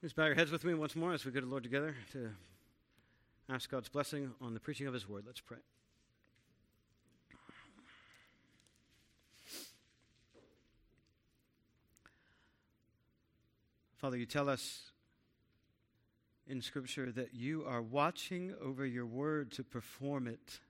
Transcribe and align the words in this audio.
Please 0.00 0.14
bow 0.14 0.24
your 0.24 0.34
heads 0.34 0.50
with 0.50 0.64
me 0.64 0.72
once 0.72 0.96
more 0.96 1.12
as 1.12 1.26
we 1.26 1.30
go 1.30 1.40
to 1.40 1.44
the 1.44 1.50
Lord 1.50 1.62
together 1.62 1.94
to 2.12 2.30
ask 3.50 3.70
God's 3.70 3.90
blessing 3.90 4.32
on 4.40 4.54
the 4.54 4.60
preaching 4.60 4.86
of 4.86 4.94
His 4.94 5.06
word. 5.06 5.24
Let's 5.26 5.42
pray. 5.42 5.58
Father, 13.98 14.16
you 14.16 14.24
tell 14.24 14.48
us 14.48 14.84
in 16.46 16.62
Scripture 16.62 17.12
that 17.12 17.34
you 17.34 17.66
are 17.66 17.82
watching 17.82 18.54
over 18.58 18.86
your 18.86 19.04
word 19.04 19.52
to 19.52 19.62
perform 19.62 20.26
it. 20.26 20.60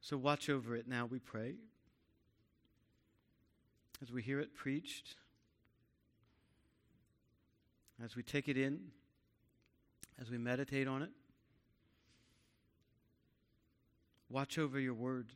So 0.00 0.16
watch 0.16 0.48
over 0.48 0.76
it 0.76 0.86
now, 0.86 1.06
we 1.06 1.18
pray 1.18 1.54
as 4.04 4.12
we 4.12 4.20
hear 4.20 4.38
it 4.38 4.54
preached, 4.54 5.14
as 8.04 8.14
we 8.14 8.22
take 8.22 8.48
it 8.48 8.58
in, 8.58 8.78
as 10.20 10.30
we 10.30 10.36
meditate 10.36 10.86
on 10.86 11.00
it. 11.00 11.08
Watch 14.28 14.58
over 14.58 14.78
your 14.78 14.92
word 14.92 15.28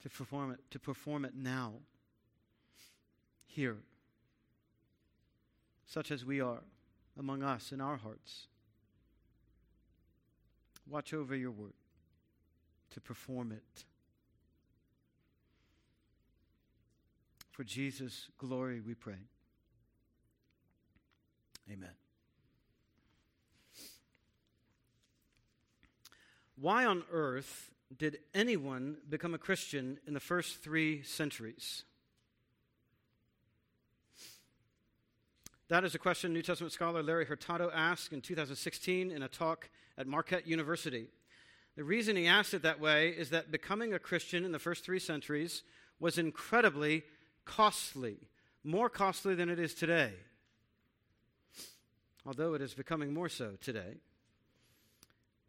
to 0.00 0.08
perform 0.08 0.52
it, 0.52 0.60
to 0.70 0.78
perform 0.78 1.24
it 1.24 1.34
now, 1.34 1.72
here, 3.48 3.78
such 5.86 6.12
as 6.12 6.24
we 6.24 6.40
are 6.40 6.62
among 7.18 7.42
us 7.42 7.72
in 7.72 7.80
our 7.80 7.96
hearts. 7.96 8.46
Watch 10.88 11.12
over 11.12 11.34
your 11.34 11.50
word 11.50 11.72
to 12.90 13.00
perform 13.00 13.50
it. 13.50 13.84
For 17.58 17.64
Jesus' 17.64 18.28
glory, 18.38 18.78
we 18.78 18.94
pray. 18.94 19.18
Amen. 21.68 21.90
Why 26.54 26.84
on 26.84 27.02
earth 27.10 27.72
did 27.98 28.20
anyone 28.32 28.98
become 29.10 29.34
a 29.34 29.38
Christian 29.38 29.98
in 30.06 30.14
the 30.14 30.20
first 30.20 30.62
three 30.62 31.02
centuries? 31.02 31.82
That 35.66 35.82
is 35.82 35.96
a 35.96 35.98
question 35.98 36.32
New 36.32 36.42
Testament 36.42 36.72
scholar 36.72 37.02
Larry 37.02 37.24
Hurtado 37.24 37.72
asked 37.74 38.12
in 38.12 38.20
2016 38.20 39.10
in 39.10 39.22
a 39.24 39.28
talk 39.28 39.68
at 39.98 40.06
Marquette 40.06 40.46
University. 40.46 41.08
The 41.74 41.82
reason 41.82 42.14
he 42.14 42.28
asked 42.28 42.54
it 42.54 42.62
that 42.62 42.78
way 42.78 43.08
is 43.08 43.30
that 43.30 43.50
becoming 43.50 43.94
a 43.94 43.98
Christian 43.98 44.44
in 44.44 44.52
the 44.52 44.60
first 44.60 44.84
three 44.84 45.00
centuries 45.00 45.64
was 45.98 46.18
incredibly 46.18 47.02
costly, 47.48 48.18
more 48.62 48.90
costly 48.90 49.34
than 49.34 49.48
it 49.48 49.58
is 49.58 49.74
today, 49.74 50.12
although 52.26 52.54
it 52.54 52.60
is 52.60 52.74
becoming 52.74 53.12
more 53.12 53.28
so 53.28 53.52
today. 53.60 53.96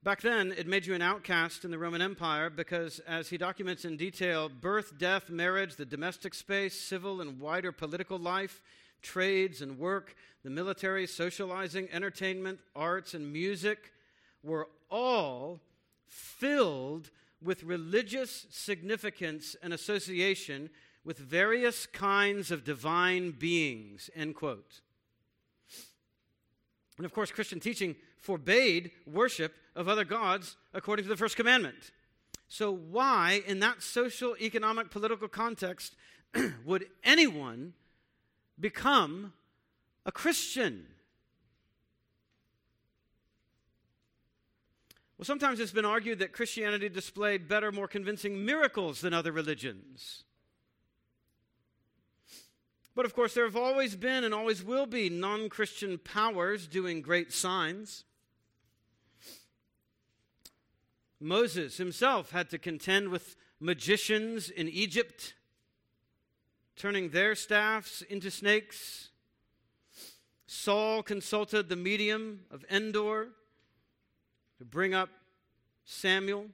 Back 0.01 0.21
then, 0.21 0.53
it 0.57 0.65
made 0.65 0.85
you 0.85 0.93
an 0.93 1.01
outcast 1.01 1.65
in 1.65 1.71
the 1.71 1.77
Roman 1.77 2.01
Empire 2.01 2.49
because, 2.49 2.99
as 2.99 3.27
he 3.27 3.37
documents 3.37 3.83
in 3.83 3.97
detail, 3.97 4.47
birth, 4.47 4.97
death, 4.97 5.29
marriage, 5.29 5.75
the 5.75 5.85
domestic 5.85 6.33
space, 6.33 6.79
civil 6.79 7.19
and 7.19 7.37
wider 7.37 7.73
political 7.73 8.17
life, 8.17 8.61
trades 9.01 9.61
and 9.61 9.77
work, 9.77 10.15
the 10.43 10.49
military, 10.49 11.05
socializing, 11.05 11.89
entertainment, 11.91 12.59
arts, 12.77 13.13
and 13.13 13.33
music 13.33 13.91
were 14.41 14.69
all 14.89 15.59
filled 16.07 17.09
with 17.41 17.63
religious 17.63 18.45
significance 18.49 19.57
and 19.61 19.73
association 19.73 20.69
with 21.09 21.17
various 21.17 21.87
kinds 21.87 22.51
of 22.51 22.63
divine 22.63 23.31
beings, 23.31 24.11
end 24.15 24.35
quote. 24.35 24.81
And 26.97 27.05
of 27.05 27.11
course, 27.11 27.31
Christian 27.31 27.59
teaching 27.59 27.95
forbade 28.19 28.91
worship 29.07 29.55
of 29.75 29.87
other 29.87 30.05
gods 30.05 30.55
according 30.71 31.05
to 31.05 31.09
the 31.09 31.17
first 31.17 31.35
commandment. 31.35 31.89
So, 32.47 32.71
why, 32.71 33.41
in 33.47 33.59
that 33.61 33.81
social, 33.81 34.35
economic, 34.39 34.91
political 34.91 35.27
context, 35.27 35.95
would 36.63 36.85
anyone 37.03 37.73
become 38.59 39.33
a 40.05 40.11
Christian? 40.11 40.85
Well, 45.17 45.25
sometimes 45.25 45.59
it's 45.59 45.71
been 45.71 45.85
argued 45.85 46.19
that 46.19 46.33
Christianity 46.33 46.87
displayed 46.87 47.47
better, 47.47 47.71
more 47.71 47.87
convincing 47.87 48.45
miracles 48.45 49.01
than 49.01 49.15
other 49.15 49.31
religions. 49.31 50.25
But 52.99 53.05
of 53.05 53.15
course, 53.15 53.33
there 53.33 53.45
have 53.45 53.55
always 53.55 53.95
been 53.95 54.25
and 54.25 54.33
always 54.33 54.61
will 54.61 54.85
be 54.85 55.09
non 55.09 55.47
Christian 55.47 55.99
powers 55.99 56.67
doing 56.67 57.01
great 57.01 57.31
signs. 57.31 58.03
Moses 61.17 61.77
himself 61.77 62.31
had 62.31 62.49
to 62.49 62.57
contend 62.57 63.07
with 63.07 63.37
magicians 63.57 64.49
in 64.49 64.67
Egypt, 64.67 65.33
turning 66.75 67.11
their 67.11 67.35
staffs 67.35 68.01
into 68.01 68.29
snakes. 68.29 69.11
Saul 70.45 71.01
consulted 71.01 71.69
the 71.69 71.77
medium 71.77 72.41
of 72.51 72.65
Endor 72.69 73.29
to 74.57 74.65
bring 74.65 74.93
up 74.93 75.09
Samuel 75.85 76.47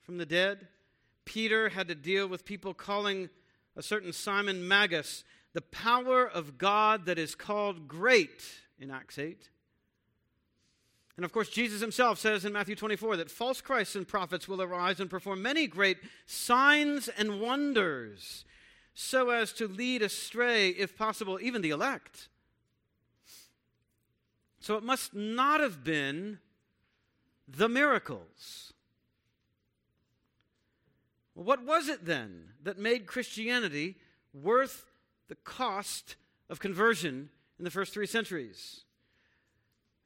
from 0.00 0.16
the 0.16 0.24
dead. 0.24 0.66
Peter 1.26 1.68
had 1.68 1.88
to 1.88 1.94
deal 1.94 2.26
with 2.26 2.46
people 2.46 2.72
calling 2.72 3.28
a 3.76 3.82
certain 3.82 4.14
Simon 4.14 4.66
Magus 4.66 5.24
the 5.52 5.60
power 5.60 6.26
of 6.26 6.58
God 6.58 7.06
that 7.06 7.18
is 7.18 7.34
called 7.34 7.88
great 7.88 8.44
in 8.78 8.90
Acts 8.90 9.18
8. 9.18 9.48
And 11.16 11.24
of 11.24 11.32
course, 11.32 11.50
Jesus 11.50 11.80
himself 11.80 12.18
says 12.18 12.44
in 12.44 12.52
Matthew 12.52 12.76
24 12.76 13.16
that 13.16 13.30
false 13.30 13.60
Christs 13.60 13.94
and 13.94 14.08
prophets 14.08 14.48
will 14.48 14.62
arise 14.62 15.00
and 15.00 15.10
perform 15.10 15.42
many 15.42 15.66
great 15.66 15.98
signs 16.24 17.08
and 17.08 17.40
wonders 17.40 18.44
so 18.94 19.30
as 19.30 19.52
to 19.54 19.68
lead 19.68 20.02
astray, 20.02 20.70
if 20.70 20.96
possible, 20.96 21.38
even 21.42 21.62
the 21.62 21.70
elect. 21.70 22.28
So 24.60 24.76
it 24.76 24.82
must 24.82 25.14
not 25.14 25.60
have 25.60 25.84
been 25.84 26.38
the 27.48 27.68
miracles. 27.68 28.72
what 31.34 31.64
was 31.64 31.88
it 31.88 32.04
then 32.04 32.50
that 32.62 32.78
made 32.78 33.06
Christianity 33.06 33.96
worth 34.34 34.89
the 35.30 35.36
cost 35.36 36.16
of 36.50 36.58
conversion 36.58 37.30
in 37.56 37.64
the 37.64 37.70
first 37.70 37.94
three 37.94 38.06
centuries. 38.06 38.80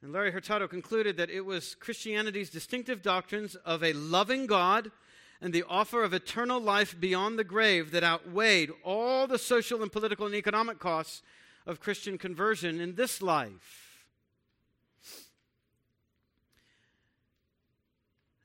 And 0.03 0.13
Larry 0.13 0.31
Hurtado 0.31 0.67
concluded 0.67 1.17
that 1.17 1.31
it 1.31 1.41
was 1.41 1.73
Christianity's 1.73 2.51
distinctive 2.51 3.01
doctrines 3.01 3.55
of 3.55 3.83
a 3.83 3.93
loving 3.93 4.45
God 4.45 4.91
and 5.41 5.51
the 5.51 5.65
offer 5.67 6.03
of 6.03 6.13
eternal 6.13 6.59
life 6.59 6.95
beyond 6.99 7.39
the 7.39 7.43
grave 7.43 7.89
that 7.89 8.03
outweighed 8.03 8.69
all 8.83 9.25
the 9.25 9.39
social 9.39 9.81
and 9.81 9.91
political 9.91 10.27
and 10.27 10.35
economic 10.35 10.77
costs 10.77 11.23
of 11.65 11.79
Christian 11.79 12.19
conversion 12.19 12.79
in 12.79 12.93
this 12.93 13.19
life. 13.19 14.05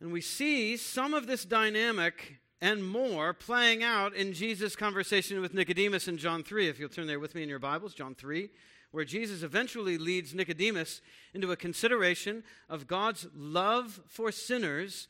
And 0.00 0.12
we 0.12 0.23
see 0.23 0.79
some 0.79 1.12
of 1.12 1.26
this 1.26 1.44
dynamic 1.44 2.39
and 2.61 2.87
more 2.87 3.33
playing 3.33 3.83
out 3.83 4.15
in 4.15 4.33
Jesus' 4.33 4.77
conversation 4.77 5.41
with 5.41 5.55
Nicodemus 5.55 6.09
in 6.09 6.19
John 6.19 6.43
3. 6.43 6.69
If 6.69 6.79
you'll 6.79 6.89
turn 6.89 7.07
there 7.07 7.21
with 7.21 7.35
me 7.35 7.43
in 7.43 7.49
your 7.49 7.59
Bibles, 7.59 7.95
John 7.95 8.15
3, 8.15 8.51
where 8.91 9.05
Jesus 9.05 9.43
eventually 9.43 9.97
leads 9.97 10.35
Nicodemus 10.35 11.01
into 11.33 11.53
a 11.53 11.57
consideration 11.57 12.45
of 12.69 12.87
God's 12.87 13.27
love 13.35 14.01
for 14.07 14.31
sinners, 14.31 15.09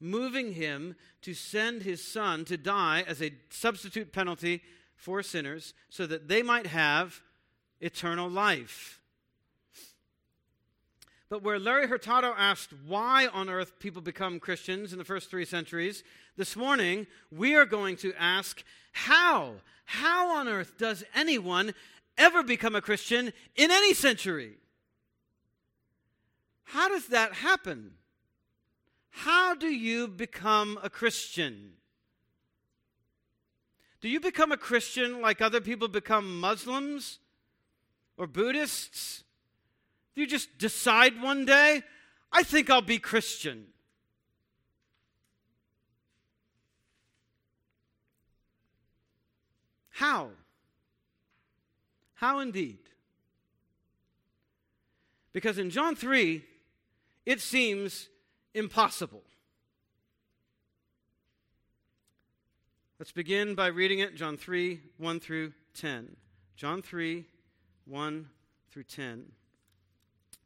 moving 0.00 0.52
him 0.52 0.94
to 1.22 1.34
send 1.34 1.82
his 1.82 2.06
son 2.06 2.44
to 2.44 2.56
die 2.56 3.04
as 3.06 3.20
a 3.20 3.34
substitute 3.50 4.12
penalty 4.12 4.62
for 4.94 5.22
sinners 5.22 5.74
so 5.88 6.06
that 6.06 6.28
they 6.28 6.42
might 6.42 6.68
have 6.68 7.20
eternal 7.80 8.30
life. 8.30 9.01
But 11.32 11.42
where 11.42 11.58
Larry 11.58 11.86
Hurtado 11.86 12.34
asked 12.36 12.74
why 12.86 13.26
on 13.26 13.48
earth 13.48 13.78
people 13.78 14.02
become 14.02 14.38
Christians 14.38 14.92
in 14.92 14.98
the 14.98 15.04
first 15.06 15.30
three 15.30 15.46
centuries, 15.46 16.04
this 16.36 16.56
morning 16.56 17.06
we 17.30 17.54
are 17.54 17.64
going 17.64 17.96
to 17.96 18.12
ask 18.18 18.62
how? 18.92 19.54
How 19.86 20.36
on 20.36 20.46
earth 20.46 20.76
does 20.76 21.04
anyone 21.14 21.72
ever 22.18 22.42
become 22.42 22.74
a 22.74 22.82
Christian 22.82 23.32
in 23.56 23.70
any 23.70 23.94
century? 23.94 24.56
How 26.64 26.90
does 26.90 27.06
that 27.06 27.32
happen? 27.32 27.92
How 29.08 29.54
do 29.54 29.68
you 29.68 30.08
become 30.08 30.78
a 30.82 30.90
Christian? 30.90 31.70
Do 34.02 34.10
you 34.10 34.20
become 34.20 34.52
a 34.52 34.58
Christian 34.58 35.22
like 35.22 35.40
other 35.40 35.62
people 35.62 35.88
become 35.88 36.38
Muslims 36.38 37.20
or 38.18 38.26
Buddhists? 38.26 39.24
Do 40.14 40.20
you 40.20 40.26
just 40.26 40.58
decide 40.58 41.20
one 41.20 41.44
day, 41.44 41.82
I 42.30 42.42
think 42.42 42.68
I'll 42.68 42.82
be 42.82 42.98
Christian? 42.98 43.66
How? 49.90 50.30
How 52.14 52.40
indeed? 52.40 52.78
Because 55.32 55.58
in 55.58 55.70
John 55.70 55.96
3, 55.96 56.44
it 57.24 57.40
seems 57.40 58.08
impossible. 58.54 59.22
Let's 62.98 63.12
begin 63.12 63.54
by 63.54 63.66
reading 63.66 64.00
it 64.00 64.14
John 64.14 64.36
3 64.36 64.80
1 64.98 65.20
through 65.20 65.52
10. 65.74 66.16
John 66.56 66.82
3 66.82 67.24
1 67.86 68.28
through 68.70 68.84
10. 68.84 69.24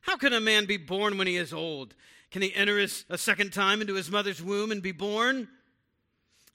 How 0.00 0.16
can 0.16 0.32
a 0.32 0.40
man 0.40 0.66
be 0.66 0.76
born 0.76 1.18
when 1.18 1.26
he 1.26 1.36
is 1.36 1.52
old? 1.52 1.94
Can 2.30 2.42
he 2.42 2.54
enter 2.54 2.78
his, 2.78 3.04
a 3.08 3.18
second 3.18 3.52
time 3.52 3.80
into 3.80 3.94
his 3.94 4.10
mother's 4.10 4.42
womb 4.42 4.70
and 4.70 4.82
be 4.82 4.92
born? 4.92 5.48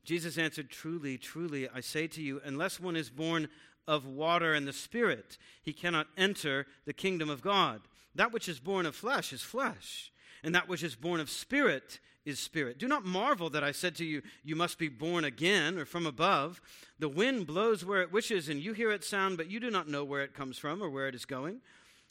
Jesus 0.04 0.38
answered, 0.38 0.70
Truly, 0.70 1.18
truly, 1.18 1.70
I 1.70 1.82
say 1.82 2.08
to 2.08 2.22
you, 2.22 2.42
unless 2.44 2.80
one 2.80 2.96
is 2.96 3.10
born 3.10 3.50
of 3.88 4.06
water 4.06 4.54
and 4.54 4.68
the 4.68 4.74
Spirit, 4.74 5.38
he 5.62 5.74
cannot 5.74 6.08
enter 6.18 6.66
the 6.86 6.94
kingdom 6.94 7.30
of 7.30 7.42
God. 7.42 7.82
That 8.16 8.32
which 8.32 8.50
is 8.50 8.60
born 8.60 8.86
of 8.86 8.96
flesh 8.96 9.32
is 9.32 9.42
flesh, 9.42 10.12
and 10.44 10.54
that 10.56 10.68
which 10.68 10.84
is 10.84 10.96
born 10.96 11.20
of 11.20 11.30
spirit 11.30 12.00
is 12.26 12.40
spirit. 12.40 12.78
Do 12.78 12.88
not 12.88 13.06
marvel 13.06 13.50
that 13.52 13.64
I 13.64 13.72
said 13.72 13.96
to 13.96 14.06
you, 14.06 14.22
You 14.44 14.56
must 14.56 14.78
be 14.78 14.90
born 14.90 15.24
again 15.24 15.78
or 15.78 15.86
from 15.86 16.06
above. 16.06 16.62
The 17.00 17.10
wind 17.10 17.48
blows 17.48 17.86
where 17.86 18.02
it 18.02 18.12
wishes, 18.12 18.50
and 18.50 18.62
you 18.62 18.74
hear 18.74 18.92
its 18.92 19.08
sound, 19.08 19.38
but 19.38 19.50
you 19.50 19.60
do 19.60 19.72
not 19.72 19.88
know 19.88 20.04
where 20.04 20.22
it 20.22 20.34
comes 20.34 20.58
from 20.58 20.82
or 20.82 20.90
where 20.90 21.08
it 21.08 21.16
is 21.16 21.26
going. 21.26 21.62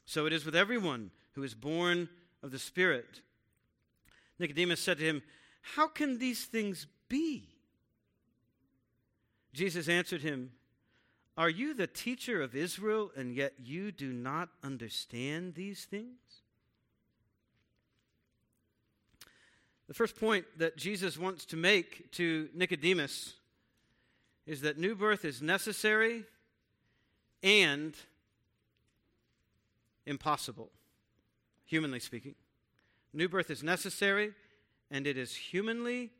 So 0.07 0.27
it 0.27 0.33
is 0.33 0.45
with 0.45 0.57
everyone 0.57 1.11
who 1.35 1.43
is 1.43 1.55
born 1.55 2.09
of 2.43 2.51
the 2.51 2.59
Spirit. 2.59 3.21
Nicodemus 4.39 4.81
said 4.81 4.99
to 4.99 5.05
him, 5.05 5.23
How 5.63 5.87
can 5.87 6.19
these 6.19 6.45
things 6.45 6.87
be? 7.09 7.49
Jesus 9.53 9.89
answered 9.89 10.23
him, 10.23 10.53
Are 11.37 11.51
you 11.51 11.75
the 11.75 11.87
teacher 11.87 12.41
of 12.41 12.55
Israel, 12.55 13.11
and 13.17 13.35
yet 13.35 13.55
you 13.59 13.93
do 13.93 14.13
not 14.13 14.49
understand 14.63 15.55
these 15.55 15.85
things? 15.85 16.19
The 19.89 19.95
first 19.95 20.15
point 20.15 20.47
that 20.59 20.77
Jesus 20.77 21.19
wants 21.19 21.45
to 21.47 21.57
make 21.57 22.13
to 22.13 22.49
Nicodemus 22.55 23.35
is 24.47 24.61
that 24.61 24.79
new 24.79 24.95
birth 24.95 25.25
is 25.25 25.43
necessary 25.43 26.25
and 27.43 27.97
impossible, 30.07 30.71
humanly 31.71 32.01
speaking. 32.01 32.35
New 33.13 33.29
birth 33.29 33.49
is 33.49 33.63
necessary 33.63 34.33
and 34.91 35.07
it 35.07 35.17
is 35.17 35.37
humanly 35.37 36.11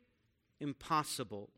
impossible. 0.61 1.49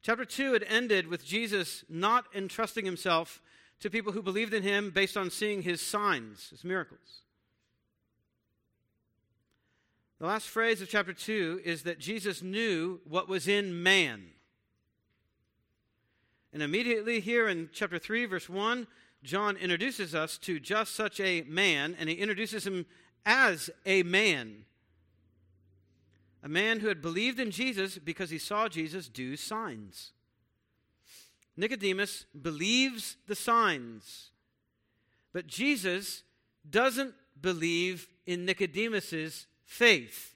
Chapter 0.00 0.24
2 0.24 0.54
had 0.54 0.62
ended 0.64 1.08
with 1.08 1.26
Jesus 1.26 1.84
not 1.90 2.24
entrusting 2.34 2.86
himself 2.86 3.42
to 3.80 3.90
people 3.90 4.12
who 4.12 4.22
believed 4.22 4.54
in 4.54 4.62
him 4.62 4.90
based 4.90 5.16
on 5.16 5.30
seeing 5.30 5.62
his 5.62 5.82
signs, 5.82 6.48
his 6.48 6.64
miracles. 6.64 7.20
The 10.18 10.26
last 10.26 10.48
phrase 10.48 10.80
of 10.80 10.88
chapter 10.88 11.12
2 11.12 11.60
is 11.64 11.82
that 11.82 11.98
Jesus 11.98 12.42
knew 12.42 13.00
what 13.06 13.28
was 13.28 13.46
in 13.46 13.82
man. 13.82 14.22
And 16.52 16.62
immediately 16.62 17.20
here 17.20 17.46
in 17.46 17.68
chapter 17.72 17.98
3, 17.98 18.24
verse 18.24 18.48
1, 18.48 18.86
John 19.22 19.56
introduces 19.56 20.14
us 20.14 20.36
to 20.38 20.58
just 20.58 20.94
such 20.94 21.20
a 21.20 21.42
man, 21.42 21.96
and 21.98 22.08
he 22.08 22.16
introduces 22.16 22.66
him 22.66 22.86
as 23.24 23.70
a 23.86 24.02
man. 24.02 24.64
A 26.42 26.48
man 26.48 26.80
who 26.80 26.88
had 26.88 27.00
believed 27.00 27.38
in 27.38 27.52
Jesus 27.52 27.98
because 27.98 28.30
he 28.30 28.38
saw 28.38 28.68
Jesus 28.68 29.08
do 29.08 29.36
signs. 29.36 30.10
Nicodemus 31.56 32.24
believes 32.40 33.16
the 33.28 33.34
signs, 33.36 34.30
but 35.32 35.46
Jesus 35.46 36.24
doesn't 36.68 37.14
believe 37.40 38.08
in 38.26 38.44
Nicodemus's 38.44 39.46
faith. 39.64 40.34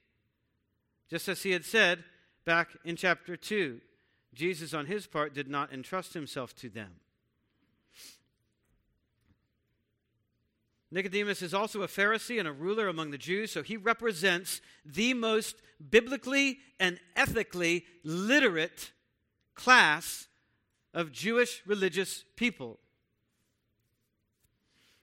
Just 1.08 1.28
as 1.28 1.42
he 1.42 1.52
had 1.52 1.64
said 1.64 2.04
back 2.44 2.68
in 2.84 2.96
chapter 2.96 3.36
2, 3.36 3.80
Jesus, 4.34 4.74
on 4.74 4.86
his 4.86 5.06
part, 5.06 5.34
did 5.34 5.48
not 5.48 5.72
entrust 5.72 6.14
himself 6.14 6.54
to 6.56 6.68
them. 6.68 6.96
Nicodemus 10.90 11.42
is 11.42 11.52
also 11.52 11.82
a 11.82 11.88
Pharisee 11.88 12.38
and 12.38 12.46
a 12.46 12.52
ruler 12.52 12.88
among 12.88 13.10
the 13.10 13.18
Jews, 13.18 13.50
so 13.50 13.62
he 13.62 13.76
represents 13.76 14.60
the 14.84 15.14
most 15.14 15.56
biblically 15.90 16.58
and 16.78 17.00
ethically 17.16 17.84
literate 18.04 18.92
class 19.54 20.28
of 20.94 21.12
Jewish 21.12 21.62
religious 21.66 22.24
people. 22.36 22.78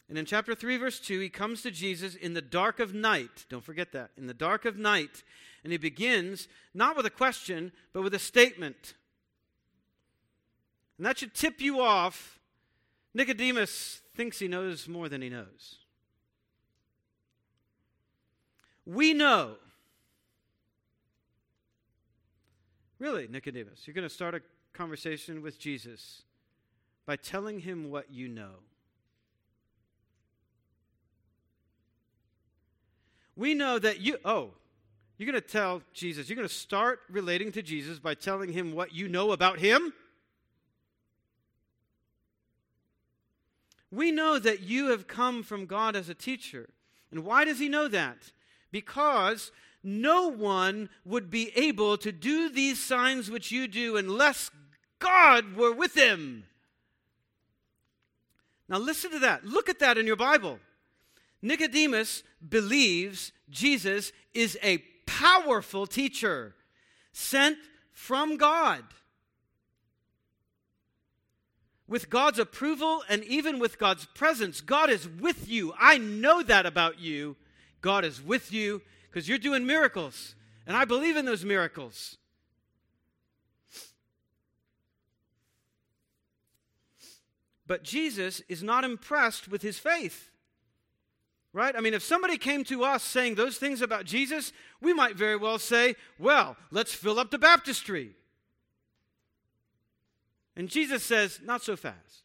And 0.08 0.18
in 0.18 0.26
chapter 0.26 0.54
3, 0.54 0.78
verse 0.78 1.00
2, 1.00 1.20
he 1.20 1.30
comes 1.30 1.62
to 1.64 1.72
Jesus 1.72 2.14
in 2.14 2.34
the 2.34 2.42
dark 2.42 2.80
of 2.80 2.94
night. 2.94 3.46
Don't 3.50 3.64
forget 3.64 3.92
that. 3.94 4.12
In 4.16 4.28
the 4.28 4.34
dark 4.34 4.64
of 4.66 4.78
night. 4.78 5.24
And 5.64 5.72
he 5.72 5.78
begins 5.78 6.48
not 6.74 6.96
with 6.96 7.06
a 7.06 7.10
question, 7.10 7.72
but 7.94 8.04
with 8.04 8.14
a 8.14 8.20
statement. 8.20 8.94
And 10.98 11.06
that 11.08 11.18
should 11.18 11.34
tip 11.34 11.62
you 11.62 11.82
off. 11.82 12.40
Nicodemus 13.16 14.03
thinks 14.16 14.40
he 14.40 14.48
knows 14.48 14.88
more 14.88 15.10
than 15.10 15.22
he 15.22 15.30
knows. 15.30 15.80
We 18.86 19.14
know. 19.14 19.56
Really, 23.00 23.28
Nicodemus, 23.28 23.86
you're 23.86 23.94
going 23.94 24.08
to 24.08 24.14
start 24.14 24.36
a 24.36 24.42
conversation 24.74 25.42
with 25.42 25.60
Jesus 25.60 26.24
by 27.06 27.16
telling 27.16 27.60
him 27.60 27.90
what 27.90 28.12
you 28.12 28.28
know. 28.28 28.52
We 33.36 33.56
know 33.56 33.80
that 33.80 34.00
you, 34.00 34.18
oh, 34.24 34.52
you're 35.18 35.30
going 35.32 35.42
to 35.42 35.48
tell 35.48 35.82
Jesus, 35.94 36.30
you're 36.30 36.36
going 36.36 36.48
to 36.48 36.54
start 36.54 37.00
relating 37.10 37.52
to 37.54 37.62
Jesus 37.62 38.00
by 38.00 38.14
telling 38.14 38.52
him 38.52 38.74
what 38.74 38.94
you 38.94 39.08
know 39.08 39.32
about 39.32 39.60
him? 39.60 39.94
We 43.94 44.12
know 44.12 44.40
that 44.40 44.62
you 44.62 44.88
have 44.88 45.08
come 45.08 45.44
from 45.44 45.68
God 45.68 45.96
as 45.96 46.10
a 46.10 46.16
teacher. 46.16 46.70
And 47.12 47.24
why 47.24 47.46
does 47.46 47.60
he 47.60 47.70
know 47.70 47.88
that? 47.88 48.32
Because 48.72 49.52
no 49.84 50.30
one 50.30 50.90
would 51.06 51.30
be 51.30 51.52
able 51.56 51.98
to 51.98 52.12
do 52.12 52.50
these 52.50 52.84
signs 52.84 53.30
which 53.30 53.52
you 53.52 53.68
do 53.68 53.96
unless 53.96 54.50
God 54.98 55.56
were 55.56 55.72
with 55.72 55.94
him. 55.94 56.46
Now, 58.68 58.80
listen 58.80 59.12
to 59.12 59.20
that. 59.20 59.46
Look 59.46 59.70
at 59.70 59.78
that 59.78 60.00
in 60.00 60.08
your 60.08 60.16
Bible. 60.16 60.58
Nicodemus 61.44 62.24
believes 62.50 63.32
Jesus 63.52 64.12
is 64.34 64.58
a 64.64 64.80
powerful 65.06 65.86
teacher 65.86 66.56
sent 67.12 67.60
from 67.92 68.38
God. 68.38 68.84
With 71.94 72.10
God's 72.10 72.40
approval 72.40 73.04
and 73.08 73.24
even 73.26 73.60
with 73.60 73.78
God's 73.78 74.08
presence, 74.16 74.62
God 74.62 74.90
is 74.90 75.08
with 75.08 75.48
you. 75.48 75.76
I 75.80 76.00
know 76.00 76.42
that 76.42 76.66
about 76.66 77.00
you. 77.00 77.36
God 77.82 78.04
is 78.04 78.20
with 78.20 78.52
you 78.52 78.82
because 79.12 79.30
you're 79.30 79.38
doing 79.38 79.68
miracles, 79.68 80.34
and 80.66 80.76
I 80.76 80.86
believe 80.86 81.18
in 81.18 81.26
those 81.26 81.46
miracles. 81.46 82.18
But 87.68 87.84
Jesus 87.84 88.42
is 88.50 88.64
not 88.64 88.84
impressed 88.84 89.48
with 89.48 89.62
his 89.62 89.78
faith. 89.78 90.32
Right? 91.54 91.76
I 91.78 91.80
mean, 91.80 91.94
if 91.94 92.02
somebody 92.02 92.40
came 92.40 92.64
to 92.64 92.84
us 92.84 93.04
saying 93.04 93.36
those 93.36 93.58
things 93.58 93.84
about 93.84 94.06
Jesus, 94.06 94.52
we 94.82 94.96
might 94.96 95.16
very 95.16 95.36
well 95.36 95.60
say, 95.60 95.94
well, 96.18 96.58
let's 96.72 96.96
fill 96.96 97.20
up 97.20 97.30
the 97.30 97.38
baptistry. 97.38 98.16
And 100.56 100.70
Jesus 100.70 101.04
says, 101.04 101.40
not 101.44 101.64
so 101.64 101.76
fast. 101.76 102.24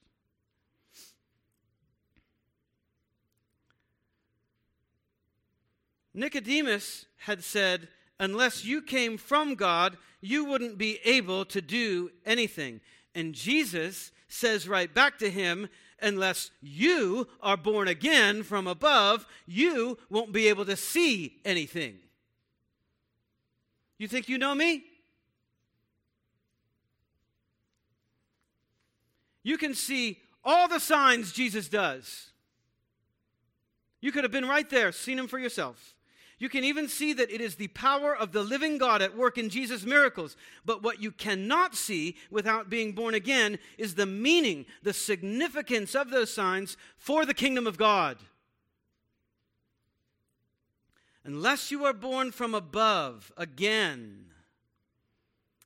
Nicodemus 6.15 7.07
had 7.19 7.45
said, 7.45 7.89
unless 8.19 8.65
you 8.65 8.83
came 8.83 9.17
from 9.17 9.55
God, 9.55 9.97
you 10.21 10.45
wouldn't 10.45 10.77
be 10.77 10.99
able 11.05 11.45
to 11.47 11.63
do 11.63 12.11
anything. 12.27 12.81
And 13.15 13.35
Jesus 13.35 14.11
says 14.29 14.69
right 14.69 14.93
back 14.93 15.19
to 15.21 15.31
him, 15.31 15.69
Unless 16.01 16.53
you 16.61 17.27
are 17.41 17.57
born 17.57 17.89
again 17.89 18.45
from 18.45 18.69
above, 18.69 19.27
you 19.47 19.99
won't 20.09 20.33
be 20.33 20.47
able 20.47 20.65
to 20.65 20.77
see 20.77 21.41
anything. 21.45 21.97
You 23.99 24.07
think 24.07 24.29
you 24.29 24.39
know 24.39 24.55
me? 24.55 24.85
You 29.49 29.57
can 29.57 29.75
see 29.75 30.19
all 30.45 30.69
the 30.69 30.79
signs 30.79 31.33
Jesus 31.33 31.71
does. 31.71 32.33
You 34.03 34.13
could 34.13 34.23
have 34.23 34.31
been 34.31 34.45
right 34.45 34.69
there, 34.69 34.93
seen 34.93 35.19
him 35.19 35.27
for 35.27 35.39
yourself. 35.39 35.95
You 36.39 36.51
can 36.51 36.65
even 36.65 36.87
see 36.87 37.15
that 37.15 37.31
it 37.31 37.41
is 37.41 37.55
the 37.55 37.69
power 37.69 38.15
of 38.15 38.33
the 38.33 38.43
living 38.43 38.77
God 38.77 39.01
at 39.01 39.17
work 39.17 39.39
in 39.39 39.49
Jesus' 39.49 39.87
miracles. 39.87 40.37
But 40.67 40.83
what 40.83 41.01
you 41.01 41.11
cannot 41.11 41.75
see 41.75 42.17
without 42.31 42.69
being 42.69 42.93
born 42.93 43.15
again 43.15 43.59
is 43.79 43.95
the 43.95 44.05
meaning, 44.05 44.67
the 44.83 44.93
significance 44.93 45.95
of 45.95 46.11
those 46.11 46.31
signs 46.31 46.77
for 46.99 47.25
the 47.25 47.33
kingdom 47.33 47.67
of 47.67 47.79
God. 47.79 48.19
Unless 51.25 51.71
you 51.71 51.87
are 51.87 51.95
born 51.95 52.33
from 52.33 52.55
above 52.55 53.33
again, 53.39 54.27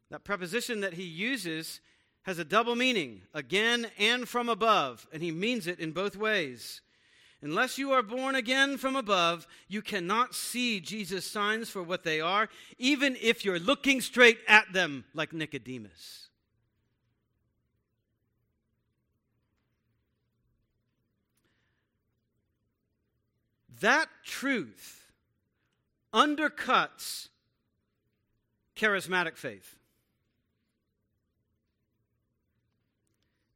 that 0.08 0.22
preposition 0.22 0.82
that 0.82 0.94
he 0.94 1.02
uses 1.02 1.80
has 2.22 2.38
a 2.38 2.44
double 2.44 2.76
meaning 2.76 3.22
again 3.34 3.88
and 3.98 4.28
from 4.28 4.48
above, 4.48 5.06
and 5.12 5.22
he 5.22 5.30
means 5.30 5.66
it 5.66 5.80
in 5.80 5.92
both 5.92 6.16
ways. 6.16 6.80
Unless 7.42 7.76
you 7.76 7.90
are 7.90 8.02
born 8.02 8.36
again 8.36 8.78
from 8.78 8.94
above, 8.94 9.48
you 9.68 9.82
cannot 9.82 10.32
see 10.32 10.78
Jesus' 10.78 11.26
signs 11.26 11.68
for 11.68 11.82
what 11.82 12.04
they 12.04 12.20
are, 12.20 12.48
even 12.78 13.16
if 13.20 13.44
you're 13.44 13.58
looking 13.58 14.00
straight 14.00 14.38
at 14.46 14.72
them 14.72 15.04
like 15.12 15.32
Nicodemus. 15.32 16.28
That 23.80 24.06
truth 24.24 25.10
undercuts 26.14 27.28
charismatic 28.76 29.36
faith. 29.36 29.74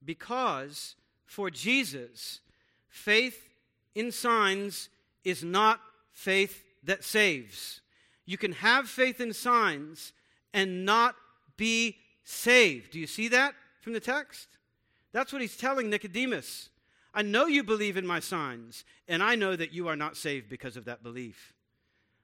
Because 0.06 0.94
for 1.26 1.50
Jesus, 1.50 2.40
faith 2.88 3.50
in 3.94 4.12
signs 4.12 4.88
is 5.24 5.42
not 5.44 5.80
faith 6.12 6.62
that 6.84 7.04
saves. 7.04 7.80
You 8.24 8.38
can 8.38 8.52
have 8.52 8.88
faith 8.88 9.20
in 9.20 9.32
signs 9.32 10.12
and 10.54 10.84
not 10.84 11.16
be 11.56 11.96
saved. 12.24 12.92
Do 12.92 13.00
you 13.00 13.06
see 13.06 13.28
that 13.28 13.54
from 13.80 13.92
the 13.92 14.00
text? 14.00 14.48
That's 15.12 15.32
what 15.32 15.42
he's 15.42 15.56
telling 15.56 15.90
Nicodemus. 15.90 16.70
I 17.14 17.22
know 17.22 17.46
you 17.46 17.64
believe 17.64 17.96
in 17.96 18.06
my 18.06 18.20
signs, 18.20 18.84
and 19.08 19.22
I 19.22 19.34
know 19.34 19.56
that 19.56 19.72
you 19.72 19.88
are 19.88 19.96
not 19.96 20.16
saved 20.16 20.48
because 20.48 20.76
of 20.76 20.84
that 20.84 21.02
belief. 21.02 21.54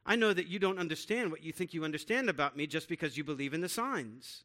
I 0.05 0.17
know 0.17 0.33
that 0.33 0.49
you 0.49 0.59
don't 0.59 0.79
understand 0.79 1.31
what 1.31 1.43
you 1.43 1.53
think 1.53 1.73
you 1.73 1.85
understand 1.85 2.29
about 2.29 2.57
me 2.57 2.67
just 2.67 2.89
because 2.89 3.17
you 3.17 3.25
believe 3.25 3.55
in 3.55 3.61
the 3.61 3.69
signs. 3.69 4.45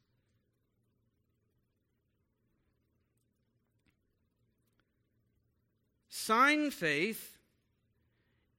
Sign 6.27 6.71
faith 6.71 7.37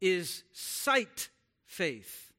is 0.00 0.42
sight 0.54 1.28
faith. 1.66 2.32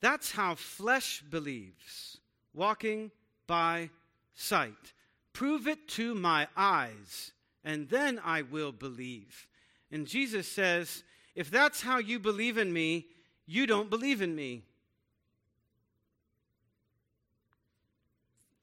That's 0.00 0.32
how 0.32 0.56
flesh 0.56 1.22
believes, 1.30 2.18
walking 2.52 3.12
by 3.46 3.90
sight. 4.34 4.94
Prove 5.32 5.68
it 5.68 5.86
to 5.90 6.16
my 6.16 6.48
eyes, 6.56 7.30
and 7.64 7.88
then 7.88 8.20
I 8.24 8.42
will 8.42 8.72
believe. 8.72 9.46
And 9.92 10.04
Jesus 10.04 10.48
says, 10.48 11.04
if 11.36 11.52
that's 11.52 11.82
how 11.82 11.98
you 11.98 12.18
believe 12.18 12.58
in 12.58 12.72
me, 12.72 13.06
you 13.46 13.68
don't 13.68 13.90
believe 13.90 14.20
in 14.20 14.34
me. 14.34 14.64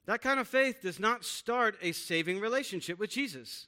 That 0.07 0.21
kind 0.21 0.41
of 0.41 0.47
faith 0.49 0.81
does 0.81 0.99
not 0.99 1.23
start 1.23 1.77
a 1.81 1.93
saving 1.93 2.41
relationship 2.41 2.99
with 2.99 3.11
Jesus. 3.11 3.67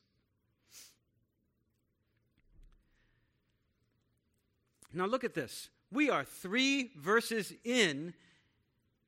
Now 4.93 5.05
look 5.05 5.23
at 5.23 5.33
this. 5.33 5.69
We 5.91 6.09
are 6.09 6.23
three 6.23 6.91
verses 6.97 7.53
in, 7.63 8.13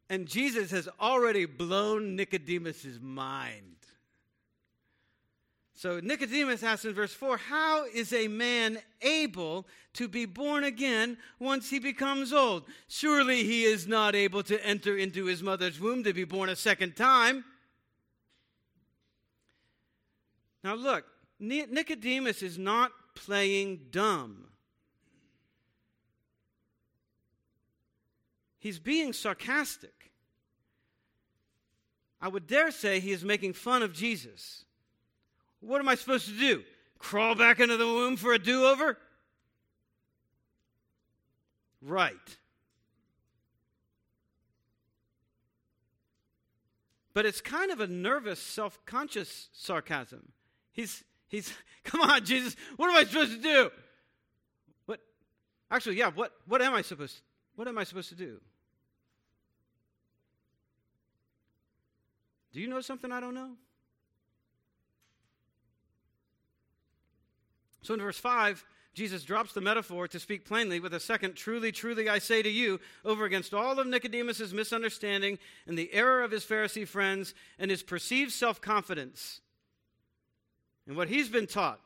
and 0.09 0.27
Jesus 0.27 0.71
has 0.71 0.89
already 0.99 1.45
blown 1.45 2.15
Nicodemus' 2.15 2.99
mind. 3.01 3.73
So 5.75 5.99
Nicodemus 5.99 6.63
asks 6.63 6.85
in 6.85 6.93
verse 6.93 7.13
4 7.13 7.35
How 7.35 7.85
is 7.85 8.13
a 8.13 8.27
man 8.27 8.79
able 9.01 9.67
to 9.93 10.07
be 10.07 10.25
born 10.25 10.63
again 10.63 11.17
once 11.39 11.69
he 11.69 11.79
becomes 11.79 12.31
old? 12.31 12.63
Surely 12.87 13.43
he 13.43 13.63
is 13.63 13.87
not 13.87 14.15
able 14.15 14.43
to 14.43 14.65
enter 14.65 14.97
into 14.97 15.25
his 15.25 15.43
mother's 15.43 15.79
womb 15.79 16.03
to 16.03 16.13
be 16.13 16.23
born 16.23 16.49
a 16.49 16.55
second 16.55 16.95
time. 16.95 17.43
Now 20.63 20.75
look, 20.75 21.05
Nicodemus 21.39 22.41
is 22.41 22.57
not 22.57 22.93
playing 23.15 23.87
dumb. 23.91 24.45
He's 28.63 28.79
being 28.79 29.12
sarcastic. 29.12 30.13
I 32.22 32.29
would 32.29 32.48
dare 32.48 32.72
say 32.72 33.01
he 33.01 33.12
is 33.12 33.22
making 33.22 33.51
fun 33.51 33.84
of 33.84 33.91
Jesus. 33.91 34.63
What 35.60 35.82
am 35.82 35.89
I 35.89 35.96
supposed 35.96 36.27
to 36.27 36.39
do? 36.39 36.63
Crawl 36.98 37.36
back 37.36 37.60
into 37.60 37.75
the 37.75 37.86
womb 37.86 38.15
for 38.15 38.32
a 38.32 38.39
do 38.39 38.63
over? 38.63 38.98
Right. 41.82 42.15
But 47.13 47.25
it's 47.25 47.41
kind 47.41 47.70
of 47.70 47.82
a 47.82 47.88
nervous, 47.88 48.39
self 48.39 48.79
conscious 48.86 49.50
sarcasm. 49.51 50.32
He's, 50.72 51.03
he's, 51.27 51.53
come 51.84 52.00
on, 52.00 52.24
Jesus, 52.24 52.55
what 52.77 52.89
am 52.89 52.96
I 52.96 53.03
supposed 53.03 53.32
to 53.32 53.41
do? 53.41 53.72
What, 54.86 55.01
actually, 55.70 55.98
yeah, 55.98 56.12
what, 56.12 56.32
what 56.48 56.62
am 56.62 56.74
I 56.74 56.82
supposed, 56.82 57.20
what 57.58 57.67
am 57.67 57.77
I 57.77 57.84
supposed 57.84 58.08
to 58.08 58.15
do? 58.15 58.39
Do 62.53 62.62
you 62.62 62.67
know 62.67 62.81
something 62.81 63.12
I 63.12 63.19
don't 63.19 63.33
know? 63.33 63.51
So 67.81 67.95
in 67.95 68.00
verse 68.00 68.17
5, 68.17 68.63
Jesus 68.93 69.24
drops 69.24 69.53
the 69.53 69.62
metaphor 69.62 70.07
to 70.07 70.19
speak 70.19 70.45
plainly 70.45 70.79
with 70.79 70.93
a 70.93 71.00
second, 71.00 71.36
truly, 71.36 71.72
truly, 71.72 72.07
I 72.07 72.19
say 72.19 72.43
to 72.43 72.50
you, 72.50 72.79
over 73.03 73.25
against 73.25 73.53
all 73.53 73.79
of 73.79 73.88
Nicodemus' 73.88 74.53
misunderstanding 74.53 75.39
and 75.67 75.77
the 75.77 75.91
error 75.93 76.24
of 76.24 76.31
his 76.31 76.45
Pharisee 76.45 76.88
friends 76.88 77.33
and 77.57 77.72
his 77.72 77.81
perceived 77.81 78.31
self 78.31 78.62
confidence 78.62 79.41
and 80.88 80.95
what 80.95 81.10
he's 81.10 81.27
been 81.27 81.48
taught. 81.48 81.79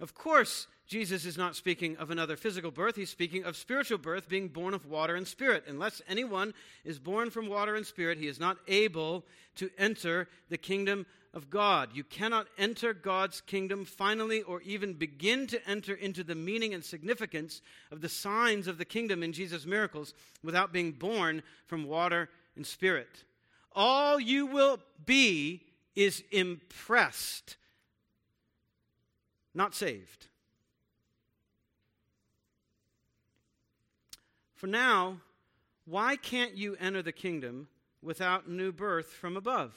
Of 0.00 0.14
course, 0.14 0.66
Jesus 0.92 1.24
is 1.24 1.38
not 1.38 1.56
speaking 1.56 1.96
of 1.96 2.10
another 2.10 2.36
physical 2.36 2.70
birth. 2.70 2.96
He's 2.96 3.08
speaking 3.08 3.44
of 3.44 3.56
spiritual 3.56 3.96
birth, 3.96 4.28
being 4.28 4.48
born 4.48 4.74
of 4.74 4.84
water 4.84 5.16
and 5.16 5.26
spirit. 5.26 5.64
Unless 5.66 6.02
anyone 6.06 6.52
is 6.84 6.98
born 6.98 7.30
from 7.30 7.48
water 7.48 7.74
and 7.74 7.86
spirit, 7.86 8.18
he 8.18 8.26
is 8.26 8.38
not 8.38 8.58
able 8.68 9.24
to 9.56 9.70
enter 9.78 10.28
the 10.50 10.58
kingdom 10.58 11.06
of 11.32 11.48
God. 11.48 11.88
You 11.94 12.04
cannot 12.04 12.46
enter 12.58 12.92
God's 12.92 13.40
kingdom 13.40 13.86
finally 13.86 14.42
or 14.42 14.60
even 14.60 14.92
begin 14.92 15.46
to 15.46 15.66
enter 15.66 15.94
into 15.94 16.22
the 16.22 16.34
meaning 16.34 16.74
and 16.74 16.84
significance 16.84 17.62
of 17.90 18.02
the 18.02 18.10
signs 18.10 18.66
of 18.66 18.76
the 18.76 18.84
kingdom 18.84 19.22
in 19.22 19.32
Jesus' 19.32 19.64
miracles 19.64 20.12
without 20.44 20.74
being 20.74 20.92
born 20.92 21.42
from 21.68 21.86
water 21.86 22.28
and 22.54 22.66
spirit. 22.66 23.24
All 23.74 24.20
you 24.20 24.44
will 24.44 24.78
be 25.06 25.62
is 25.96 26.22
impressed, 26.30 27.56
not 29.54 29.74
saved. 29.74 30.26
For 34.62 34.68
now, 34.68 35.16
why 35.86 36.14
can't 36.14 36.56
you 36.56 36.76
enter 36.78 37.02
the 37.02 37.10
kingdom 37.10 37.66
without 38.00 38.48
new 38.48 38.70
birth 38.70 39.08
from 39.08 39.36
above? 39.36 39.74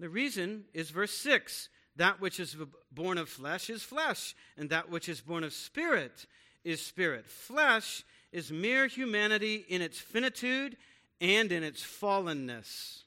The 0.00 0.08
reason 0.08 0.64
is 0.74 0.90
verse 0.90 1.12
6 1.12 1.68
that 1.94 2.20
which 2.20 2.40
is 2.40 2.56
born 2.90 3.16
of 3.18 3.28
flesh 3.28 3.70
is 3.70 3.84
flesh, 3.84 4.34
and 4.58 4.70
that 4.70 4.90
which 4.90 5.08
is 5.08 5.20
born 5.20 5.44
of 5.44 5.52
spirit 5.52 6.26
is 6.64 6.84
spirit. 6.84 7.30
Flesh 7.30 8.02
is 8.32 8.50
mere 8.50 8.88
humanity 8.88 9.64
in 9.68 9.80
its 9.80 10.00
finitude 10.00 10.76
and 11.20 11.52
in 11.52 11.62
its 11.62 11.80
fallenness. 11.80 13.04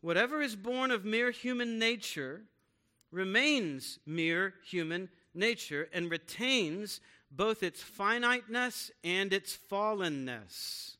Whatever 0.00 0.42
is 0.42 0.56
born 0.56 0.90
of 0.90 1.04
mere 1.04 1.30
human 1.30 1.78
nature 1.78 2.42
remains 3.12 4.00
mere 4.04 4.54
human 4.64 5.10
nature 5.38 5.88
and 5.92 6.10
retains 6.10 7.00
both 7.30 7.62
its 7.62 7.82
finiteness 7.82 8.90
and 9.04 9.32
its 9.32 9.56
fallenness. 9.70 10.96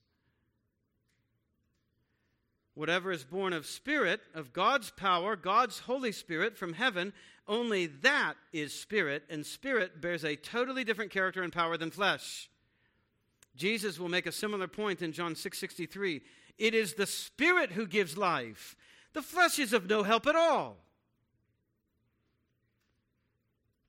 Whatever 2.75 3.11
is 3.11 3.25
born 3.25 3.53
of 3.53 3.67
spirit, 3.67 4.21
of 4.35 4.53
God's 4.53 4.91
power, 4.91 5.35
God's 5.35 5.81
Holy 5.81 6.13
Spirit 6.13 6.57
from 6.57 6.75
heaven, 6.75 7.13
only 7.49 7.87
that 7.87 8.35
is 8.53 8.73
spirit, 8.73 9.25
and 9.29 9.45
spirit 9.45 10.01
bears 10.01 10.25
a 10.25 10.37
totally 10.37 10.85
different 10.85 11.11
character 11.11 11.43
and 11.43 11.53
power 11.53 11.77
than 11.77 11.91
flesh. 11.91 12.49
Jesus 13.57 13.99
will 13.99 14.09
make 14.09 14.27
a 14.27 14.33
similar 14.33 14.69
point 14.69 15.03
in 15.03 15.13
John 15.13 15.35
6:63. 15.35 16.23
It 16.57 16.75
is 16.75 16.95
the 16.95 17.07
spirit 17.07 17.73
who 17.73 17.87
gives 17.87 18.17
life. 18.17 18.77
The 19.13 19.23
flesh 19.23 19.59
is 19.59 19.73
of 19.73 19.89
no 19.89 20.05
help 20.05 20.27
at 20.27 20.37
all. 20.37 20.77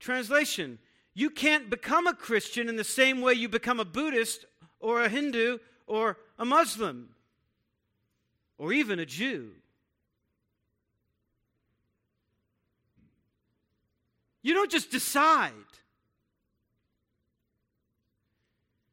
Translation 0.00 0.78
You 1.14 1.30
can't 1.30 1.70
become 1.70 2.06
a 2.06 2.14
Christian 2.14 2.68
in 2.68 2.76
the 2.76 2.84
same 2.84 3.20
way 3.20 3.34
you 3.34 3.48
become 3.48 3.78
a 3.78 3.84
Buddhist 3.84 4.46
or 4.80 5.02
a 5.02 5.08
Hindu 5.08 5.58
or 5.86 6.16
a 6.38 6.44
Muslim 6.44 7.10
or 8.58 8.72
even 8.72 8.98
a 8.98 9.06
Jew. 9.06 9.52
You 14.42 14.54
don't 14.54 14.70
just 14.70 14.90
decide. 14.90 15.52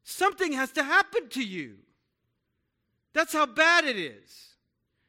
Something 0.04 0.52
has 0.52 0.72
to 0.72 0.82
happen 0.82 1.28
to 1.30 1.42
you. 1.42 1.76
That's 3.14 3.32
how 3.32 3.46
bad 3.46 3.84
it 3.84 3.96
is. 3.96 4.54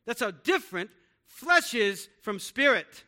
That's 0.06 0.22
how 0.22 0.32
different 0.32 0.90
flesh 1.26 1.74
is 1.74 2.10
from 2.22 2.40
spirit. 2.40 3.04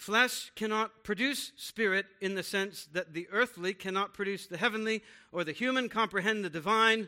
Flesh 0.00 0.50
cannot 0.56 1.04
produce 1.04 1.52
spirit 1.56 2.06
in 2.22 2.34
the 2.34 2.42
sense 2.42 2.88
that 2.94 3.12
the 3.12 3.28
earthly 3.30 3.74
cannot 3.74 4.14
produce 4.14 4.46
the 4.46 4.56
heavenly, 4.56 5.02
or 5.30 5.44
the 5.44 5.52
human 5.52 5.90
comprehend 5.90 6.42
the 6.42 6.48
divine, 6.48 7.06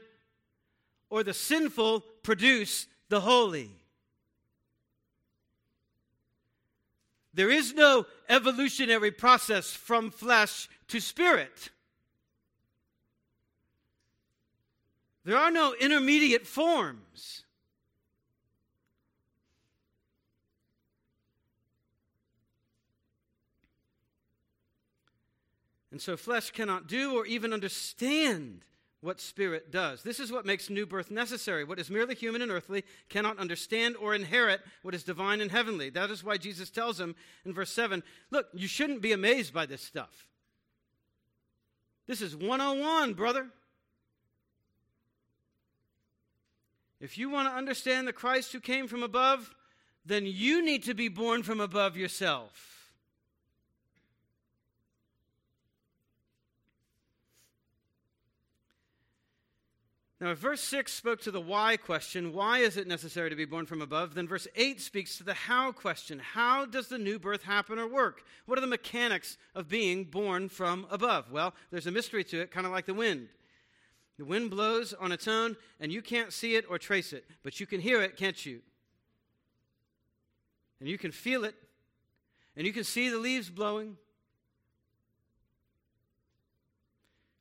or 1.09 1.23
the 1.23 1.33
sinful 1.33 2.01
produce 2.23 2.87
the 3.09 3.23
holy. 3.23 3.71
There 7.33 7.51
is 7.51 7.73
no 7.73 8.05
evolutionary 8.29 9.11
process 9.11 9.73
from 9.73 10.11
flesh 10.11 10.69
to 10.89 11.01
spirit. 11.01 11.71
There 15.25 15.39
are 15.39 15.51
no 15.51 15.75
intermediate 15.81 16.47
forms. 16.47 17.42
And 25.93 26.01
so 26.01 26.17
flesh 26.17 26.51
cannot 26.51 26.89
do 26.89 27.15
or 27.15 27.27
even 27.27 27.53
understand 27.53 28.65
what 29.03 29.21
spirit 29.21 29.71
does. 29.71 30.03
This 30.03 30.19
is 30.19 30.33
what 30.33 30.47
makes 30.47 30.71
new 30.71 30.87
birth 30.87 31.11
necessary. 31.11 31.65
What 31.65 31.79
is 31.79 31.91
merely 31.91 32.15
human 32.15 32.41
and 32.41 32.51
earthly 32.51 32.85
cannot 33.11 33.39
understand 33.39 33.97
or 33.97 34.15
inherit 34.15 34.63
what 34.83 34.95
is 34.95 35.03
divine 35.03 35.41
and 35.43 35.51
heavenly. 35.51 35.91
That 35.91 36.11
is 36.11 36.25
why 36.25 36.39
Jesus 36.39 36.71
tells 36.71 36.99
him 36.99 37.15
in 37.45 37.53
verse 37.53 37.71
7 37.71 38.03
look, 38.31 38.47
you 38.55 38.67
shouldn't 38.69 39.03
be 39.03 39.13
amazed 39.13 39.53
by 39.53 39.67
this 39.67 39.83
stuff. 39.83 40.27
This 42.07 42.23
is 42.23 42.35
101, 42.35 43.13
brother. 43.15 43.49
If 47.01 47.19
you 47.19 47.29
want 47.29 47.49
to 47.49 47.55
understand 47.55 48.09
the 48.09 48.13
Christ 48.13 48.53
who 48.53 48.61
came 48.61 48.87
from 48.89 49.03
above, 49.03 49.55
then 50.07 50.25
you 50.25 50.65
need 50.65 50.85
to 50.85 50.95
be 50.95 51.09
born 51.09 51.43
from 51.43 51.61
above 51.61 51.97
yourself. 51.97 52.82
Now, 60.23 60.31
if 60.31 60.39
verse 60.39 60.61
6 60.61 60.93
spoke 60.93 61.21
to 61.23 61.33
the 61.33 61.41
why 61.41 61.77
question, 61.77 62.33
why 62.33 62.59
is 62.59 62.77
it 62.77 62.87
necessary 62.87 63.29
to 63.29 63.35
be 63.35 63.45
born 63.45 63.67
from 63.67 63.83
above? 63.83 64.15
Then 64.15 64.29
verse 64.29 64.47
8 64.55 64.81
speaks 64.81 65.19
to 65.19 65.25
the 65.25 65.35
how 65.35 65.73
question. 65.73 66.21
How 66.21 66.65
does 66.65 66.87
the 66.87 66.97
new 66.97 67.19
birth 67.19 67.43
happen 67.43 67.77
or 67.77 67.89
work? 67.89 68.23
What 68.47 68.57
are 68.57 68.61
the 68.61 68.69
mechanics 68.69 69.37
of 69.57 69.69
being 69.69 70.05
born 70.05 70.49
from 70.49 70.87
above? 70.93 71.33
Well, 71.33 71.55
there's 71.73 71.89
a 71.89 71.91
mystery 71.91 72.23
to 72.23 72.41
it, 72.41 72.53
kind 72.53 72.67
of 72.67 72.73
like 72.73 72.87
the 72.87 72.95
wind. 72.95 73.31
The 74.17 74.25
wind 74.25 74.51
blows 74.51 74.93
on 74.93 75.11
its 75.11 75.27
own, 75.27 75.57
and 75.81 75.91
you 75.91 76.01
can't 76.01 76.33
see 76.33 76.55
it 76.55 76.67
or 76.69 76.79
trace 76.79 77.13
it, 77.13 77.25
but 77.43 77.59
you 77.59 77.67
can 77.67 77.81
hear 77.81 78.01
it, 78.01 78.17
can't 78.17 78.47
you? 78.47 78.61
And 80.79 80.89
you 80.89 80.99
can 80.99 81.11
feel 81.11 81.43
it, 81.43 81.57
and 82.57 82.65
you 82.65 82.73
can 82.73 82.85
see 82.85 83.09
the 83.09 83.19
leaves 83.19 83.51
blowing, 83.51 83.97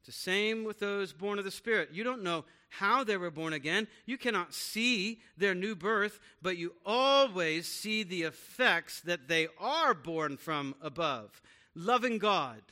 It's 0.01 0.17
the 0.17 0.23
same 0.23 0.63
with 0.63 0.79
those 0.79 1.13
born 1.13 1.37
of 1.37 1.45
the 1.45 1.51
Spirit. 1.51 1.89
You 1.93 2.03
don't 2.03 2.23
know 2.23 2.43
how 2.69 3.03
they 3.03 3.17
were 3.17 3.29
born 3.29 3.53
again. 3.53 3.87
You 4.07 4.17
cannot 4.17 4.51
see 4.51 5.21
their 5.37 5.53
new 5.53 5.75
birth, 5.75 6.19
but 6.41 6.57
you 6.57 6.73
always 6.83 7.67
see 7.67 8.01
the 8.01 8.23
effects 8.23 9.01
that 9.01 9.27
they 9.27 9.47
are 9.59 9.93
born 9.93 10.37
from 10.37 10.73
above. 10.81 11.39
Loving 11.75 12.17
God, 12.17 12.63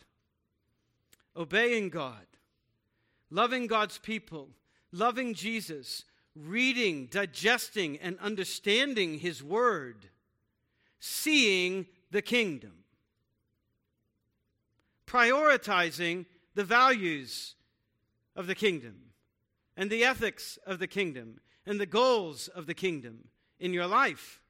obeying 1.37 1.89
God, 1.89 2.25
loving 3.29 3.67
God's 3.67 3.99
people, 3.99 4.49
loving 4.91 5.35
Jesus, 5.35 6.05
reading, 6.35 7.09
digesting, 7.11 7.99
and 7.99 8.17
understanding 8.19 9.19
His 9.19 9.43
Word, 9.43 10.09
seeing 10.99 11.85
the 12.09 12.23
kingdom, 12.23 12.85
prioritizing 15.05 16.25
the 16.55 16.63
values 16.63 17.55
of 18.35 18.47
the 18.47 18.55
kingdom 18.55 18.95
and 19.77 19.89
the 19.89 20.03
ethics 20.03 20.57
of 20.65 20.79
the 20.79 20.87
kingdom 20.87 21.39
and 21.65 21.79
the 21.79 21.85
goals 21.85 22.47
of 22.47 22.65
the 22.65 22.73
kingdom 22.73 23.29
in 23.59 23.73
your 23.73 23.87
life. 23.87 24.41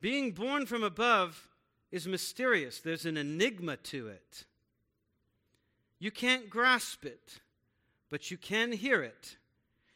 Being 0.00 0.32
born 0.32 0.64
from 0.64 0.82
above 0.82 1.48
is 1.92 2.06
mysterious, 2.06 2.80
there's 2.80 3.04
an 3.04 3.16
enigma 3.16 3.76
to 3.76 4.08
it. 4.08 4.46
You 5.98 6.10
can't 6.10 6.48
grasp 6.48 7.04
it, 7.04 7.40
but 8.08 8.30
you 8.30 8.38
can 8.38 8.72
hear 8.72 9.02
it. 9.02 9.36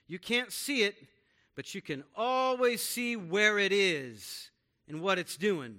You 0.07 0.19
can't 0.19 0.53
see 0.53 0.83
it, 0.83 0.97
but 1.55 1.75
you 1.75 1.81
can 1.81 2.05
always 2.17 2.83
see 2.83 3.17
where 3.17 3.59
it 3.59 3.73
is 3.73 4.51
and 4.89 5.01
what 5.01 5.19
it's 5.19 5.37
doing. 5.37 5.79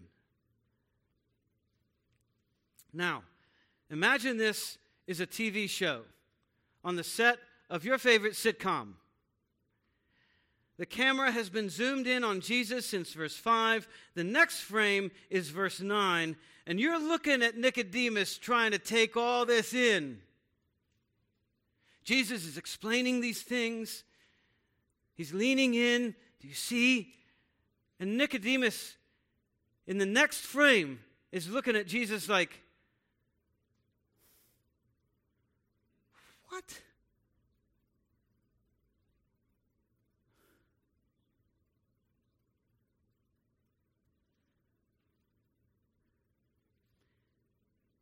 Now, 2.94 3.24
imagine 3.90 4.38
this 4.38 4.78
is 5.06 5.20
a 5.20 5.28
TV 5.28 5.70
show 5.70 6.02
on 6.84 6.96
the 6.96 7.04
set 7.04 7.40
of 7.70 7.84
your 7.84 7.98
favorite 7.98 8.34
sitcom. 8.34 8.94
The 10.78 10.86
camera 10.86 11.32
has 11.32 11.50
been 11.50 11.70
zoomed 11.70 12.06
in 12.06 12.24
on 12.24 12.42
Jesus 12.42 12.86
since 12.86 13.14
verse 13.14 13.36
5. 13.36 13.88
The 14.14 14.24
next 14.24 14.62
frame 14.62 15.12
is 15.30 15.50
verse 15.50 15.80
9, 15.80 16.36
and 16.68 16.80
you're 16.80 17.00
looking 17.00 17.42
at 17.44 17.58
Nicodemus 17.58 18.38
trying 18.38 18.72
to 18.72 18.78
take 18.78 19.16
all 19.16 19.46
this 19.46 19.74
in. 19.74 20.20
Jesus 22.04 22.46
is 22.46 22.58
explaining 22.58 23.22
these 23.22 23.42
things. 23.42 24.04
He's 25.15 25.34
leaning 25.34 25.73
in. 25.73 26.13
Do 26.39 26.47
you 26.47 26.54
see? 26.54 27.13
And 27.99 28.17
Nicodemus, 28.17 28.95
in 29.88 29.97
the 29.97 30.06
next 30.06 30.41
frame, 30.41 30.99
is 31.32 31.49
looking 31.49 31.75
at 31.75 31.88
Jesus 31.88 32.30
like, 32.30 32.62
What? 36.49 36.82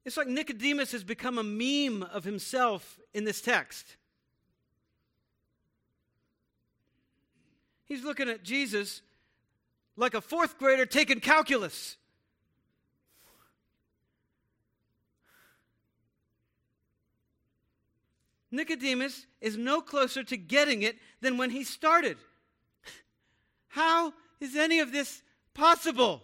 It's 0.06 0.18
like 0.18 0.28
Nicodemus 0.28 0.92
has 0.92 1.04
become 1.04 1.38
a 1.38 1.44
meme 1.44 2.04
of 2.04 2.24
himself 2.24 3.00
in 3.14 3.24
this 3.24 3.42
text. 3.42 3.96
He's 7.94 8.04
looking 8.04 8.28
at 8.28 8.42
Jesus 8.42 9.04
like 9.96 10.16
a 10.16 10.22
fourth 10.22 10.58
grader 10.58 10.88
taking 10.88 11.20
calculus. 11.20 11.96
Nicodemus 18.50 19.28
is 19.42 19.58
no 19.58 19.80
closer 19.80 20.24
to 20.24 20.36
getting 20.36 20.82
it 20.82 20.98
than 21.22 21.38
when 21.38 21.52
he 21.52 21.64
started. 21.64 22.18
How 23.68 24.12
is 24.40 24.56
any 24.56 24.80
of 24.80 24.92
this 24.92 25.22
possible? 25.54 26.24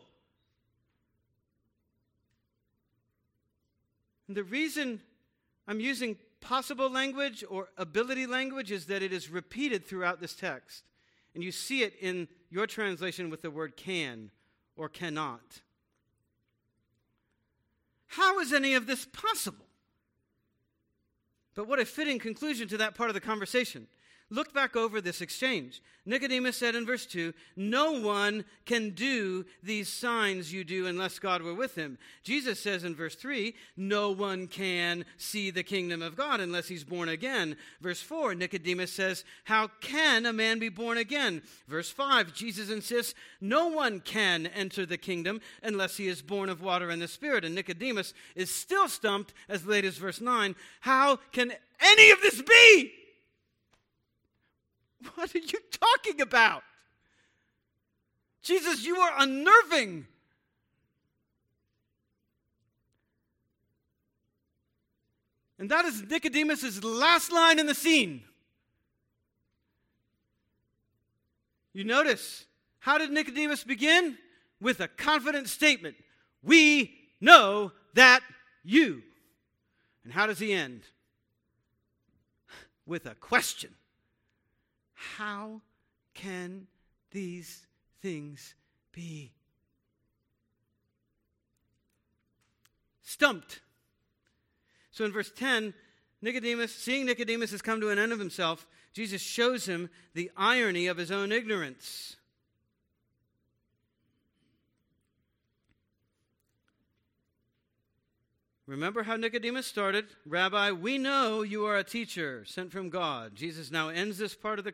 And 4.28 4.36
the 4.36 4.44
reason 4.44 5.02
I'm 5.68 5.80
using 5.80 6.18
possible 6.42 6.90
language 6.90 7.44
or 7.48 7.70
ability 7.78 8.26
language 8.26 8.72
is 8.72 8.88
that 8.88 9.04
it 9.04 9.14
is 9.14 9.30
repeated 9.30 9.86
throughout 9.86 10.20
this 10.20 10.34
text. 10.34 10.89
And 11.40 11.44
you 11.46 11.54
see 11.54 11.84
it 11.84 11.94
in 12.02 12.28
your 12.50 12.68
translation 12.68 13.30
with 13.30 13.42
the 13.42 13.50
word 13.50 13.78
can 13.78 14.30
or 14.76 14.90
cannot. 14.90 15.62
How 18.08 18.40
is 18.40 18.52
any 18.52 18.74
of 18.74 18.88
this 18.88 19.06
possible? 19.06 19.66
But 21.56 21.66
what 21.66 21.80
a 21.80 21.86
fitting 21.86 22.20
conclusion 22.20 22.68
to 22.68 22.78
that 22.80 22.94
part 22.94 23.10
of 23.10 23.14
the 23.14 23.22
conversation. 23.22 23.88
Look 24.32 24.54
back 24.54 24.76
over 24.76 25.02
this 25.02 25.22
exchange. 25.22 25.82
Nicodemus 26.06 26.58
said 26.58 26.76
in 26.76 26.86
verse 26.86 27.06
2 27.08 27.34
No 27.56 27.94
one 27.94 28.46
can 28.66 28.92
do 28.92 29.46
these 29.64 29.90
signs 29.90 30.54
you 30.54 30.64
do 30.64 30.86
unless 30.86 31.18
God 31.18 31.42
were 31.42 31.54
with 31.54 31.76
him. 31.76 31.98
Jesus 32.24 32.60
says 32.60 32.84
in 32.84 32.96
verse 32.96 33.16
3 33.16 33.56
No 33.76 34.12
one 34.12 34.48
can 34.48 35.06
see 35.18 35.50
the 35.50 35.64
kingdom 35.64 36.04
of 36.04 36.16
God 36.16 36.40
unless 36.40 36.68
he's 36.68 36.84
born 36.84 37.10
again. 37.10 37.58
Verse 37.82 38.02
4 38.02 38.36
Nicodemus 38.36 38.92
says, 38.92 39.24
How 39.46 39.68
can 39.82 40.28
a 40.28 40.34
man 40.34 40.60
be 40.60 40.70
born 40.70 41.00
again? 41.00 41.42
Verse 41.68 41.90
5 41.90 42.34
Jesus 42.34 42.70
insists, 42.70 43.16
No 43.42 43.68
one 43.68 44.00
can 44.00 44.46
enter 44.48 44.86
the 44.86 44.98
kingdom 44.98 45.42
unless 45.64 45.98
he 45.98 46.08
is 46.08 46.22
born 46.22 46.50
of 46.50 46.62
water 46.62 46.92
and 46.92 47.02
the 47.02 47.08
Spirit. 47.08 47.46
And 47.46 47.56
Nicodemus 47.56 48.14
is 48.36 48.54
still 48.54 48.88
stumped 48.88 49.34
as 49.48 49.66
late 49.66 49.86
as 49.86 49.98
verse 49.98 50.22
9. 50.22 50.56
How 50.82 51.18
can 51.32 51.54
any 51.82 52.12
of 52.12 52.22
this 52.22 52.42
be? 52.42 52.94
What 55.16 55.34
are 55.36 55.40
you 55.40 55.60
talking 55.72 56.22
about? 56.22 56.64
Jesus, 58.42 58.86
you 58.86 58.98
are 58.98 59.14
unnerving. 59.20 60.08
And 65.58 65.70
that 65.70 65.86
is 65.86 66.04
Nicodemus' 66.04 66.82
last 66.84 67.32
line 67.32 67.60
in 67.60 67.66
the 67.66 67.76
scene. 67.76 68.24
You 71.74 71.84
notice, 71.84 72.46
how 72.80 72.98
did 72.98 73.12
Nicodemus 73.12 73.64
begin? 73.64 74.18
With 74.62 74.82
a 74.82 74.90
confident 74.90 75.48
statement 75.48 75.96
We 76.44 76.94
know 77.22 77.72
that 77.94 78.22
you. 78.64 79.04
And 80.04 80.12
how 80.12 80.26
does 80.26 80.40
he 80.40 80.54
end? 80.54 80.84
With 82.86 83.06
a 83.06 83.16
question 83.16 83.76
how 85.18 85.62
can 86.14 86.68
these 87.12 87.66
things 88.02 88.54
be? 88.92 89.32
Stumped. 93.02 93.62
So 94.92 95.06
in 95.06 95.14
verse 95.14 95.32
10, 95.36 95.74
Nicodemus, 96.22 96.76
seeing 96.76 97.06
Nicodemus 97.06 97.52
has 97.52 97.62
come 97.62 97.80
to 97.80 97.90
an 97.90 97.98
end 97.98 98.12
of 98.12 98.20
himself, 98.20 98.68
Jesus 98.94 99.22
shows 99.22 99.66
him 99.66 99.90
the 100.14 100.32
irony 100.36 100.88
of 100.88 100.98
his 100.98 101.12
own 101.12 101.32
ignorance. 101.32 102.18
Remember 108.70 109.02
how 109.02 109.16
Nicodemus 109.16 109.66
started? 109.66 110.06
Rabbi, 110.28 110.70
we 110.74 111.00
know 111.00 111.42
you 111.42 111.66
are 111.66 111.78
a 111.78 111.84
teacher 111.84 112.46
sent 112.46 112.72
from 112.72 112.92
God. 112.92 113.34
Jesus 113.34 113.72
now 113.72 113.90
ends 113.90 114.20
this 114.20 114.36
part 114.36 114.60
of 114.60 114.66
the 114.66 114.72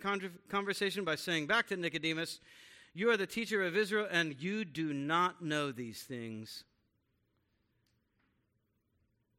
conversation 0.49 1.05
by 1.05 1.15
saying 1.15 1.47
back 1.47 1.67
to 1.67 1.77
Nicodemus, 1.77 2.41
You 2.93 3.09
are 3.09 3.15
the 3.15 3.25
teacher 3.25 3.63
of 3.63 3.77
Israel, 3.77 4.05
and 4.11 4.35
you 4.37 4.65
do 4.65 4.91
not 4.91 5.41
know 5.41 5.71
these 5.71 6.03
things. 6.03 6.65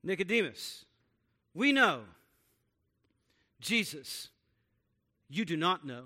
Nicodemus, 0.02 0.86
we 1.52 1.70
know. 1.70 2.04
Jesus, 3.60 4.30
you 5.28 5.44
do 5.44 5.58
not 5.58 5.86
know. 5.86 6.04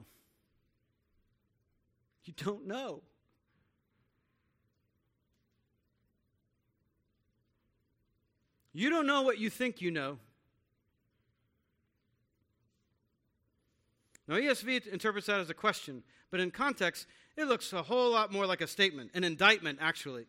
You 2.25 2.35
don't 2.37 2.67
know. 2.67 3.03
You 8.73 8.91
don't 8.91 9.07
know 9.07 9.23
what 9.23 9.39
you 9.39 9.51
think 9.51 9.81
you 9.81 9.91
know. 9.91 10.19
Now, 14.29 14.37
ESV 14.37 14.87
interprets 14.87 15.27
that 15.27 15.41
as 15.41 15.51
a 15.51 15.55
question, 15.55 16.05
but 16.31 16.39
in 16.39 16.53
context, 16.53 17.07
it 17.37 17.47
looks 17.47 17.73
a 17.73 17.83
whole 17.83 18.13
lot 18.13 18.33
more 18.33 18.47
like 18.47 18.61
a 18.61 18.67
statement, 18.67 19.11
an 19.15 19.25
indictment, 19.25 19.79
actually. 19.81 20.27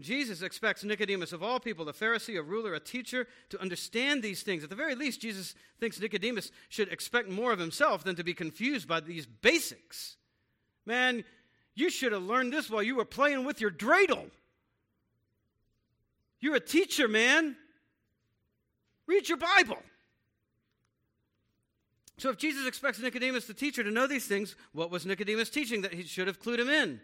Jesus 0.00 0.42
expects 0.42 0.82
Nicodemus, 0.82 1.32
of 1.32 1.42
all 1.42 1.60
people, 1.60 1.88
a 1.88 1.92
Pharisee, 1.92 2.38
a 2.38 2.42
ruler, 2.42 2.74
a 2.74 2.80
teacher, 2.80 3.28
to 3.50 3.60
understand 3.60 4.22
these 4.22 4.42
things. 4.42 4.64
At 4.64 4.70
the 4.70 4.76
very 4.76 4.94
least, 4.94 5.20
Jesus 5.20 5.54
thinks 5.78 6.00
Nicodemus 6.00 6.50
should 6.68 6.88
expect 6.88 7.28
more 7.28 7.52
of 7.52 7.58
himself 7.58 8.02
than 8.02 8.16
to 8.16 8.24
be 8.24 8.34
confused 8.34 8.88
by 8.88 9.00
these 9.00 9.26
basics. 9.26 10.16
Man, 10.86 11.22
you 11.74 11.90
should 11.90 12.12
have 12.12 12.22
learned 12.22 12.52
this 12.52 12.70
while 12.70 12.82
you 12.82 12.96
were 12.96 13.04
playing 13.04 13.44
with 13.44 13.60
your 13.60 13.70
dreidel. 13.70 14.30
You're 16.40 16.56
a 16.56 16.60
teacher, 16.60 17.08
man. 17.08 17.56
Read 19.06 19.28
your 19.28 19.38
Bible. 19.38 19.78
So, 22.16 22.28
if 22.28 22.36
Jesus 22.36 22.66
expects 22.66 23.00
Nicodemus, 23.00 23.46
the 23.46 23.54
teacher, 23.54 23.82
to 23.82 23.90
know 23.90 24.06
these 24.06 24.26
things, 24.26 24.54
what 24.72 24.90
was 24.90 25.06
Nicodemus 25.06 25.48
teaching 25.48 25.82
that 25.82 25.94
he 25.94 26.02
should 26.02 26.26
have 26.26 26.40
clued 26.40 26.58
him 26.58 26.68
in? 26.68 27.00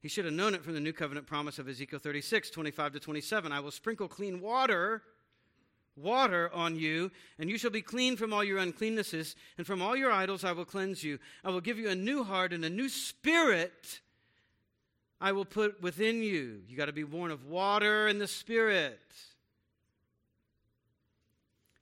He 0.00 0.08
should 0.08 0.24
have 0.24 0.34
known 0.34 0.54
it 0.54 0.62
from 0.62 0.74
the 0.74 0.80
new 0.80 0.92
covenant 0.92 1.26
promise 1.26 1.58
of 1.58 1.68
Ezekiel 1.68 1.98
36, 1.98 2.50
25 2.50 2.92
to 2.92 3.00
27. 3.00 3.50
I 3.50 3.60
will 3.60 3.70
sprinkle 3.70 4.08
clean 4.08 4.40
water, 4.40 5.02
water 5.96 6.50
on 6.52 6.76
you, 6.76 7.10
and 7.38 7.48
you 7.48 7.56
shall 7.56 7.70
be 7.70 7.82
clean 7.82 8.16
from 8.16 8.32
all 8.32 8.44
your 8.44 8.58
uncleannesses, 8.58 9.36
and 9.56 9.66
from 9.66 9.80
all 9.80 9.96
your 9.96 10.12
idols 10.12 10.44
I 10.44 10.52
will 10.52 10.64
cleanse 10.64 11.02
you. 11.02 11.18
I 11.44 11.50
will 11.50 11.60
give 11.60 11.78
you 11.78 11.88
a 11.88 11.94
new 11.94 12.24
heart 12.24 12.52
and 12.52 12.64
a 12.64 12.70
new 12.70 12.88
spirit 12.88 14.00
I 15.22 15.30
will 15.30 15.44
put 15.44 15.80
within 15.80 16.20
you. 16.20 16.62
You 16.66 16.76
got 16.76 16.86
to 16.86 16.92
be 16.92 17.04
born 17.04 17.30
of 17.30 17.46
water 17.46 18.08
and 18.08 18.20
the 18.20 18.26
Spirit. 18.26 18.98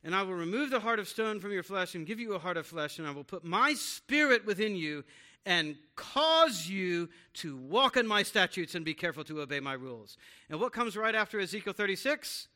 And 0.05 0.15
I 0.15 0.23
will 0.23 0.35
remove 0.35 0.69
the 0.69 0.79
heart 0.79 0.99
of 0.99 1.09
stone 1.09 1.41
from 1.41 1.51
your 1.51 1.63
flesh 1.63 1.95
and 1.95 2.07
give 2.07 2.21
you 2.21 2.35
a 2.35 2.39
heart 2.39 2.59
of 2.59 2.67
flesh, 2.67 2.99
and 2.99 3.09
I 3.09 3.13
will 3.13 3.25
put 3.25 3.43
my 3.43 3.73
spirit 3.75 4.45
within 4.47 4.77
you 4.77 5.05
and 5.47 5.77
cause 5.97 6.69
you 6.69 7.09
to 7.35 7.57
walk 7.57 7.97
in 7.97 8.07
my 8.07 8.23
statutes 8.23 8.75
and 8.75 8.85
be 8.85 8.93
careful 8.93 9.25
to 9.25 9.41
obey 9.41 9.61
my 9.61 9.73
rules. 9.73 10.19
And 10.51 10.61
what 10.61 10.73
comes 10.75 10.95
right 10.95 11.15
after 11.15 11.41
Ezekiel 11.41 11.73
36? 11.73 12.47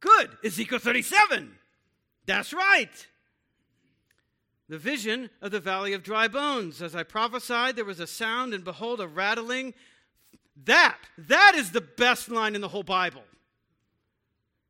Good, 0.00 0.30
Ezekiel 0.44 0.80
37. 0.80 1.52
That's 2.26 2.52
right 2.52 3.06
the 4.70 4.78
vision 4.78 5.28
of 5.42 5.50
the 5.50 5.58
valley 5.58 5.94
of 5.94 6.04
dry 6.04 6.28
bones. 6.28 6.80
As 6.80 6.94
I 6.94 7.02
prophesied, 7.02 7.74
there 7.74 7.84
was 7.84 7.98
a 7.98 8.06
sound, 8.06 8.54
and 8.54 8.62
behold, 8.62 9.00
a 9.00 9.08
rattling. 9.08 9.74
That, 10.64 10.96
that 11.18 11.54
is 11.56 11.72
the 11.72 11.80
best 11.80 12.28
line 12.28 12.54
in 12.54 12.60
the 12.60 12.68
whole 12.68 12.84
Bible. 12.84 13.24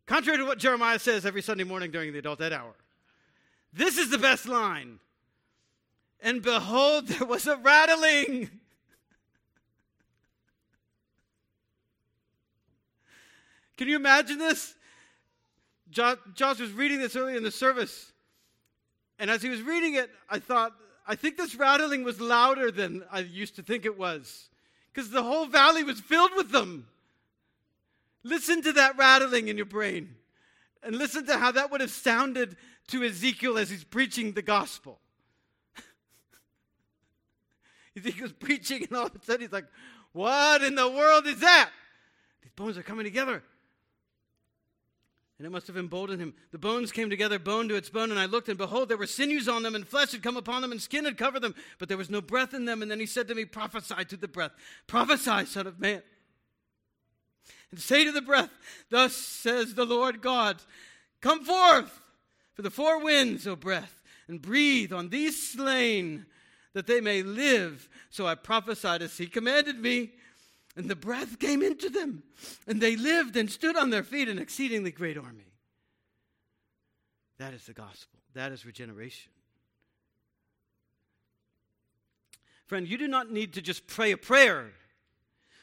Contrary 0.07 0.39
to 0.39 0.47
what 0.47 0.59
Jeremiah 0.59 0.99
says 0.99 1.27
every 1.27 1.43
Sunday 1.43 1.65
morning 1.65 1.91
during 1.91 2.15
the 2.15 2.19
adult 2.19 2.41
ed 2.41 2.55
hour. 2.55 2.73
This 3.75 3.99
is 3.99 4.09
the 4.09 4.17
best 4.17 4.49
line. 4.49 5.01
And 6.23 6.41
behold, 6.41 7.07
there 7.09 7.29
was 7.29 7.47
a 7.47 7.59
rattling. 7.59 8.49
Can 13.77 13.87
you 13.87 13.97
imagine 13.97 14.39
this? 14.39 14.75
Josh 15.91 16.59
was 16.59 16.73
reading 16.73 17.01
this 17.01 17.17
earlier 17.17 17.37
in 17.37 17.43
the 17.43 17.51
service. 17.51 18.10
And 19.21 19.31
as 19.31 19.43
he 19.43 19.51
was 19.51 19.61
reading 19.61 19.95
it, 19.95 20.11
I 20.31 20.39
thought, 20.39 20.73
I 21.07 21.15
think 21.15 21.37
this 21.37 21.55
rattling 21.55 22.05
was 22.05 22.21
louder 22.21 22.71
than 22.71 23.05
I 23.13 23.21
used 23.21 23.55
to 23.57 23.63
think 23.63 23.85
it 23.85 23.99
was, 23.99 24.49
because 24.93 25.11
the 25.11 25.23
whole 25.23 25.45
valley 25.45 25.85
was 25.85 26.01
filled 26.01 26.31
with 26.35 26.51
them. 26.51 26.89
Listen 28.25 28.63
to 28.63 28.73
that 28.73 28.97
rattling 28.97 29.49
in 29.49 29.59
your 29.59 29.67
brain, 29.67 30.17
and 30.83 30.97
listen 30.97 31.27
to 31.27 31.37
how 31.37 31.53
that 31.53 31.71
would 31.71 31.83
have 31.83 31.91
sounded 31.91 32.57
to 32.89 33.05
Ezekiel 33.05 33.59
as 33.59 33.69
he's 33.69 33.85
preaching 33.85 34.33
the 34.33 34.43
gospel. 34.43 34.99
Ezekiel's 37.97 38.33
preaching, 38.33 38.85
and 38.85 38.97
all 38.97 39.07
of 39.07 39.15
a 39.15 39.25
sudden 39.25 39.43
he's 39.43 39.53
like, 39.53 39.67
What 40.13 40.63
in 40.63 40.75
the 40.75 40.89
world 40.89 41.27
is 41.27 41.41
that? 41.41 41.69
These 42.43 42.53
bones 42.57 42.79
are 42.79 42.83
coming 42.83 43.05
together. 43.05 43.43
And 45.41 45.47
it 45.47 45.51
must 45.53 45.69
have 45.69 45.79
emboldened 45.79 46.21
him. 46.21 46.35
The 46.51 46.59
bones 46.59 46.93
came 46.93 47.09
together, 47.09 47.39
bone 47.39 47.67
to 47.71 47.75
its 47.75 47.89
bone, 47.89 48.11
and 48.11 48.21
I 48.21 48.27
looked, 48.27 48.51
and 48.51 48.59
behold, 48.59 48.91
there 48.91 48.99
were 48.99 49.07
sinews 49.07 49.49
on 49.49 49.63
them, 49.63 49.75
and 49.75 49.89
flesh 49.89 50.13
had 50.13 50.23
come 50.23 50.37
upon 50.37 50.61
them, 50.61 50.71
and 50.71 50.83
skin 50.83 51.07
had 51.07 51.17
covered 51.17 51.41
them, 51.41 51.55
but 51.79 51.89
there 51.89 51.97
was 51.97 52.11
no 52.11 52.21
breath 52.21 52.53
in 52.53 52.67
them. 52.67 52.83
And 52.83 52.91
then 52.91 53.01
he 53.01 53.07
said 53.07 53.27
to 53.29 53.35
me, 53.35 53.47
Prophesy 53.47 54.05
to 54.05 54.19
the 54.19 54.29
breath. 54.29 54.51
Prophesy, 54.87 55.47
Son 55.47 55.67
of 55.67 55.81
Man. 55.81 56.03
And 57.71 57.81
say 57.81 58.05
to 58.05 58.13
the 58.13 58.21
breath, 58.21 58.51
Thus 58.91 59.17
says 59.17 59.75
the 59.75 59.87
Lord 59.87 60.21
God, 60.21 60.59
Come 61.23 61.43
forth 61.43 62.03
for 62.53 62.61
the 62.61 62.71
four 62.71 63.03
winds, 63.03 63.47
O 63.47 63.57
breath, 63.57 64.03
and 64.29 64.43
breathe 64.43 64.93
on 64.93 65.09
these 65.09 65.53
slain, 65.53 66.27
that 66.75 66.87
they 66.87 67.01
may 67.01 67.23
live. 67.23 67.89
So 68.11 68.27
I 68.27 68.35
prophesied 68.35 69.01
as 69.01 69.17
he 69.17 69.27
commanded 69.27 69.79
me. 69.79 70.11
And 70.81 70.89
the 70.89 70.97
breath 70.97 71.39
came 71.39 71.63
into 71.63 71.91
them, 71.91 72.23
and 72.67 72.81
they 72.81 72.97
lived 72.97 73.37
and 73.37 73.51
stood 73.51 73.77
on 73.77 73.91
their 73.91 74.03
feet, 74.03 74.31
an 74.31 74.39
exceedingly 74.39 74.91
great 74.91 75.19
army. 75.19 75.53
That 77.37 77.53
is 77.53 77.67
the 77.67 77.75
gospel. 77.75 78.19
That 78.33 78.51
is 78.51 78.65
regeneration. 78.65 79.31
Friend, 82.65 82.89
you 82.89 82.97
do 82.97 83.09
not 83.09 83.31
need 83.31 83.53
to 83.53 83.61
just 83.61 83.89
pray 83.89 84.11
a 84.13 84.17
prayer 84.17 84.71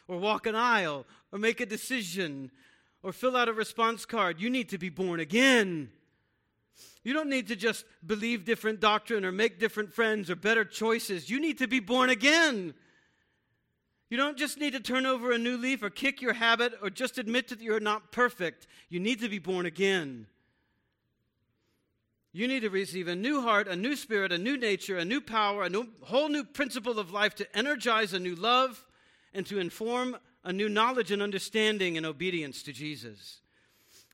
or 0.08 0.19
walk 0.19 0.45
an 0.45 0.53
aisle 0.53 1.08
or 1.32 1.39
make 1.39 1.60
a 1.62 1.65
decision 1.65 2.51
or 3.01 3.12
fill 3.12 3.36
out 3.36 3.49
a 3.49 3.53
response 3.53 4.06
card. 4.06 4.39
You 4.39 4.51
need 4.51 4.69
to 4.69 4.77
be 4.77 4.89
born 4.89 5.19
again. 5.19 5.89
You 7.03 7.13
don't 7.13 7.30
need 7.30 7.47
to 7.47 7.56
just 7.56 7.86
believe 8.06 8.45
different 8.45 8.80
doctrine 8.80 9.25
or 9.25 9.32
make 9.32 9.60
different 9.60 9.91
friends 9.95 10.30
or 10.30 10.36
better 10.36 10.63
choices. 10.63 11.27
You 11.27 11.39
need 11.39 11.58
to 11.58 11.67
be 11.67 11.80
born 11.80 12.12
again. 12.12 12.75
You 14.09 14.17
don't 14.17 14.37
just 14.37 14.57
need 14.57 14.73
to 14.73 14.79
turn 14.79 15.05
over 15.05 15.31
a 15.31 15.37
new 15.37 15.57
leaf 15.57 15.83
or 15.83 15.89
kick 15.89 16.21
your 16.21 16.33
habit 16.33 16.73
or 16.81 16.89
just 16.89 17.17
admit 17.17 17.49
that 17.49 17.61
you're 17.61 17.79
not 17.79 18.11
perfect. 18.11 18.67
You 18.89 18.99
need 18.99 19.19
to 19.19 19.29
be 19.29 19.39
born 19.39 19.65
again. 19.65 20.27
You 22.31 22.47
need 22.47 22.61
to 22.61 22.69
receive 22.69 23.07
a 23.07 23.15
new 23.15 23.41
heart, 23.41 23.67
a 23.67 23.75
new 23.75 23.95
spirit, 23.95 24.31
a 24.31 24.37
new 24.37 24.57
nature, 24.57 24.97
a 24.97 25.05
new 25.05 25.19
power, 25.19 25.63
a 25.63 25.69
new, 25.69 25.87
whole 26.01 26.29
new 26.29 26.43
principle 26.43 26.99
of 26.99 27.11
life 27.11 27.35
to 27.35 27.57
energize 27.57 28.13
a 28.13 28.19
new 28.19 28.35
love 28.35 28.85
and 29.33 29.45
to 29.47 29.59
inform 29.59 30.17
a 30.43 30.53
new 30.53 30.69
knowledge 30.69 31.11
and 31.11 31.21
understanding 31.21 31.97
and 31.97 32.05
obedience 32.05 32.63
to 32.63 32.71
Jesus. 32.71 33.41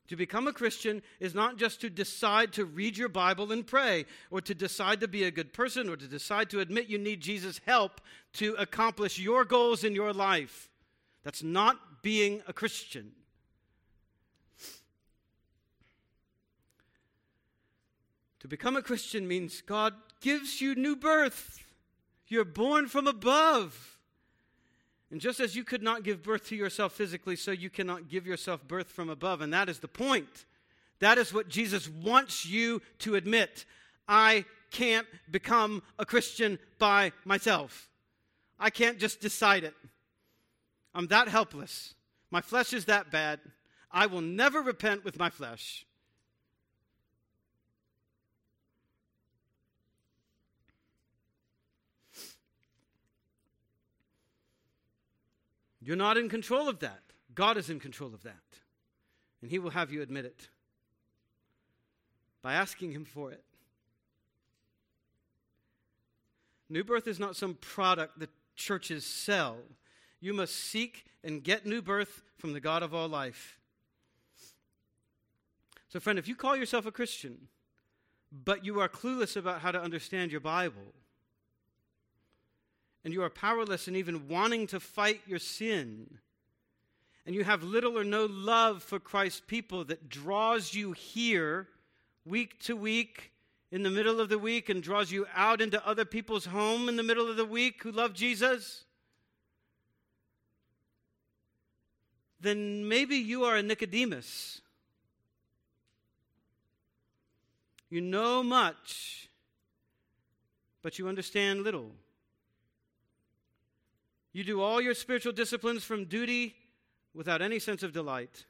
To 0.08 0.16
become 0.16 0.46
a 0.46 0.52
Christian 0.52 1.02
is 1.18 1.34
not 1.34 1.56
just 1.56 1.80
to 1.80 1.88
decide 1.88 2.52
to 2.54 2.66
read 2.66 2.98
your 2.98 3.08
Bible 3.08 3.52
and 3.52 3.66
pray, 3.66 4.04
or 4.30 4.40
to 4.42 4.54
decide 4.54 5.00
to 5.00 5.08
be 5.08 5.24
a 5.24 5.30
good 5.30 5.52
person, 5.54 5.88
or 5.88 5.96
to 5.96 6.06
decide 6.06 6.50
to 6.50 6.60
admit 6.60 6.88
you 6.88 6.98
need 6.98 7.20
Jesus' 7.20 7.60
help 7.64 8.00
to 8.34 8.54
accomplish 8.58 9.18
your 9.18 9.44
goals 9.44 9.82
in 9.82 9.94
your 9.94 10.12
life. 10.12 10.68
That's 11.22 11.42
not 11.42 12.02
being 12.02 12.42
a 12.46 12.52
Christian. 12.52 13.12
To 18.40 18.48
become 18.48 18.76
a 18.76 18.82
Christian 18.82 19.26
means 19.26 19.62
God 19.62 19.94
gives 20.20 20.60
you 20.60 20.74
new 20.74 20.96
birth. 20.96 21.64
You're 22.28 22.44
born 22.44 22.88
from 22.88 23.06
above. 23.06 23.93
And 25.14 25.20
just 25.20 25.38
as 25.38 25.54
you 25.54 25.62
could 25.62 25.80
not 25.80 26.02
give 26.02 26.24
birth 26.24 26.48
to 26.48 26.56
yourself 26.56 26.92
physically, 26.92 27.36
so 27.36 27.52
you 27.52 27.70
cannot 27.70 28.08
give 28.08 28.26
yourself 28.26 28.66
birth 28.66 28.88
from 28.88 29.08
above. 29.08 29.42
And 29.42 29.52
that 29.52 29.68
is 29.68 29.78
the 29.78 29.86
point. 29.86 30.44
That 30.98 31.18
is 31.18 31.32
what 31.32 31.48
Jesus 31.48 31.88
wants 31.88 32.44
you 32.44 32.82
to 32.98 33.14
admit. 33.14 33.64
I 34.08 34.44
can't 34.72 35.06
become 35.30 35.84
a 36.00 36.04
Christian 36.04 36.58
by 36.80 37.12
myself. 37.24 37.88
I 38.58 38.70
can't 38.70 38.98
just 38.98 39.20
decide 39.20 39.62
it. 39.62 39.74
I'm 40.96 41.06
that 41.06 41.28
helpless. 41.28 41.94
My 42.32 42.40
flesh 42.40 42.72
is 42.72 42.86
that 42.86 43.12
bad. 43.12 43.38
I 43.92 44.06
will 44.06 44.20
never 44.20 44.62
repent 44.62 45.04
with 45.04 45.16
my 45.16 45.30
flesh. 45.30 45.86
You're 55.84 55.96
not 55.96 56.16
in 56.16 56.28
control 56.28 56.68
of 56.68 56.80
that. 56.80 57.02
God 57.34 57.56
is 57.58 57.68
in 57.68 57.78
control 57.78 58.14
of 58.14 58.22
that. 58.22 58.32
And 59.42 59.50
He 59.50 59.58
will 59.58 59.70
have 59.70 59.92
you 59.92 60.00
admit 60.00 60.24
it 60.24 60.48
by 62.42 62.54
asking 62.54 62.92
Him 62.92 63.04
for 63.04 63.30
it. 63.30 63.44
New 66.70 66.82
birth 66.82 67.06
is 67.06 67.20
not 67.20 67.36
some 67.36 67.54
product 67.54 68.18
that 68.18 68.30
churches 68.56 69.04
sell. 69.04 69.58
You 70.20 70.32
must 70.32 70.56
seek 70.56 71.04
and 71.22 71.44
get 71.44 71.66
new 71.66 71.82
birth 71.82 72.22
from 72.38 72.54
the 72.54 72.60
God 72.60 72.82
of 72.82 72.94
all 72.94 73.08
life. 73.08 73.58
So, 75.88 76.00
friend, 76.00 76.18
if 76.18 76.26
you 76.26 76.34
call 76.34 76.56
yourself 76.56 76.86
a 76.86 76.90
Christian, 76.90 77.48
but 78.32 78.64
you 78.64 78.80
are 78.80 78.88
clueless 78.88 79.36
about 79.36 79.60
how 79.60 79.70
to 79.70 79.80
understand 79.80 80.32
your 80.32 80.40
Bible, 80.40 80.94
and 83.04 83.12
you 83.12 83.22
are 83.22 83.30
powerless 83.30 83.86
and 83.86 83.96
even 83.96 84.28
wanting 84.28 84.66
to 84.68 84.80
fight 84.80 85.20
your 85.26 85.38
sin, 85.38 86.18
and 87.26 87.34
you 87.34 87.44
have 87.44 87.62
little 87.62 87.98
or 87.98 88.04
no 88.04 88.26
love 88.26 88.82
for 88.82 88.98
Christ's 88.98 89.42
people 89.46 89.84
that 89.84 90.08
draws 90.08 90.74
you 90.74 90.92
here 90.92 91.68
week 92.24 92.58
to 92.60 92.74
week 92.74 93.30
in 93.70 93.82
the 93.82 93.90
middle 93.90 94.20
of 94.20 94.28
the 94.28 94.38
week 94.38 94.68
and 94.68 94.82
draws 94.82 95.10
you 95.10 95.26
out 95.34 95.60
into 95.60 95.86
other 95.86 96.04
people's 96.04 96.46
home 96.46 96.88
in 96.88 96.96
the 96.96 97.02
middle 97.02 97.30
of 97.30 97.36
the 97.36 97.44
week 97.44 97.82
who 97.82 97.90
love 97.90 98.14
Jesus, 98.14 98.84
then 102.40 102.88
maybe 102.88 103.16
you 103.16 103.44
are 103.44 103.56
a 103.56 103.62
Nicodemus. 103.62 104.60
You 107.90 108.00
know 108.00 108.42
much, 108.42 109.28
but 110.82 110.98
you 110.98 111.08
understand 111.08 111.62
little. 111.62 111.92
You 114.34 114.42
do 114.42 114.60
all 114.60 114.80
your 114.80 114.94
spiritual 114.94 115.32
disciplines 115.32 115.84
from 115.84 116.06
duty 116.06 116.56
without 117.14 117.40
any 117.40 117.60
sense 117.60 117.84
of 117.84 117.92
delight. 117.92 118.44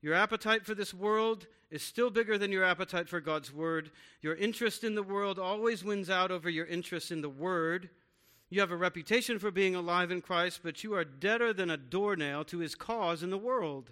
Your 0.00 0.14
appetite 0.14 0.64
for 0.64 0.74
this 0.74 0.94
world 0.94 1.46
is 1.70 1.82
still 1.82 2.08
bigger 2.08 2.38
than 2.38 2.50
your 2.50 2.64
appetite 2.64 3.10
for 3.10 3.20
God's 3.20 3.52
Word. 3.52 3.90
Your 4.22 4.34
interest 4.34 4.84
in 4.84 4.94
the 4.94 5.02
world 5.02 5.38
always 5.38 5.84
wins 5.84 6.08
out 6.08 6.30
over 6.30 6.48
your 6.48 6.64
interest 6.64 7.12
in 7.12 7.20
the 7.20 7.28
Word. 7.28 7.90
You 8.48 8.60
have 8.60 8.70
a 8.70 8.76
reputation 8.76 9.38
for 9.38 9.50
being 9.50 9.74
alive 9.74 10.10
in 10.10 10.22
Christ, 10.22 10.60
but 10.64 10.82
you 10.82 10.94
are 10.94 11.04
deader 11.04 11.52
than 11.52 11.68
a 11.68 11.76
doornail 11.76 12.44
to 12.46 12.58
His 12.58 12.74
cause 12.74 13.22
in 13.22 13.28
the 13.28 13.36
world. 13.36 13.90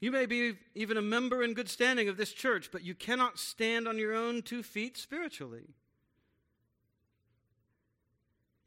You 0.00 0.12
may 0.12 0.26
be 0.26 0.52
even 0.76 0.96
a 0.96 1.02
member 1.02 1.42
in 1.42 1.54
good 1.54 1.68
standing 1.68 2.08
of 2.08 2.16
this 2.16 2.32
church, 2.32 2.68
but 2.70 2.84
you 2.84 2.94
cannot 2.94 3.40
stand 3.40 3.88
on 3.88 3.98
your 3.98 4.14
own 4.14 4.42
two 4.42 4.62
feet 4.62 4.96
spiritually. 4.96 5.74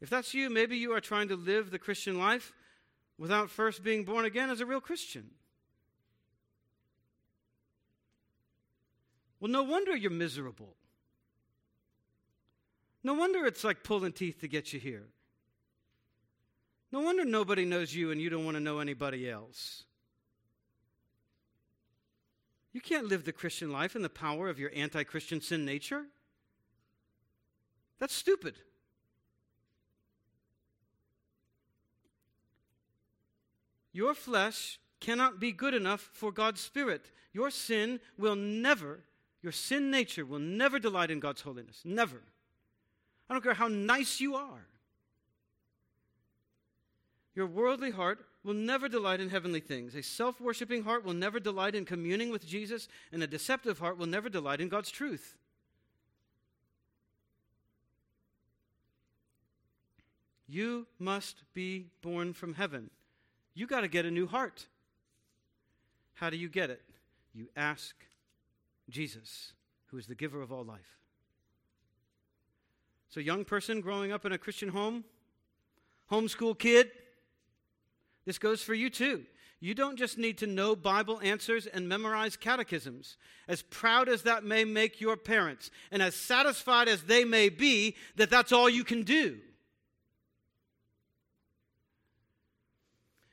If 0.02 0.10
that's 0.10 0.34
you, 0.34 0.50
maybe 0.50 0.78
you 0.78 0.94
are 0.94 1.02
trying 1.02 1.28
to 1.28 1.36
live 1.36 1.72
the 1.72 1.80
Christian 1.80 2.18
life 2.18 2.54
without 3.18 3.50
first 3.50 3.84
being 3.84 4.06
born 4.06 4.26
again 4.26 4.50
as 4.50 4.62
a 4.62 4.66
real 4.66 4.80
Christian. 4.80 5.32
Well, 9.40 9.52
no 9.52 9.64
wonder 9.64 9.96
you're 9.96 10.12
miserable. 10.12 10.76
No 13.04 13.14
wonder 13.14 13.46
it's 13.46 13.64
like 13.64 13.84
pulling 13.84 14.14
teeth 14.14 14.42
to 14.42 14.48
get 14.48 14.74
you 14.74 14.80
here. 14.80 15.08
No 16.92 17.02
wonder 17.02 17.24
nobody 17.24 17.66
knows 17.66 17.94
you 17.94 18.12
and 18.12 18.20
you 18.20 18.30
don't 18.30 18.46
want 18.46 18.56
to 18.56 18.62
know 18.62 18.80
anybody 18.80 19.30
else. 19.30 19.84
You 22.72 22.82
can't 22.82 23.08
live 23.08 23.26
the 23.26 23.32
Christian 23.32 23.72
life 23.72 23.96
in 23.96 24.02
the 24.02 24.10
power 24.10 24.48
of 24.48 24.60
your 24.60 24.72
anti 24.76 25.04
Christian 25.04 25.42
sin 25.42 25.66
nature. 25.66 26.06
That's 28.00 28.16
stupid. 28.16 28.56
Your 33.92 34.14
flesh 34.14 34.80
cannot 35.00 35.40
be 35.40 35.52
good 35.52 35.74
enough 35.74 36.10
for 36.14 36.32
God's 36.32 36.62
Spirit. 36.62 37.12
Your 37.34 37.50
sin 37.50 38.00
will 38.18 38.36
never, 38.36 39.02
your 39.42 39.52
sin 39.52 39.92
nature 39.92 40.26
will 40.26 40.40
never 40.40 40.80
delight 40.80 41.12
in 41.12 41.20
God's 41.20 41.42
holiness. 41.42 41.82
Never. 41.84 42.22
I 43.30 43.34
don't 43.34 43.44
care 43.44 43.54
how 43.54 43.68
nice 43.68 44.20
you 44.20 44.36
are. 44.36 44.68
Your 47.36 47.48
worldly 47.48 47.92
heart 47.92 48.26
will 48.44 48.54
never 48.54 48.90
delight 48.90 49.20
in 49.20 49.30
heavenly 49.30 49.60
things. 49.60 49.96
A 49.96 50.04
self 50.04 50.42
worshiping 50.42 50.84
heart 50.84 51.06
will 51.06 51.14
never 51.14 51.40
delight 51.40 51.76
in 51.76 51.86
communing 51.86 52.32
with 52.32 52.46
Jesus, 52.46 52.88
and 53.12 53.22
a 53.22 53.28
deceptive 53.28 53.80
heart 53.80 53.98
will 53.98 54.08
never 54.08 54.30
delight 54.30 54.62
in 54.62 54.70
God's 54.70 54.92
truth. 54.92 55.38
You 60.48 60.88
must 60.98 61.44
be 61.54 61.88
born 62.02 62.34
from 62.34 62.56
heaven. 62.56 62.90
You 63.60 63.68
got 63.68 63.82
to 63.82 63.90
get 63.90 64.06
a 64.06 64.12
new 64.12 64.26
heart. 64.26 64.68
How 66.14 66.30
do 66.30 66.38
you 66.38 66.48
get 66.48 66.70
it? 66.70 66.82
You 67.34 67.50
ask 67.58 67.94
Jesus, 68.90 69.52
who 69.88 69.98
is 69.98 70.08
the 70.08 70.16
giver 70.16 70.42
of 70.42 70.50
all 70.50 70.64
life. 70.64 70.98
So, 73.10 73.20
young 73.20 73.44
person 73.44 73.82
growing 73.82 74.14
up 74.14 74.26
in 74.26 74.32
a 74.32 74.38
Christian 74.38 74.70
home, 74.70 75.04
homeschool 76.10 76.58
kid, 76.58 76.90
this 78.26 78.40
goes 78.40 78.64
for 78.64 78.74
you 78.74 78.90
too. 78.90 79.26
You 79.60 79.74
don't 79.74 79.98
just 79.98 80.18
need 80.18 80.38
to 80.38 80.48
know 80.48 80.74
Bible 80.74 81.20
answers 81.22 81.68
and 81.68 81.90
memorize 81.90 82.38
catechisms. 82.38 83.18
As 83.50 83.62
proud 83.64 84.08
as 84.08 84.22
that 84.22 84.46
may 84.46 84.64
make 84.64 85.02
your 85.02 85.18
parents, 85.18 85.70
and 85.92 86.02
as 86.02 86.16
satisfied 86.16 86.88
as 86.88 87.04
they 87.04 87.26
may 87.26 87.50
be 87.50 87.98
that 88.16 88.30
that's 88.30 88.54
all 88.54 88.70
you 88.70 88.86
can 88.86 89.04
do. 89.04 89.40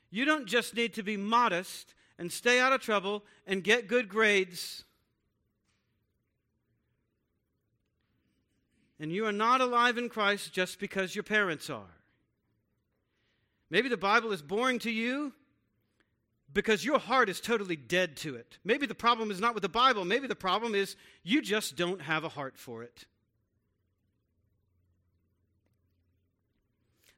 You 0.09 0.25
don't 0.25 0.45
just 0.45 0.75
need 0.75 0.93
to 0.95 1.03
be 1.03 1.17
modest 1.17 1.93
and 2.17 2.31
stay 2.31 2.59
out 2.59 2.73
of 2.73 2.81
trouble 2.81 3.23
and 3.45 3.63
get 3.63 3.87
good 3.87 4.07
grades. 4.09 4.83
And 8.99 9.11
you 9.11 9.25
are 9.25 9.31
not 9.31 9.61
alive 9.61 9.97
in 9.97 10.09
Christ 10.09 10.53
just 10.53 10.79
because 10.79 11.15
your 11.15 11.23
parents 11.23 11.69
are. 11.69 11.93
Maybe 13.69 13.89
the 13.89 13.97
Bible 13.97 14.31
is 14.31 14.41
boring 14.41 14.79
to 14.79 14.91
you. 14.91 15.33
because 16.53 16.83
your 16.83 16.97
heart 16.97 17.29
is 17.29 17.39
totally 17.41 17.75
dead 17.75 18.15
to 18.17 18.35
it. 18.35 18.57
Maybe 18.63 18.85
the 18.85 18.95
problem 18.95 19.31
is 19.31 19.39
not 19.39 19.53
with 19.53 19.61
the 19.61 19.69
Bible, 19.69 20.05
maybe 20.05 20.27
the 20.27 20.35
problem 20.35 20.75
is 20.75 20.95
you 21.23 21.41
just 21.41 21.75
don't 21.75 22.01
have 22.01 22.23
a 22.23 22.29
heart 22.29 22.57
for 22.57 22.83
it. 22.83 23.05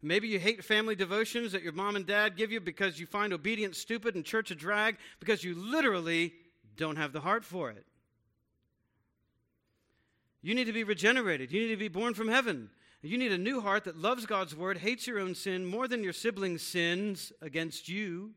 Maybe 0.02 0.30
you 0.30 0.40
hate 0.40 0.64
family 0.64 0.96
devotions 0.96 1.52
that 1.52 1.62
your 1.62 1.74
mom 1.74 1.96
and 1.96 2.06
dad 2.06 2.38
give 2.38 2.52
you 2.52 2.62
because 2.62 3.00
you 3.00 3.06
find 3.06 3.34
obedience 3.34 3.78
stupid 3.78 4.16
and 4.16 4.24
church 4.24 4.50
a 4.50 4.56
drag 4.56 4.98
because 5.20 5.44
you 5.44 5.56
literally 5.56 6.34
don't 6.78 6.96
have 6.96 7.12
the 7.12 7.20
heart 7.20 7.44
for 7.44 7.70
it. 7.70 7.86
You 10.42 10.56
need 10.56 10.66
to 10.66 10.74
be 10.74 10.86
regenerated. 10.86 11.52
You 11.52 11.62
need 11.62 11.70
to 11.70 11.78
be 11.78 11.90
born 11.90 12.14
from 12.14 12.30
heaven. 12.30 12.70
You 13.02 13.18
need 13.18 13.34
a 13.34 13.38
new 13.38 13.60
heart 13.60 13.86
that 13.86 13.98
loves 13.98 14.26
God's 14.26 14.56
word, 14.56 14.78
hates 14.78 15.06
your 15.08 15.20
own 15.20 15.36
sin 15.36 15.66
more 15.66 15.88
than 15.88 16.04
your 16.04 16.14
siblings' 16.14 16.62
sins 16.62 17.32
against 17.42 17.88
you, 17.88 18.32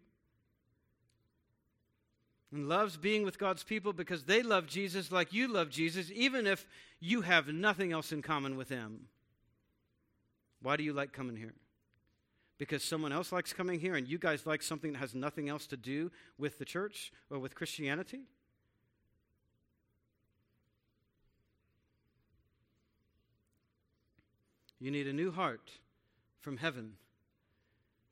and 2.52 2.68
loves 2.68 2.96
being 2.96 3.24
with 3.24 3.38
God's 3.38 3.64
people 3.64 3.92
because 3.92 4.24
they 4.24 4.42
love 4.42 4.66
Jesus 4.66 5.10
like 5.10 5.32
you 5.32 5.48
love 5.48 5.70
Jesus, 5.70 6.10
even 6.14 6.46
if 6.46 6.66
you 7.00 7.22
have 7.22 7.48
nothing 7.48 7.92
else 7.92 8.12
in 8.12 8.22
common 8.22 8.56
with 8.56 8.68
them. 8.68 9.06
Why 10.62 10.76
do 10.76 10.84
you 10.84 10.92
like 10.92 11.12
coming 11.12 11.36
here? 11.36 11.54
Because 12.58 12.84
someone 12.84 13.12
else 13.12 13.32
likes 13.32 13.52
coming 13.52 13.80
here 13.80 13.94
and 13.96 14.06
you 14.06 14.18
guys 14.18 14.46
like 14.46 14.62
something 14.62 14.92
that 14.92 14.98
has 14.98 15.14
nothing 15.14 15.48
else 15.48 15.66
to 15.66 15.76
do 15.76 16.10
with 16.38 16.58
the 16.58 16.64
church 16.64 17.12
or 17.28 17.38
with 17.38 17.54
Christianity? 17.54 18.20
You 24.78 24.90
need 24.90 25.06
a 25.06 25.12
new 25.12 25.30
heart 25.30 25.70
from 26.40 26.56
heaven 26.56 26.94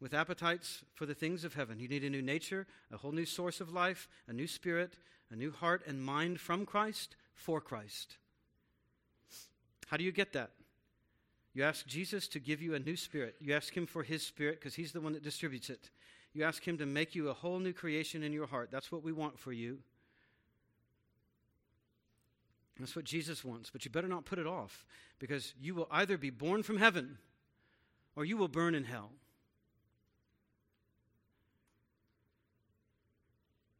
with 0.01 0.15
appetites 0.15 0.83
for 0.95 1.05
the 1.05 1.15
things 1.15 1.45
of 1.45 1.55
heaven. 1.55 1.79
You 1.79 1.89
need 1.89 2.05
a 2.05 2.11
new 2.11 2.23
nature, 2.23 2.67
a 2.93 2.97
whole 2.97 3.13
new 3.13 3.27
source 3.27 3.61
of 3.61 3.73
life, 3.73 4.09
a 4.29 4.33
new 4.33 4.47
spirit, 4.47 4.95
a 5.31 5.37
new 5.37 5.51
heart 5.51 5.83
and 5.87 6.03
mind 6.03 6.41
from 6.41 6.65
Christ 6.65 7.17
for 7.35 7.61
Christ. 7.61 8.17
How 9.89 9.97
do 9.97 10.05
you 10.05 10.13
get 10.13 10.33
that? 10.33 10.51
You 11.53 11.65
ask 11.65 11.87
Jesus 11.87 12.29
to 12.29 12.39
give 12.39 12.63
you 12.63 12.75
a 12.75 12.79
new 12.79 12.97
spirit. 12.97 13.35
You 13.41 13.55
ask 13.55 13.77
Him 13.77 13.87
for 13.87 14.03
His 14.03 14.25
spirit 14.25 14.61
because 14.61 14.75
He's 14.75 14.93
the 14.93 15.01
one 15.01 15.13
that 15.15 15.23
distributes 15.23 15.69
it. 15.69 15.91
You 16.33 16.45
ask 16.45 16.67
Him 16.67 16.79
to 16.79 16.87
make 16.87 17.15
you 17.15 17.29
a 17.29 17.35
whole 17.35 17.59
new 17.59 17.73
creation 17.73 18.23
in 18.23 18.33
your 18.33 18.47
heart. 18.47 18.71
That's 18.71 18.93
what 18.93 19.03
we 19.03 19.13
want 19.13 19.39
for 19.39 19.53
you. 19.53 19.79
That's 22.79 22.97
what 22.97 23.05
Jesus 23.05 23.45
wants, 23.45 23.69
but 23.69 23.85
you 23.85 23.91
better 23.91 24.09
not 24.09 24.25
put 24.25 24.39
it 24.39 24.47
off 24.47 24.87
because 25.19 25.53
you 25.61 25.75
will 25.75 25.89
either 25.91 26.17
be 26.17 26.31
born 26.31 26.63
from 26.63 26.79
heaven 26.79 27.19
or 28.17 28.25
you 28.25 28.39
will 28.39 28.49
burn 28.49 28.75
in 28.75 28.85
hell. 28.85 29.11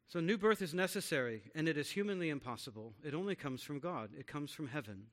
So, 0.09 0.19
new 0.19 0.37
birth 0.37 0.61
is 0.61 0.75
necessary, 0.75 1.43
and 1.55 1.69
it 1.69 1.79
is 1.79 1.93
humanly 1.93 2.31
impossible. 2.31 2.95
It 3.05 3.15
only 3.15 3.37
comes 3.37 3.63
from 3.63 3.79
God, 3.79 4.11
it 4.19 4.27
comes 4.27 4.51
from 4.51 4.67
heaven. 4.67 5.05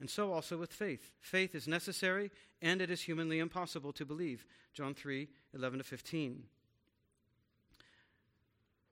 And 0.00 0.08
so 0.08 0.32
also 0.32 0.56
with 0.56 0.72
faith. 0.72 1.12
Faith 1.20 1.54
is 1.54 1.68
necessary, 1.68 2.30
and 2.62 2.80
it 2.80 2.90
is 2.90 3.02
humanly 3.02 3.38
impossible 3.38 3.92
to 3.92 4.06
believe. 4.06 4.46
John 4.72 4.94
3 4.94 5.28
11 5.54 5.78
to 5.78 5.84
15. 5.84 6.44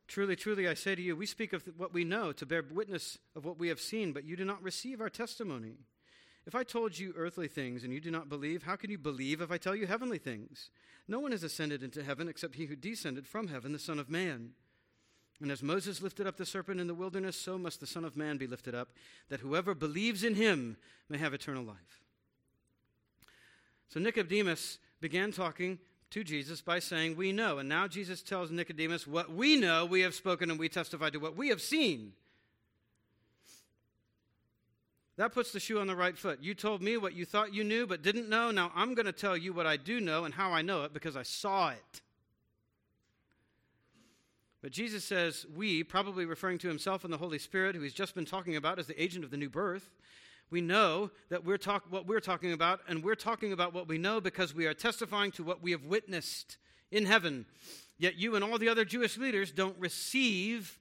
Truly, 0.06 0.36
truly, 0.36 0.66
I 0.66 0.74
say 0.74 0.94
to 0.94 1.02
you, 1.02 1.14
we 1.14 1.26
speak 1.26 1.52
of 1.52 1.62
what 1.76 1.92
we 1.92 2.04
know 2.04 2.32
to 2.32 2.46
bear 2.46 2.62
witness 2.62 3.18
of 3.36 3.44
what 3.44 3.58
we 3.58 3.68
have 3.68 3.80
seen, 3.80 4.12
but 4.12 4.24
you 4.24 4.36
do 4.36 4.44
not 4.44 4.62
receive 4.62 5.00
our 5.00 5.10
testimony. 5.10 5.76
If 6.46 6.54
I 6.54 6.62
told 6.62 6.98
you 6.98 7.12
earthly 7.14 7.46
things 7.46 7.84
and 7.84 7.92
you 7.92 8.00
do 8.00 8.10
not 8.10 8.30
believe, 8.30 8.62
how 8.62 8.76
can 8.76 8.90
you 8.90 8.96
believe 8.96 9.42
if 9.42 9.50
I 9.50 9.58
tell 9.58 9.76
you 9.76 9.86
heavenly 9.86 10.16
things? 10.16 10.70
No 11.06 11.20
one 11.20 11.32
has 11.32 11.42
ascended 11.42 11.82
into 11.82 12.02
heaven 12.02 12.26
except 12.26 12.54
he 12.54 12.64
who 12.64 12.74
descended 12.74 13.26
from 13.26 13.48
heaven, 13.48 13.72
the 13.72 13.78
Son 13.78 13.98
of 13.98 14.08
Man. 14.08 14.52
And 15.40 15.52
as 15.52 15.62
Moses 15.62 16.02
lifted 16.02 16.26
up 16.26 16.36
the 16.36 16.46
serpent 16.46 16.80
in 16.80 16.88
the 16.88 16.94
wilderness, 16.94 17.36
so 17.36 17.58
must 17.58 17.78
the 17.80 17.86
Son 17.86 18.04
of 18.04 18.16
Man 18.16 18.38
be 18.38 18.46
lifted 18.46 18.74
up, 18.74 18.88
that 19.28 19.40
whoever 19.40 19.74
believes 19.74 20.24
in 20.24 20.34
him 20.34 20.76
may 21.08 21.18
have 21.18 21.32
eternal 21.32 21.62
life. 21.62 22.02
So 23.88 24.00
Nicodemus 24.00 24.78
began 25.00 25.30
talking 25.30 25.78
to 26.10 26.24
Jesus 26.24 26.60
by 26.60 26.78
saying, 26.80 27.16
We 27.16 27.32
know. 27.32 27.58
And 27.58 27.68
now 27.68 27.86
Jesus 27.86 28.22
tells 28.22 28.50
Nicodemus, 28.50 29.06
What 29.06 29.32
we 29.32 29.56
know, 29.56 29.86
we 29.86 30.00
have 30.00 30.14
spoken 30.14 30.50
and 30.50 30.58
we 30.58 30.68
testify 30.68 31.10
to 31.10 31.18
what 31.18 31.36
we 31.36 31.48
have 31.48 31.60
seen. 31.60 32.12
That 35.16 35.32
puts 35.32 35.50
the 35.50 35.60
shoe 35.60 35.80
on 35.80 35.88
the 35.88 35.96
right 35.96 36.16
foot. 36.16 36.38
You 36.40 36.54
told 36.54 36.80
me 36.80 36.96
what 36.96 37.12
you 37.12 37.24
thought 37.24 37.52
you 37.52 37.64
knew 37.64 37.86
but 37.86 38.02
didn't 38.02 38.28
know. 38.28 38.50
Now 38.52 38.70
I'm 38.74 38.94
going 38.94 39.06
to 39.06 39.12
tell 39.12 39.36
you 39.36 39.52
what 39.52 39.66
I 39.66 39.76
do 39.76 40.00
know 40.00 40.24
and 40.24 40.32
how 40.32 40.52
I 40.52 40.62
know 40.62 40.84
it 40.84 40.92
because 40.92 41.16
I 41.16 41.24
saw 41.24 41.70
it. 41.70 42.02
But 44.62 44.72
Jesus 44.72 45.04
says, 45.04 45.46
We, 45.54 45.84
probably 45.84 46.24
referring 46.24 46.58
to 46.58 46.68
himself 46.68 47.04
and 47.04 47.12
the 47.12 47.18
Holy 47.18 47.38
Spirit, 47.38 47.76
who 47.76 47.82
he's 47.82 47.92
just 47.92 48.14
been 48.14 48.24
talking 48.24 48.56
about 48.56 48.78
as 48.78 48.86
the 48.86 49.00
agent 49.00 49.24
of 49.24 49.30
the 49.30 49.36
new 49.36 49.50
birth, 49.50 49.90
we 50.50 50.60
know 50.60 51.10
that 51.28 51.44
we're 51.44 51.58
talk, 51.58 51.84
what 51.90 52.06
we're 52.06 52.20
talking 52.20 52.52
about, 52.52 52.80
and 52.88 53.04
we're 53.04 53.14
talking 53.14 53.52
about 53.52 53.74
what 53.74 53.86
we 53.86 53.98
know 53.98 54.20
because 54.20 54.54
we 54.54 54.66
are 54.66 54.74
testifying 54.74 55.30
to 55.32 55.44
what 55.44 55.62
we 55.62 55.72
have 55.72 55.84
witnessed 55.84 56.56
in 56.90 57.04
heaven. 57.04 57.44
Yet 57.98 58.16
you 58.16 58.34
and 58.34 58.44
all 58.44 58.58
the 58.58 58.68
other 58.68 58.84
Jewish 58.84 59.18
leaders 59.18 59.52
don't 59.52 59.76
receive 59.78 60.78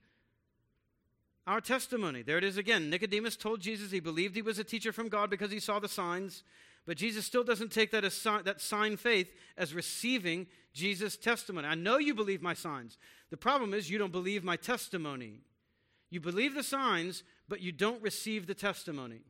our 1.45 1.61
testimony. 1.61 2.21
There 2.21 2.37
it 2.37 2.43
is 2.43 2.57
again. 2.57 2.89
Nicodemus 2.89 3.35
told 3.35 3.59
Jesus 3.59 3.91
he 3.91 3.99
believed 3.99 4.35
he 4.35 4.41
was 4.41 4.59
a 4.59 4.63
teacher 4.63 4.91
from 4.91 5.09
God 5.09 5.29
because 5.29 5.51
he 5.51 5.59
saw 5.59 5.79
the 5.79 5.87
signs, 5.87 6.43
but 6.85 6.97
Jesus 6.97 7.25
still 7.25 7.43
doesn't 7.43 7.71
take 7.71 7.91
that, 7.91 8.05
as, 8.05 8.21
that 8.43 8.61
sign 8.61 8.95
faith 8.97 9.33
as 9.57 9.73
receiving 9.73 10.47
Jesus' 10.73 11.17
testimony. 11.17 11.67
I 11.67 11.75
know 11.75 11.97
you 11.97 12.13
believe 12.13 12.41
my 12.41 12.53
signs. 12.53 12.97
The 13.29 13.37
problem 13.37 13.73
is 13.73 13.89
you 13.89 13.97
don't 13.97 14.11
believe 14.11 14.43
my 14.43 14.55
testimony. 14.55 15.41
You 16.09 16.21
believe 16.21 16.55
the 16.55 16.63
signs, 16.63 17.23
but 17.49 17.61
you 17.61 17.71
don't 17.71 18.01
receive 18.01 18.47
the 18.47 18.53
testimony. 18.53 19.21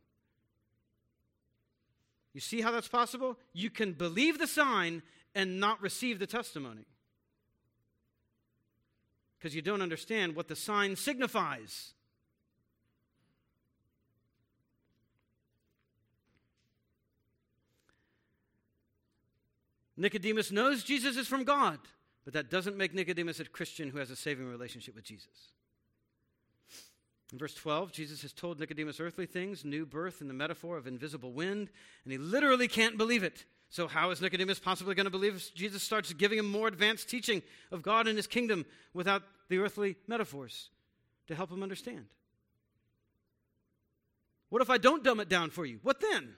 You 2.34 2.42
see 2.42 2.62
how 2.62 2.72
that's 2.72 2.88
possible? 2.88 3.38
You 3.54 3.72
can 3.72 3.94
believe 3.94 4.38
the 4.38 4.46
sign 4.46 5.02
and 5.34 5.60
not 5.60 5.82
receive 5.82 6.20
the 6.20 6.28
testimony. 6.28 6.86
Because 9.38 9.56
you 9.56 9.62
don't 9.62 9.82
understand 9.82 10.36
what 10.36 10.48
the 10.48 10.56
sign 10.56 10.96
signifies. 10.96 11.94
Nicodemus 19.96 20.52
knows 20.52 20.84
Jesus 20.84 21.18
is 21.18 21.28
from 21.28 21.44
God, 21.44 21.80
but 22.28 22.34
that 22.34 22.50
doesn't 22.50 22.76
make 22.76 22.94
Nicodemus 22.94 23.40
a 23.40 23.46
Christian 23.46 23.90
who 23.90 24.00
has 24.00 24.12
a 24.12 24.16
saving 24.18 24.50
relationship 24.50 24.96
with 24.96 25.06
Jesus. 25.06 25.54
In 27.32 27.38
verse 27.38 27.54
12, 27.54 27.94
Jesus 27.94 28.22
has 28.22 28.34
told 28.34 28.60
Nicodemus 28.60 29.00
earthly 29.00 29.26
things, 29.26 29.64
new 29.64 29.86
birth 29.86 30.20
in 30.20 30.28
the 30.28 30.34
metaphor 30.34 30.76
of 30.76 30.88
invisible 30.88 31.32
wind, 31.32 31.70
and 32.04 32.12
he 32.12 32.18
literally 32.18 32.68
can't 32.68 32.98
believe 32.98 33.24
it. 33.24 33.46
So, 33.70 33.88
how 33.88 34.10
is 34.10 34.20
Nicodemus 34.20 34.60
possibly 34.60 34.94
going 34.94 35.06
to 35.06 35.10
believe 35.10 35.36
if 35.36 35.56
Jesus 35.56 35.84
starts 35.84 36.12
giving 36.12 36.38
him 36.38 36.52
more 36.52 36.68
advanced 36.68 37.08
teaching 37.08 37.42
of 37.72 37.82
God 37.82 38.10
and 38.10 38.18
his 38.18 38.28
kingdom 38.28 38.66
without 38.94 39.24
the 39.48 39.60
earthly 39.60 39.96
metaphors 40.06 40.70
to 41.28 41.36
help 41.36 41.50
him 41.50 41.64
understand? 41.64 42.08
What 44.50 44.62
if 44.62 44.70
I 44.70 44.80
don't 44.80 45.02
dumb 45.02 45.22
it 45.22 45.30
down 45.30 45.50
for 45.50 45.66
you? 45.66 45.80
What 45.82 46.02
then? 46.02 46.34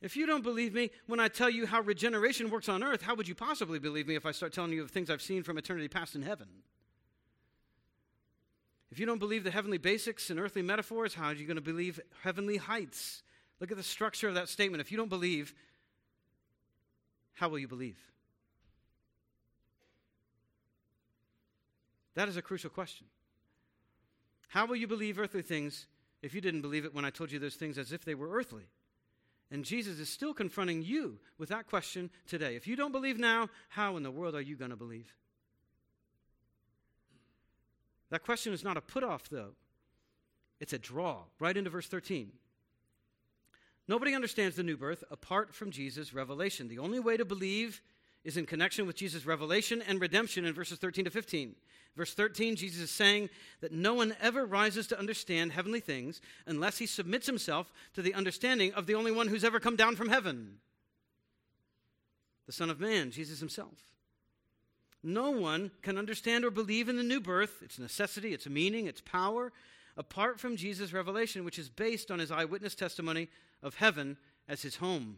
If 0.00 0.16
you 0.16 0.26
don't 0.26 0.42
believe 0.42 0.74
me 0.74 0.90
when 1.06 1.18
I 1.18 1.28
tell 1.28 1.50
you 1.50 1.66
how 1.66 1.80
regeneration 1.80 2.50
works 2.50 2.68
on 2.68 2.84
earth, 2.84 3.02
how 3.02 3.16
would 3.16 3.26
you 3.26 3.34
possibly 3.34 3.78
believe 3.78 4.06
me 4.06 4.14
if 4.14 4.24
I 4.24 4.30
start 4.30 4.52
telling 4.52 4.72
you 4.72 4.82
of 4.82 4.90
things 4.90 5.10
I've 5.10 5.22
seen 5.22 5.42
from 5.42 5.58
eternity 5.58 5.88
past 5.88 6.14
in 6.14 6.22
heaven? 6.22 6.46
If 8.90 8.98
you 8.98 9.06
don't 9.06 9.18
believe 9.18 9.44
the 9.44 9.50
heavenly 9.50 9.78
basics 9.78 10.30
and 10.30 10.38
earthly 10.38 10.62
metaphors, 10.62 11.14
how 11.14 11.26
are 11.26 11.34
you 11.34 11.46
going 11.46 11.56
to 11.56 11.62
believe 11.62 12.00
heavenly 12.22 12.56
heights? 12.56 13.22
Look 13.60 13.70
at 13.70 13.76
the 13.76 13.82
structure 13.82 14.28
of 14.28 14.34
that 14.34 14.48
statement. 14.48 14.80
If 14.80 14.92
you 14.92 14.96
don't 14.96 15.10
believe, 15.10 15.52
how 17.34 17.48
will 17.48 17.58
you 17.58 17.68
believe? 17.68 17.98
That 22.14 22.28
is 22.28 22.36
a 22.36 22.42
crucial 22.42 22.70
question. 22.70 23.06
How 24.48 24.64
will 24.64 24.76
you 24.76 24.86
believe 24.86 25.18
earthly 25.18 25.42
things 25.42 25.86
if 26.22 26.34
you 26.34 26.40
didn't 26.40 26.62
believe 26.62 26.84
it 26.84 26.94
when 26.94 27.04
I 27.04 27.10
told 27.10 27.30
you 27.30 27.38
those 27.38 27.56
things 27.56 27.78
as 27.78 27.92
if 27.92 28.04
they 28.04 28.14
were 28.14 28.30
earthly? 28.30 28.68
And 29.50 29.64
Jesus 29.64 29.98
is 29.98 30.08
still 30.08 30.34
confronting 30.34 30.82
you 30.82 31.18
with 31.38 31.48
that 31.48 31.66
question 31.66 32.10
today. 32.26 32.54
If 32.54 32.66
you 32.66 32.76
don't 32.76 32.92
believe 32.92 33.18
now, 33.18 33.48
how 33.70 33.96
in 33.96 34.02
the 34.02 34.10
world 34.10 34.34
are 34.34 34.42
you 34.42 34.56
going 34.56 34.70
to 34.70 34.76
believe? 34.76 35.14
That 38.10 38.24
question 38.24 38.52
is 38.52 38.64
not 38.64 38.76
a 38.76 38.82
put 38.82 39.02
off, 39.02 39.28
though, 39.28 39.52
it's 40.60 40.72
a 40.72 40.78
draw 40.78 41.22
right 41.38 41.56
into 41.56 41.70
verse 41.70 41.86
13. 41.86 42.32
Nobody 43.86 44.14
understands 44.14 44.56
the 44.56 44.62
new 44.62 44.76
birth 44.76 45.02
apart 45.10 45.54
from 45.54 45.70
Jesus' 45.70 46.12
revelation. 46.12 46.68
The 46.68 46.78
only 46.78 47.00
way 47.00 47.16
to 47.16 47.24
believe 47.24 47.80
is 48.28 48.36
in 48.36 48.44
connection 48.44 48.86
with 48.86 48.94
Jesus' 48.94 49.24
revelation 49.24 49.82
and 49.88 50.02
redemption 50.02 50.44
in 50.44 50.52
verses 50.52 50.78
13 50.78 51.06
to 51.06 51.10
15. 51.10 51.54
Verse 51.96 52.12
13, 52.12 52.56
Jesus 52.56 52.82
is 52.82 52.90
saying 52.90 53.30
that 53.62 53.72
no 53.72 53.94
one 53.94 54.14
ever 54.20 54.44
rises 54.44 54.86
to 54.88 54.98
understand 54.98 55.50
heavenly 55.50 55.80
things 55.80 56.20
unless 56.46 56.76
he 56.76 56.84
submits 56.84 57.26
himself 57.26 57.72
to 57.94 58.02
the 58.02 58.12
understanding 58.12 58.74
of 58.74 58.86
the 58.86 58.94
only 58.94 59.10
one 59.10 59.28
who's 59.28 59.44
ever 59.44 59.58
come 59.58 59.76
down 59.76 59.96
from 59.96 60.10
heaven. 60.10 60.58
the 62.44 62.52
Son 62.52 62.68
of 62.68 62.78
Man, 62.78 63.10
Jesus 63.10 63.40
himself. 63.40 63.78
No 65.02 65.30
one 65.30 65.70
can 65.80 65.96
understand 65.96 66.44
or 66.44 66.50
believe 66.50 66.90
in 66.90 66.98
the 66.98 67.02
new 67.02 67.22
birth, 67.22 67.62
its 67.62 67.78
necessity, 67.78 68.34
its 68.34 68.46
meaning, 68.46 68.86
its 68.86 69.00
power, 69.00 69.54
apart 69.96 70.38
from 70.38 70.58
Jesus' 70.58 70.92
revelation, 70.92 71.46
which 71.46 71.58
is 71.58 71.70
based 71.70 72.10
on 72.10 72.18
his 72.18 72.30
eyewitness 72.30 72.74
testimony 72.74 73.30
of 73.62 73.76
heaven 73.76 74.18
as 74.46 74.60
his 74.60 74.76
home. 74.76 75.16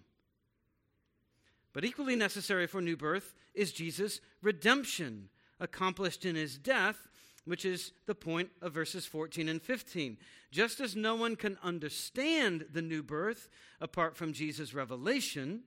But 1.73 1.85
equally 1.85 2.17
necessary 2.17 2.67
for 2.67 2.81
new 2.81 2.97
birth 2.97 3.35
is 3.55 3.73
Jesus' 3.73 4.21
redemption, 4.43 5.29
accomplished 5.61 6.25
in 6.25 6.35
his 6.35 6.59
death, 6.59 7.09
which 7.45 7.65
is 7.65 7.93
the 8.07 8.15
point 8.15 8.51
of 8.61 8.73
verses 8.73 9.07
14 9.07 9.49
and 9.49 9.63
15. 9.63 10.17
Just 10.51 10.81
as 10.81 10.97
no 10.97 11.15
one 11.15 11.37
can 11.37 11.59
understand 11.63 12.67
the 12.73 12.83
new 12.83 13.03
birth 13.03 13.49
apart 13.81 14.17
from 14.17 14.33
Jesus' 14.33 14.75
revelation, 14.75 15.63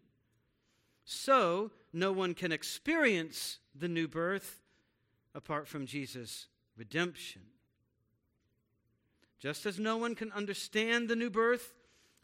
so 1.06 1.72
no 1.92 2.12
one 2.12 2.34
can 2.34 2.52
experience 2.52 3.60
the 3.76 3.88
new 3.88 4.08
birth 4.08 4.62
apart 5.36 5.68
from 5.68 5.86
Jesus' 5.86 6.48
redemption. 6.78 7.42
Just 9.40 9.66
as 9.66 9.80
no 9.80 9.98
one 9.98 10.16
can 10.16 10.32
understand 10.32 11.10
the 11.10 11.16
new 11.16 11.30
birth 11.30 11.74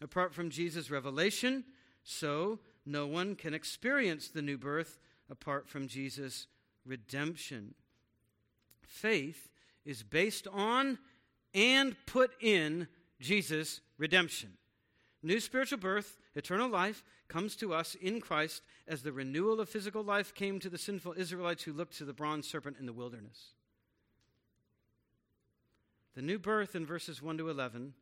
apart 0.02 0.34
from 0.34 0.50
Jesus' 0.50 0.90
revelation, 0.90 1.66
so 2.04 2.60
no 2.90 3.08
one 3.08 3.36
can 3.36 3.54
experience 3.54 4.28
the 4.28 4.42
new 4.42 4.58
birth 4.58 4.98
apart 5.30 5.70
from 5.70 5.88
Jesus' 5.88 6.48
redemption. 6.86 7.76
Faith 8.82 9.50
is 9.86 10.04
based 10.04 10.48
on 10.52 10.98
and 11.54 11.96
put 12.06 12.32
in 12.42 12.88
Jesus' 13.20 13.82
redemption. 13.98 14.54
New 15.22 15.40
spiritual 15.40 15.78
birth, 15.78 16.18
eternal 16.36 16.70
life, 16.70 17.04
comes 17.28 17.56
to 17.58 17.74
us 17.74 17.96
in 17.96 18.22
Christ 18.22 18.64
as 18.88 19.04
the 19.04 19.12
renewal 19.12 19.60
of 19.60 19.70
physical 19.70 20.04
life 20.04 20.34
came 20.34 20.60
to 20.60 20.70
the 20.70 20.78
sinful 20.78 21.14
Israelites 21.18 21.64
who 21.64 21.74
looked 21.74 21.98
to 21.98 22.06
the 22.06 22.14
bronze 22.14 22.48
serpent 22.48 22.78
in 22.80 22.86
the 22.86 22.94
wilderness. 22.94 23.54
The 26.16 26.22
new 26.22 26.40
birth 26.40 26.76
in 26.76 26.86
verses 26.86 27.22
1 27.22 27.38
to 27.38 27.50
11 27.50 27.94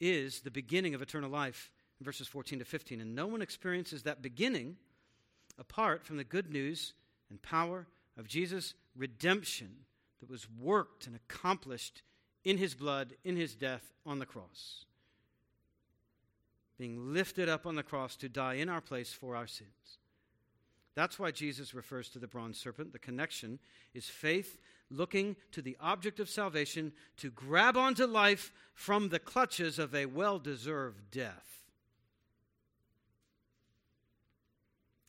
is 0.00 0.40
the 0.40 0.50
beginning 0.50 0.94
of 0.94 1.02
eternal 1.02 1.30
life 1.30 1.70
verses 2.04 2.28
14 2.28 2.60
to 2.60 2.64
15. 2.64 3.00
And 3.00 3.14
no 3.14 3.26
one 3.26 3.42
experiences 3.42 4.02
that 4.02 4.22
beginning 4.22 4.76
apart 5.58 6.04
from 6.04 6.16
the 6.16 6.24
good 6.24 6.52
news 6.52 6.94
and 7.30 7.40
power 7.42 7.86
of 8.16 8.28
Jesus' 8.28 8.74
redemption 8.96 9.70
that 10.20 10.30
was 10.30 10.46
worked 10.60 11.06
and 11.06 11.16
accomplished 11.16 12.02
in 12.44 12.58
his 12.58 12.74
blood, 12.74 13.14
in 13.24 13.36
his 13.36 13.54
death 13.54 13.92
on 14.04 14.18
the 14.18 14.26
cross. 14.26 14.84
Being 16.78 17.12
lifted 17.12 17.48
up 17.48 17.66
on 17.66 17.76
the 17.76 17.82
cross 17.82 18.16
to 18.16 18.28
die 18.28 18.54
in 18.54 18.68
our 18.68 18.80
place 18.80 19.12
for 19.12 19.36
our 19.36 19.46
sins. 19.46 19.98
That's 20.94 21.18
why 21.18 21.30
Jesus 21.30 21.74
refers 21.74 22.08
to 22.10 22.18
the 22.18 22.28
bronze 22.28 22.58
serpent. 22.58 22.92
The 22.92 22.98
connection 22.98 23.58
is 23.94 24.06
faith 24.06 24.58
looking 24.90 25.36
to 25.52 25.62
the 25.62 25.76
object 25.80 26.20
of 26.20 26.28
salvation 26.28 26.92
to 27.16 27.30
grab 27.30 27.76
onto 27.76 28.06
life 28.06 28.52
from 28.74 29.08
the 29.08 29.18
clutches 29.18 29.78
of 29.78 29.94
a 29.94 30.06
well 30.06 30.38
deserved 30.38 31.10
death. 31.10 31.63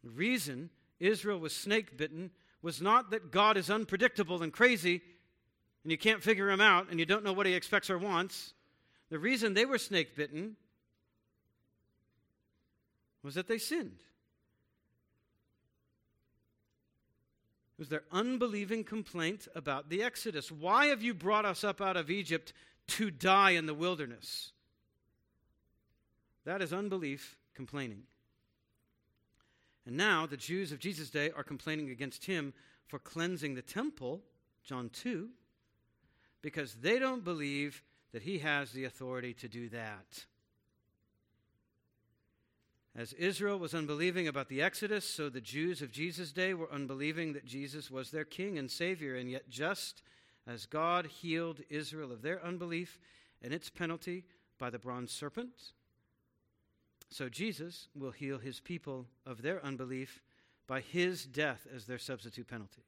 The 0.06 0.12
reason 0.12 0.70
Israel 1.00 1.40
was 1.40 1.54
snake 1.54 1.98
bitten 1.98 2.30
was 2.62 2.82
not 2.82 3.10
that 3.10 3.32
God 3.32 3.58
is 3.58 3.70
unpredictable 3.72 4.44
and 4.44 4.54
crazy 4.54 5.02
and 5.84 5.92
you 5.92 5.98
can't 5.98 6.24
figure 6.24 6.50
him 6.50 6.62
out 6.62 6.90
and 6.90 7.00
you 7.00 7.06
don't 7.06 7.24
know 7.24 7.34
what 7.34 7.48
he 7.48 7.54
expects 7.54 7.90
or 7.90 7.98
wants. 7.98 8.54
The 9.10 9.20
reason 9.20 9.54
they 9.54 9.66
were 9.66 9.80
snake 9.80 10.16
bitten 10.16 10.56
was 13.24 13.34
that 13.34 13.48
they 13.48 13.58
sinned. 13.58 14.00
It 17.78 17.80
was 17.80 17.90
their 17.90 18.04
unbelieving 18.12 18.84
complaint 18.84 19.48
about 19.56 19.90
the 19.90 20.04
Exodus. 20.04 20.52
Why 20.52 20.88
have 20.88 21.02
you 21.02 21.14
brought 21.14 21.46
us 21.46 21.64
up 21.64 21.82
out 21.82 21.98
of 21.98 22.10
Egypt 22.12 22.54
to 22.88 23.10
die 23.12 23.52
in 23.52 23.66
the 23.66 23.74
wilderness? 23.74 24.52
That 26.46 26.62
is 26.62 26.72
unbelief 26.72 27.38
complaining. 27.56 28.04
And 29.86 29.98
now 29.98 30.26
the 30.26 30.38
Jews 30.38 30.72
of 30.72 30.80
Jesus' 30.80 31.10
day 31.10 31.32
are 31.32 31.44
complaining 31.44 31.90
against 31.90 32.26
him 32.26 32.54
for 32.88 33.00
cleansing 33.00 33.56
the 33.56 33.62
temple, 33.62 34.22
John 34.64 34.90
2, 34.90 35.30
because 36.42 36.76
they 36.76 37.00
don't 37.00 37.24
believe 37.24 37.84
that 38.12 38.24
he 38.24 38.40
has 38.40 38.72
the 38.72 38.86
authority 38.86 39.34
to 39.34 39.48
do 39.48 39.70
that. 39.70 40.26
As 42.96 43.12
Israel 43.14 43.60
was 43.60 43.76
unbelieving 43.76 44.30
about 44.30 44.48
the 44.48 44.62
Exodus, 44.62 45.04
so 45.04 45.28
the 45.28 45.42
Jews 45.42 45.82
of 45.82 45.92
Jesus' 45.92 46.32
day 46.32 46.54
were 46.54 46.72
unbelieving 46.72 47.34
that 47.34 47.46
Jesus 47.46 47.92
was 47.92 48.10
their 48.10 48.24
king 48.24 48.58
and 48.58 48.72
savior. 48.72 49.16
And 49.16 49.30
yet, 49.30 49.50
just 49.50 50.02
as 50.48 50.66
God 50.66 51.08
healed 51.08 51.60
Israel 51.70 52.14
of 52.14 52.22
their 52.22 52.44
unbelief 52.44 52.98
and 53.42 53.54
its 53.54 53.70
penalty 53.70 54.24
by 54.58 54.70
the 54.70 54.80
bronze 54.80 55.12
serpent, 55.12 55.74
so 57.16 57.30
Jesus 57.30 57.88
will 57.96 58.12
heal 58.12 58.40
his 58.40 58.60
people 58.60 59.06
of 59.26 59.42
their 59.42 59.64
unbelief 59.66 60.22
by 60.68 60.82
his 60.82 61.26
death 61.26 61.66
as 61.74 61.86
their 61.86 61.98
substitute 61.98 62.46
penalty. 62.46 62.84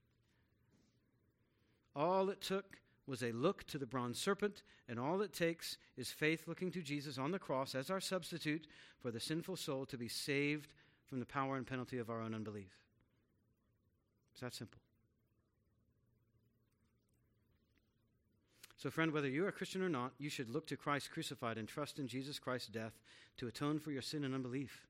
All 1.95 2.29
it 2.29 2.41
took 2.41 2.75
was 3.05 3.23
a 3.23 3.31
look 3.31 3.65
to 3.67 3.77
the 3.77 3.85
bronze 3.85 4.19
serpent, 4.19 4.63
and 4.89 4.99
all 4.99 5.21
it 5.21 5.31
takes 5.31 5.77
is 5.95 6.11
faith 6.11 6.45
looking 6.45 6.71
to 6.71 6.81
Jesus 6.81 7.17
on 7.17 7.31
the 7.31 7.39
cross 7.39 7.73
as 7.73 7.89
our 7.89 8.01
substitute 8.01 8.67
for 8.99 9.11
the 9.11 9.19
sinful 9.21 9.55
soul 9.55 9.85
to 9.85 9.97
be 9.97 10.09
saved 10.09 10.73
from 11.05 11.21
the 11.21 11.25
power 11.25 11.55
and 11.55 11.65
penalty 11.65 11.97
of 11.97 12.09
our 12.09 12.21
own 12.21 12.35
unbelief. 12.35 12.81
It's 14.33 14.41
that 14.41 14.53
simple. 14.53 14.81
So, 18.77 18.91
friend, 18.91 19.11
whether 19.11 19.27
you're 19.27 19.47
a 19.47 19.53
Christian 19.53 19.81
or 19.81 19.89
not, 19.89 20.13
you 20.19 20.29
should 20.29 20.49
look 20.51 20.67
to 20.67 20.77
Christ 20.77 21.11
crucified 21.11 21.57
and 21.57 21.67
trust 21.67 21.97
in 21.97 22.07
Jesus 22.07 22.37
Christ's 22.37 22.69
death 22.69 22.93
to 23.37 23.47
atone 23.47 23.79
for 23.79 23.91
your 23.91 24.03
sin 24.03 24.23
and 24.23 24.35
unbelief. 24.35 24.85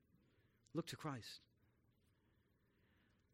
Look 0.74 0.86
to 0.88 0.96
Christ. 0.96 1.40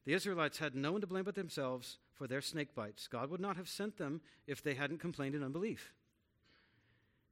The 0.05 0.13
Israelites 0.13 0.59
had 0.59 0.77
no 0.77 0.93
one 0.93 1.01
to 1.01 1.07
blame 1.09 1.25
but 1.25 1.35
themselves 1.35 1.99
for 2.13 2.29
their 2.29 2.41
snake 2.41 2.75
bites. 2.75 3.09
God 3.09 3.31
would 3.31 3.41
not 3.41 3.57
have 3.57 3.69
sent 3.69 3.97
them 3.97 4.21
if 4.47 4.63
they 4.63 4.75
hadn't 4.75 5.01
complained 5.01 5.35
in 5.35 5.43
unbelief. 5.43 5.93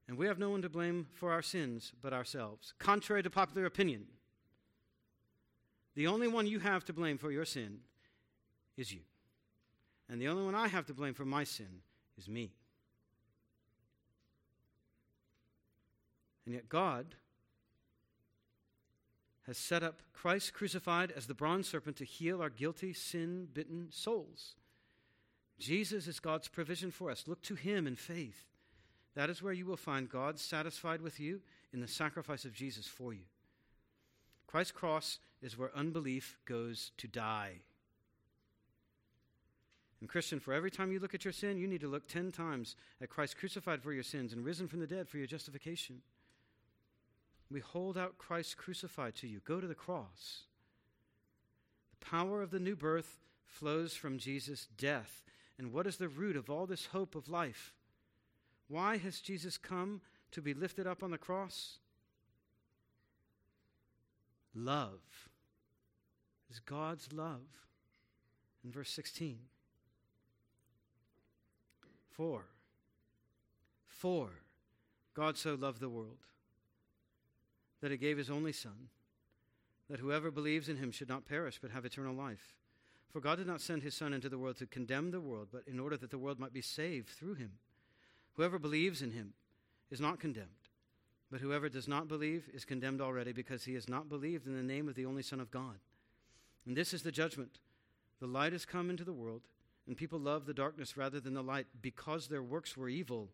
And 0.07 0.17
we 0.17 0.27
have 0.27 0.39
no 0.39 0.49
one 0.49 0.61
to 0.61 0.69
blame 0.69 1.07
for 1.13 1.31
our 1.31 1.41
sins 1.41 1.93
but 2.01 2.11
ourselves. 2.11 2.73
Contrary 2.77 3.23
to 3.23 3.29
popular 3.29 3.65
opinion, 3.65 4.05
the 5.95 6.07
only 6.07 6.27
one 6.27 6.47
you 6.47 6.59
have 6.59 6.83
to 6.85 6.93
blame 6.93 7.17
for 7.17 7.31
your 7.31 7.45
sin 7.45 7.79
is 8.75 8.91
you. 8.91 9.01
And 10.09 10.21
the 10.21 10.27
only 10.27 10.43
one 10.43 10.55
I 10.55 10.67
have 10.67 10.87
to 10.87 10.93
blame 10.93 11.13
for 11.13 11.25
my 11.25 11.45
sin 11.45 11.81
is 12.17 12.27
me. 12.27 12.51
And 16.45 16.53
yet, 16.53 16.69
God 16.69 17.15
has 19.47 19.57
set 19.57 19.83
up 19.83 20.01
Christ 20.13 20.53
crucified 20.53 21.11
as 21.11 21.27
the 21.27 21.33
bronze 21.33 21.67
serpent 21.67 21.97
to 21.97 22.05
heal 22.05 22.41
our 22.41 22.49
guilty, 22.49 22.93
sin 22.93 23.47
bitten 23.53 23.87
souls. 23.91 24.55
Jesus 25.59 26.07
is 26.07 26.19
God's 26.19 26.47
provision 26.47 26.91
for 26.91 27.11
us. 27.11 27.25
Look 27.27 27.41
to 27.43 27.55
him 27.55 27.87
in 27.87 27.95
faith. 27.95 28.45
That 29.15 29.29
is 29.29 29.41
where 29.41 29.53
you 29.53 29.65
will 29.65 29.77
find 29.77 30.09
God 30.09 30.39
satisfied 30.39 31.01
with 31.01 31.19
you 31.19 31.41
in 31.71 31.81
the 31.81 31.87
sacrifice 31.87 32.45
of 32.45 32.53
Jesus 32.53 32.87
for 32.87 33.13
you. 33.13 33.23
Christ's 34.47 34.71
cross 34.71 35.19
is 35.41 35.57
where 35.57 35.75
unbelief 35.75 36.37
goes 36.45 36.91
to 36.97 37.07
die. 37.07 37.59
And, 39.99 40.09
Christian, 40.09 40.39
for 40.39 40.53
every 40.53 40.71
time 40.71 40.91
you 40.91 40.99
look 40.99 41.13
at 41.13 41.23
your 41.23 41.31
sin, 41.31 41.57
you 41.57 41.67
need 41.67 41.81
to 41.81 41.87
look 41.87 42.07
10 42.07 42.31
times 42.31 42.75
at 43.01 43.09
Christ 43.09 43.37
crucified 43.37 43.81
for 43.81 43.93
your 43.93 44.03
sins 44.03 44.33
and 44.33 44.43
risen 44.43 44.67
from 44.67 44.79
the 44.79 44.87
dead 44.87 45.07
for 45.07 45.17
your 45.17 45.27
justification. 45.27 46.01
We 47.53 47.59
hold 47.59 47.99
out 47.99 48.17
Christ 48.17 48.57
crucified 48.57 49.13
to 49.17 49.27
you. 49.27 49.39
Go 49.45 49.61
to 49.61 49.67
the 49.67 49.75
cross. 49.75 50.45
The 51.91 52.03
power 52.03 52.41
of 52.41 52.49
the 52.49 52.59
new 52.59 52.75
birth 52.75 53.19
flows 53.45 53.93
from 53.93 54.17
Jesus' 54.17 54.67
death. 54.75 55.21
And 55.59 55.71
what 55.71 55.85
is 55.85 55.97
the 55.97 56.07
root 56.07 56.35
of 56.35 56.49
all 56.49 56.65
this 56.65 56.87
hope 56.87 57.13
of 57.13 57.29
life? 57.29 57.75
Why 58.67 58.97
has 58.97 59.19
Jesus 59.19 59.59
come 59.59 60.01
to 60.31 60.41
be 60.41 60.55
lifted 60.55 60.87
up 60.87 61.03
on 61.03 61.11
the 61.11 61.17
cross? 61.19 61.77
Love 64.55 65.29
is 66.49 66.59
God's 66.59 67.13
love. 67.13 67.67
In 68.65 68.71
verse 68.71 68.89
16. 68.89 69.37
For, 72.09 72.45
for 73.85 74.29
God 75.13 75.37
so 75.37 75.53
loved 75.53 75.79
the 75.79 75.89
world 75.89 76.17
that 77.83 77.91
he 77.91 77.97
gave 77.97 78.17
his 78.17 78.29
only 78.29 78.53
Son, 78.53 78.87
that 79.89 79.99
whoever 79.99 80.31
believes 80.31 80.69
in 80.69 80.77
him 80.77 80.89
should 80.89 81.09
not 81.09 81.25
perish 81.27 81.59
but 81.61 81.69
have 81.69 81.83
eternal 81.83 82.15
life. 82.15 82.55
For 83.11 83.19
God 83.19 83.39
did 83.39 83.45
not 83.45 83.59
send 83.59 83.83
his 83.83 83.93
Son 83.93 84.13
into 84.13 84.29
the 84.29 84.37
world 84.37 84.55
to 84.59 84.65
condemn 84.65 85.11
the 85.11 85.19
world, 85.19 85.49
but 85.51 85.63
in 85.67 85.81
order 85.81 85.97
that 85.97 86.09
the 86.09 86.17
world 86.17 86.39
might 86.39 86.53
be 86.53 86.61
saved 86.61 87.09
through 87.09 87.33
him. 87.33 87.51
Whoever 88.35 88.57
believes 88.57 89.01
in 89.01 89.11
him 89.11 89.33
is 89.91 89.99
not 89.99 90.21
condemned, 90.21 90.47
but 91.29 91.41
whoever 91.41 91.67
does 91.67 91.85
not 91.85 92.07
believe 92.07 92.49
is 92.53 92.63
condemned 92.63 93.01
already 93.01 93.33
because 93.33 93.65
he 93.65 93.73
has 93.73 93.89
not 93.89 94.07
believed 94.07 94.47
in 94.47 94.55
the 94.55 94.63
name 94.63 94.87
of 94.87 94.95
the 94.95 95.05
only 95.05 95.21
Son 95.21 95.41
of 95.41 95.51
God. 95.51 95.75
And 96.65 96.77
this 96.77 96.93
is 96.93 97.03
the 97.03 97.11
judgment. 97.11 97.59
The 98.21 98.27
light 98.27 98.53
has 98.53 98.63
come 98.63 98.89
into 98.89 99.03
the 99.03 99.11
world, 99.11 99.41
and 99.87 99.97
people 99.97 100.19
love 100.19 100.45
the 100.45 100.53
darkness 100.53 100.95
rather 100.95 101.19
than 101.19 101.33
the 101.33 101.43
light 101.43 101.67
because 101.81 102.29
their 102.29 102.43
works 102.43 102.77
were 102.77 102.87
evil. 102.87 103.27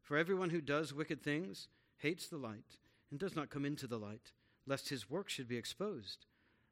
For 0.00 0.16
everyone 0.16 0.50
who 0.50 0.60
does 0.60 0.94
wicked 0.94 1.24
things 1.24 1.66
hates 1.96 2.28
the 2.28 2.36
light 2.36 2.78
and 3.10 3.18
does 3.18 3.36
not 3.36 3.50
come 3.50 3.64
into 3.64 3.86
the 3.86 3.98
light, 3.98 4.32
lest 4.66 4.88
his 4.88 5.10
work 5.10 5.28
should 5.28 5.48
be 5.48 5.56
exposed. 5.56 6.26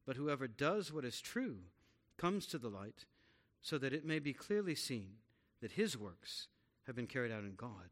But 0.07 0.17
whoever 0.17 0.47
does 0.47 0.93
what 0.93 1.05
is 1.05 1.21
true 1.21 1.57
comes 2.17 2.47
to 2.47 2.59
the 2.59 2.69
light, 2.69 3.07
so 3.63 3.79
that 3.79 3.93
it 3.93 4.05
may 4.05 4.19
be 4.19 4.33
clearly 4.33 4.75
seen 4.75 5.17
that 5.61 5.73
his 5.73 5.99
works 5.99 6.49
have 6.87 6.95
been 6.95 7.07
carried 7.07 7.33
out 7.33 7.45
in 7.45 7.55
God. 7.57 7.91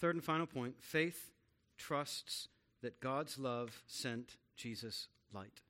Third 0.00 0.14
and 0.14 0.24
final 0.24 0.46
point 0.46 0.76
faith 0.80 1.30
trusts 1.76 2.48
that 2.82 3.00
God's 3.00 3.38
love 3.38 3.82
sent 3.86 4.36
Jesus 4.56 5.08
light. 5.32 5.60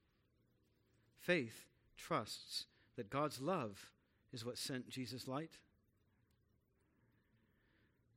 Faith 1.19 1.67
trusts 1.97 2.67
that 2.97 3.11
God's 3.11 3.41
love 3.41 3.91
is 4.33 4.45
what 4.45 4.59
sent 4.59 4.89
Jesus 4.89 5.27
light. 5.27 5.59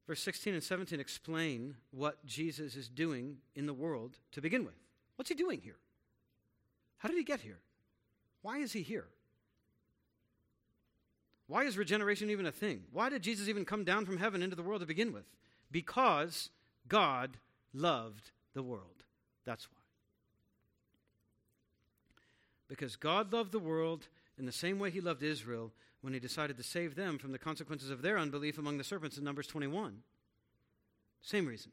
Verse 0.08 0.22
16 0.22 0.54
and 0.54 0.64
17 0.64 1.00
explain 1.00 1.76
what 1.92 2.26
Jesus 2.26 2.76
is 2.76 2.90
doing 2.90 3.38
in 3.56 3.66
the 3.66 3.74
world 3.74 4.18
to 4.32 4.42
begin 4.42 4.66
with. 4.66 4.76
What's 5.16 5.30
he 5.30 5.36
doing 5.36 5.62
here? 5.62 5.78
How 6.98 7.10
did 7.10 7.18
he 7.18 7.24
get 7.24 7.42
here? 7.42 7.60
Why 8.42 8.58
is 8.58 8.74
he 8.74 8.82
here? 8.82 9.08
Why 11.48 11.66
is 11.66 11.78
regeneration 11.78 12.30
even 12.30 12.46
a 12.46 12.52
thing? 12.52 12.84
Why 12.92 13.10
did 13.10 13.24
Jesus 13.24 13.50
even 13.50 13.66
come 13.66 13.84
down 13.84 14.06
from 14.06 14.18
heaven 14.18 14.42
into 14.42 14.56
the 14.56 14.64
world 14.64 14.82
to 14.82 14.88
begin 14.88 15.12
with? 15.12 15.26
Because 15.70 16.50
God 16.88 17.38
loved 17.74 18.32
the 18.54 18.64
world. 18.64 19.04
That's 19.46 19.70
why. 19.70 19.78
Because 22.68 22.96
God 22.96 23.34
loved 23.34 23.52
the 23.52 23.60
world 23.60 24.08
in 24.38 24.46
the 24.46 24.52
same 24.52 24.80
way 24.80 24.92
he 24.92 25.02
loved 25.02 25.24
Israel 25.24 25.74
when 26.02 26.14
he 26.14 26.20
decided 26.20 26.58
to 26.58 26.64
save 26.64 26.96
them 26.96 27.18
from 27.18 27.32
the 27.32 27.40
consequences 27.40 27.90
of 27.90 28.02
their 28.02 28.18
unbelief 28.18 28.58
among 28.58 28.78
the 28.78 28.84
serpents 28.84 29.18
in 29.18 29.24
Numbers 29.24 29.48
21. 29.48 29.98
Same 31.22 31.46
reason. 31.46 31.72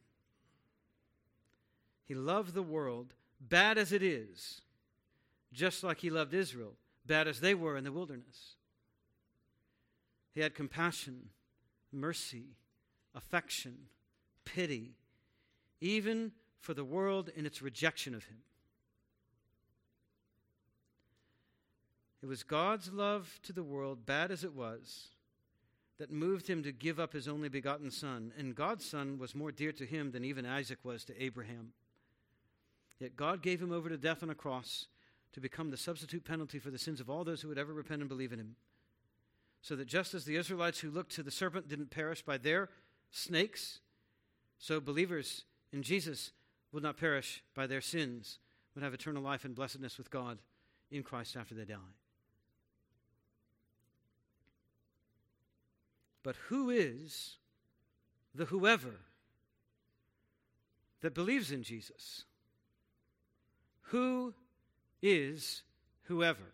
He 2.05 2.15
loved 2.15 2.55
the 2.55 2.63
world, 2.63 3.15
bad 3.41 3.79
as 3.79 3.93
it 3.93 4.03
is, 4.03 4.63
just 5.53 5.83
like 5.83 5.99
he 5.99 6.11
loved 6.11 6.35
Israel, 6.35 6.75
bad 7.07 7.27
as 7.27 7.41
they 7.41 7.55
were 7.55 7.77
in 7.77 7.85
the 7.85 7.93
wilderness. 7.93 8.57
He 10.35 10.41
had 10.41 10.55
compassion, 10.55 11.31
mercy, 11.93 12.57
affection, 13.15 13.77
pity, 14.45 14.95
even 15.81 16.33
for 16.61 16.75
the 16.75 16.85
world 16.85 17.31
in 17.35 17.47
its 17.47 17.63
rejection 17.63 18.15
of 18.15 18.25
him. 18.25 18.39
It 22.23 22.27
was 22.27 22.43
God's 22.43 22.93
love 22.93 23.39
to 23.45 23.53
the 23.53 23.63
world, 23.63 24.05
bad 24.05 24.31
as 24.31 24.43
it 24.43 24.55
was, 24.55 25.09
that 25.99 26.11
moved 26.11 26.49
him 26.49 26.63
to 26.63 26.73
give 26.73 26.99
up 26.99 27.13
his 27.13 27.29
only 27.29 27.49
begotten 27.49 27.91
son. 27.91 28.33
And 28.37 28.55
God's 28.55 28.85
son 28.85 29.19
was 29.19 29.35
more 29.35 29.53
dear 29.53 29.73
to 29.73 29.87
him 29.87 30.11
than 30.11 30.25
even 30.25 30.47
Isaac 30.47 30.79
was 30.83 31.05
to 31.05 31.23
Abraham. 31.23 31.73
Yet 32.99 33.17
God 33.17 33.43
gave 33.43 33.63
him 33.63 33.73
over 33.73 33.89
to 33.89 33.97
death 33.97 34.23
on 34.23 34.31
a 34.31 34.35
cross 34.35 34.87
to 35.33 35.41
become 35.41 35.71
the 35.71 35.77
substitute 35.77 36.25
penalty 36.25 36.59
for 36.59 36.71
the 36.71 36.79
sins 36.79 37.01
of 37.01 37.09
all 37.09 37.23
those 37.23 37.43
who 37.43 37.49
would 37.49 37.59
ever 37.59 37.73
repent 37.73 38.01
and 38.01 38.09
believe 38.09 38.33
in 38.33 38.41
him. 38.41 38.57
So 39.61 39.77
that 39.77 39.87
just 39.87 40.15
as 40.15 40.25
the 40.25 40.37
Israelites 40.37 40.81
who 40.81 40.91
looked 40.91 41.15
to 41.17 41.23
the 41.23 41.31
serpent 41.31 41.69
didn't 41.69 41.91
perish 41.91 42.23
by 42.23 42.39
their 42.39 42.69
snakes, 43.11 43.81
so 44.59 44.81
believers 44.81 45.45
in 45.73 45.83
Jesus 45.83 46.33
will 46.73 46.81
not 46.81 46.97
perish 46.97 47.43
by 47.55 47.67
their 47.67 47.81
sins, 47.81 48.39
but 48.75 48.83
have 48.83 48.95
eternal 48.95 49.23
life 49.23 49.45
and 49.45 49.55
blessedness 49.55 49.99
with 49.99 50.11
God 50.11 50.39
in 50.91 51.03
Christ 51.03 51.37
after 51.37 51.55
they 51.55 51.65
die. 51.65 51.77
But 56.23 56.37
who 56.49 56.71
is 56.71 57.37
the 58.35 58.47
whoever 58.47 58.95
that 61.01 61.15
believes 61.15 61.51
in 61.53 61.63
Jesus? 61.63 62.25
Who 63.83 64.35
is 65.01 65.63
whoever? 66.05 66.53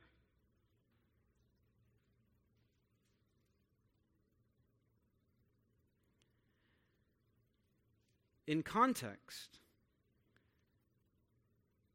In 8.47 8.63
context, 8.63 9.59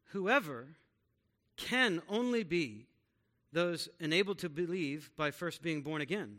whoever 0.06 0.70
can 1.58 2.02
only 2.10 2.44
be 2.44 2.88
those 3.52 3.90
enabled 4.00 4.40
to 4.40 4.50
believe 4.50 5.12
by 5.16 5.32
first 5.32 5.62
being 5.62 5.82
born 5.82 6.02
again. 6.02 6.38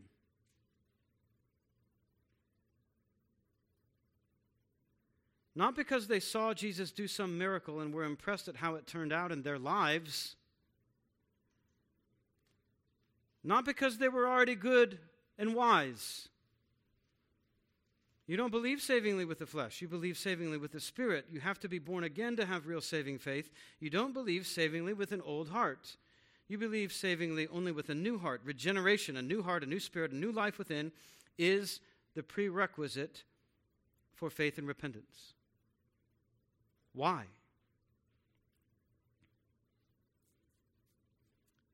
Not 5.61 5.77
because 5.77 6.07
they 6.07 6.21
saw 6.21 6.55
Jesus 6.55 6.91
do 6.91 7.07
some 7.07 7.37
miracle 7.37 7.81
and 7.81 7.93
were 7.93 8.05
impressed 8.05 8.49
at 8.49 8.57
how 8.57 8.77
it 8.77 8.87
turned 8.87 9.13
out 9.13 9.31
in 9.31 9.43
their 9.43 9.59
lives. 9.59 10.37
Not 13.45 13.67
because 13.67 13.99
they 13.99 14.09
were 14.09 14.27
already 14.27 14.55
good 14.55 14.99
and 15.39 15.55
wise. 15.55 16.31
You 18.27 18.39
don't 18.39 18.51
believe 18.51 18.81
savingly 18.81 19.27
with 19.27 19.39
the 19.39 19.45
flesh. 19.45 19.83
You 19.83 19.89
believe 19.89 20.17
savingly 20.17 20.57
with 20.57 20.73
the 20.73 20.81
Spirit. 20.81 21.27
You 21.31 21.41
have 21.41 21.61
to 21.61 21.69
be 21.69 21.79
born 21.79 22.05
again 22.05 22.37
to 22.37 22.47
have 22.47 22.67
real 22.67 22.81
saving 22.81 23.19
faith. 23.19 23.51
You 23.81 23.91
don't 23.91 24.15
believe 24.15 24.47
savingly 24.47 24.95
with 24.95 25.13
an 25.13 25.21
old 25.21 25.51
heart. 25.51 25.99
You 26.49 26.57
believe 26.57 26.91
savingly 26.91 27.49
only 27.49 27.73
with 27.73 27.91
a 27.91 27.95
new 27.95 28.19
heart. 28.19 28.41
Regeneration, 28.47 29.15
a 29.19 29.23
new 29.23 29.43
heart, 29.43 29.63
a 29.63 29.67
new 29.67 29.79
spirit, 29.79 30.13
a 30.13 30.17
new 30.17 30.33
life 30.33 30.57
within 30.57 30.91
is 31.37 31.81
the 32.15 32.23
prerequisite 32.23 33.25
for 34.15 34.31
faith 34.31 34.57
and 34.57 34.67
repentance. 34.67 35.35
Why? 36.93 37.25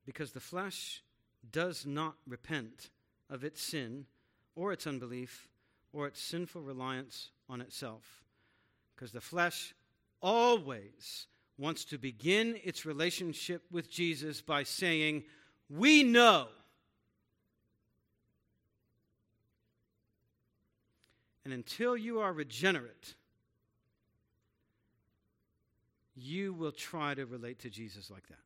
Because 0.05 0.31
the 0.31 0.39
flesh 0.39 1.03
does 1.51 1.85
not 1.85 2.15
repent 2.25 2.89
of 3.29 3.43
its 3.43 3.61
sin 3.61 4.05
or 4.55 4.71
its 4.71 4.87
unbelief 4.87 5.47
or 5.91 6.07
its 6.07 6.21
sinful 6.21 6.61
reliance 6.61 7.31
on 7.49 7.61
itself. 7.61 8.23
Because 8.95 9.11
the 9.11 9.21
flesh 9.21 9.73
always 10.21 11.27
wants 11.57 11.85
to 11.85 11.97
begin 11.97 12.59
its 12.63 12.85
relationship 12.85 13.63
with 13.71 13.89
Jesus 13.89 14.41
by 14.41 14.63
saying, 14.63 15.23
We 15.69 16.03
know. 16.03 16.47
And 21.43 21.53
until 21.53 21.95
you 21.95 22.19
are 22.19 22.33
regenerate, 22.33 23.15
you 26.19 26.53
will 26.53 26.71
try 26.71 27.13
to 27.13 27.25
relate 27.25 27.59
to 27.59 27.69
Jesus 27.69 28.09
like 28.09 28.27
that. 28.27 28.39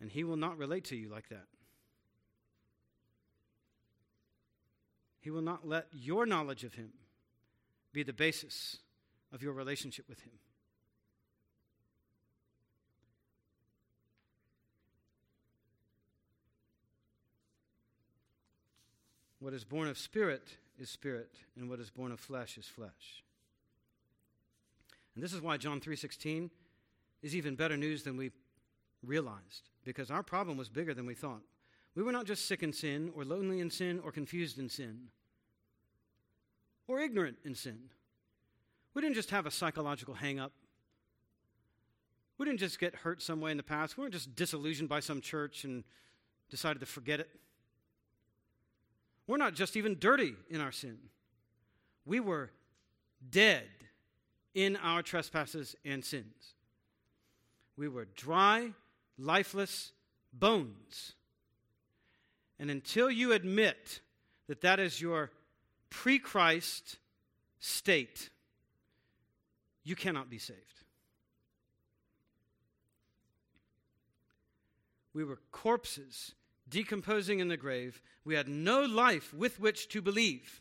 And 0.00 0.10
he 0.10 0.24
will 0.24 0.36
not 0.36 0.58
relate 0.58 0.84
to 0.86 0.96
you 0.96 1.08
like 1.08 1.28
that. 1.30 1.46
He 5.24 5.30
will 5.30 5.40
not 5.40 5.66
let 5.66 5.86
your 5.90 6.26
knowledge 6.26 6.64
of 6.64 6.74
Him 6.74 6.90
be 7.94 8.02
the 8.02 8.12
basis 8.12 8.80
of 9.32 9.42
your 9.42 9.54
relationship 9.54 10.06
with 10.06 10.20
Him. 10.20 10.34
What 19.38 19.54
is 19.54 19.64
born 19.64 19.88
of 19.88 19.96
spirit 19.96 20.58
is 20.78 20.90
spirit, 20.90 21.30
and 21.56 21.70
what 21.70 21.80
is 21.80 21.88
born 21.88 22.12
of 22.12 22.20
flesh 22.20 22.58
is 22.58 22.66
flesh. 22.66 23.23
And 25.14 25.22
this 25.22 25.32
is 25.32 25.40
why 25.40 25.56
John 25.56 25.80
3:16 25.80 26.50
is 27.22 27.34
even 27.34 27.56
better 27.56 27.76
news 27.76 28.02
than 28.02 28.16
we 28.16 28.32
realized 29.02 29.70
because 29.84 30.10
our 30.10 30.22
problem 30.22 30.56
was 30.56 30.68
bigger 30.68 30.94
than 30.94 31.06
we 31.06 31.14
thought. 31.14 31.42
We 31.94 32.02
were 32.02 32.12
not 32.12 32.26
just 32.26 32.46
sick 32.46 32.62
in 32.62 32.72
sin, 32.72 33.12
or 33.14 33.24
lonely 33.24 33.60
in 33.60 33.70
sin, 33.70 34.00
or 34.00 34.10
confused 34.10 34.58
in 34.58 34.68
sin, 34.68 35.10
or 36.88 36.98
ignorant 36.98 37.38
in 37.44 37.54
sin. 37.54 37.90
We 38.94 39.02
didn't 39.02 39.14
just 39.14 39.30
have 39.30 39.46
a 39.46 39.50
psychological 39.50 40.14
hang 40.14 40.40
up. 40.40 40.52
We 42.36 42.46
didn't 42.46 42.58
just 42.58 42.80
get 42.80 42.96
hurt 42.96 43.22
some 43.22 43.40
way 43.40 43.52
in 43.52 43.56
the 43.56 43.62
past. 43.62 43.96
We 43.96 44.02
weren't 44.02 44.12
just 44.12 44.34
disillusioned 44.34 44.88
by 44.88 45.00
some 45.00 45.20
church 45.20 45.64
and 45.64 45.84
decided 46.50 46.80
to 46.80 46.86
forget 46.86 47.20
it. 47.20 47.30
We're 49.26 49.36
not 49.36 49.54
just 49.54 49.76
even 49.76 49.98
dirty 49.98 50.34
in 50.50 50.60
our 50.60 50.72
sin. 50.72 50.98
We 52.04 52.18
were 52.18 52.50
dead 53.30 53.68
in 54.54 54.76
our 54.76 55.02
trespasses 55.02 55.74
and 55.84 56.04
sins. 56.04 56.54
We 57.76 57.88
were 57.88 58.06
dry, 58.14 58.72
lifeless 59.18 59.92
bones 60.32 61.14
and 62.58 62.70
until 62.70 63.10
you 63.10 63.32
admit 63.32 64.00
that 64.48 64.60
that 64.62 64.78
is 64.78 65.00
your 65.00 65.30
pre 65.90 66.18
Christ 66.18 66.98
state, 67.58 68.30
you 69.82 69.96
cannot 69.96 70.30
be 70.30 70.38
saved. 70.38 70.60
We 75.12 75.24
were 75.24 75.38
corpses 75.52 76.34
decomposing 76.68 77.40
in 77.40 77.48
the 77.48 77.56
grave. 77.56 78.00
We 78.24 78.34
had 78.34 78.48
no 78.48 78.82
life 78.82 79.32
with 79.34 79.60
which 79.60 79.88
to 79.90 80.02
believe. 80.02 80.60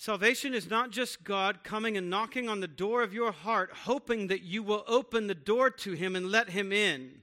Salvation 0.00 0.54
is 0.54 0.70
not 0.70 0.92
just 0.92 1.24
God 1.24 1.64
coming 1.64 1.96
and 1.96 2.08
knocking 2.08 2.48
on 2.48 2.60
the 2.60 2.68
door 2.68 3.02
of 3.02 3.12
your 3.12 3.32
heart, 3.32 3.70
hoping 3.82 4.28
that 4.28 4.42
you 4.42 4.62
will 4.62 4.84
open 4.86 5.26
the 5.26 5.34
door 5.34 5.70
to 5.70 5.92
Him 5.92 6.14
and 6.14 6.30
let 6.30 6.50
Him 6.50 6.70
in. 6.70 7.22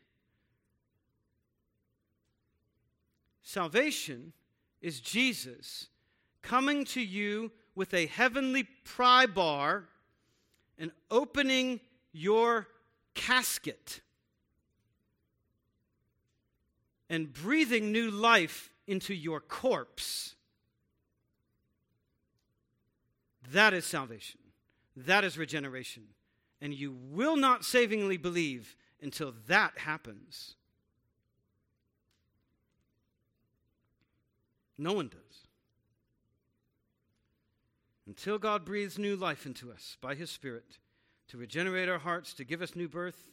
Salvation 3.42 4.34
is 4.82 5.00
Jesus 5.00 5.88
coming 6.42 6.84
to 6.84 7.00
you 7.00 7.50
with 7.76 7.94
a 7.94 8.08
heavenly 8.08 8.64
pry 8.84 9.26
bar 9.26 9.86
and 10.78 10.92
opening 11.10 11.80
your 12.12 12.68
casket 13.14 14.02
and 17.10 17.32
breathing 17.32 17.94
new 17.94 18.12
life 18.12 18.70
into 18.86 19.14
your 19.14 19.40
corpse. 19.40 20.35
That 23.52 23.74
is 23.74 23.86
salvation. 23.86 24.40
That 24.96 25.24
is 25.24 25.38
regeneration. 25.38 26.04
And 26.62 26.74
you 26.74 26.96
will 27.12 27.36
not 27.36 27.66
savingly 27.66 28.18
believe 28.18 28.76
until 29.02 29.34
that 29.48 29.78
happens. 29.80 30.56
No 34.78 34.94
one 34.94 35.08
does. 35.08 35.20
Until 38.08 38.38
God 38.38 38.66
breathes 38.66 39.00
new 39.00 39.16
life 39.16 39.46
into 39.46 39.72
us 39.72 39.98
by 40.02 40.16
His 40.16 40.30
Spirit 40.30 40.78
to 41.28 41.38
regenerate 41.38 41.90
our 41.90 42.00
hearts, 42.00 42.34
to 42.36 42.44
give 42.44 42.62
us 42.62 42.76
new 42.76 42.88
birth, 42.88 43.32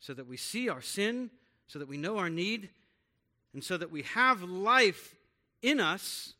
so 0.00 0.12
that 0.12 0.26
we 0.26 0.36
see 0.36 0.68
our 0.68 0.82
sin, 0.82 1.30
so 1.66 1.78
that 1.78 1.88
we 1.88 1.96
know 1.96 2.18
our 2.18 2.28
need, 2.28 2.68
and 3.54 3.64
so 3.64 3.76
that 3.76 3.90
we 3.90 4.02
have 4.02 4.42
life 4.42 5.14
in 5.62 5.80
us 5.80 6.34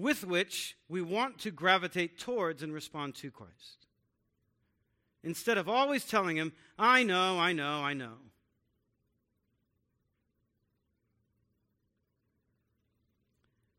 with 0.00 0.26
which 0.26 0.76
we 0.88 1.00
want 1.00 1.38
to 1.38 1.50
gravitate 1.50 2.18
towards 2.18 2.62
and 2.62 2.72
respond 2.72 3.14
to 3.14 3.30
Christ. 3.30 3.86
Instead 5.24 5.58
of 5.58 5.68
always 5.68 6.04
telling 6.04 6.36
Him, 6.36 6.52
I 6.78 7.02
know, 7.02 7.38
I 7.38 7.52
know, 7.52 7.82
I 7.82 7.94
know. 7.94 8.14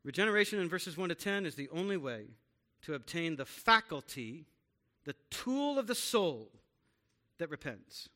Regeneration 0.02 0.58
in 0.58 0.68
verses 0.68 0.96
1 0.96 1.10
to 1.10 1.14
10 1.14 1.46
is 1.46 1.54
the 1.54 1.68
only 1.70 1.96
way 1.96 2.26
to 2.82 2.94
obtain 2.94 3.36
the 3.36 3.44
faculty, 3.44 4.46
the 5.04 5.14
tool 5.30 5.78
of 5.78 5.86
the 5.86 5.94
soul 5.94 6.50
that 7.38 7.50
repents. 7.50 8.08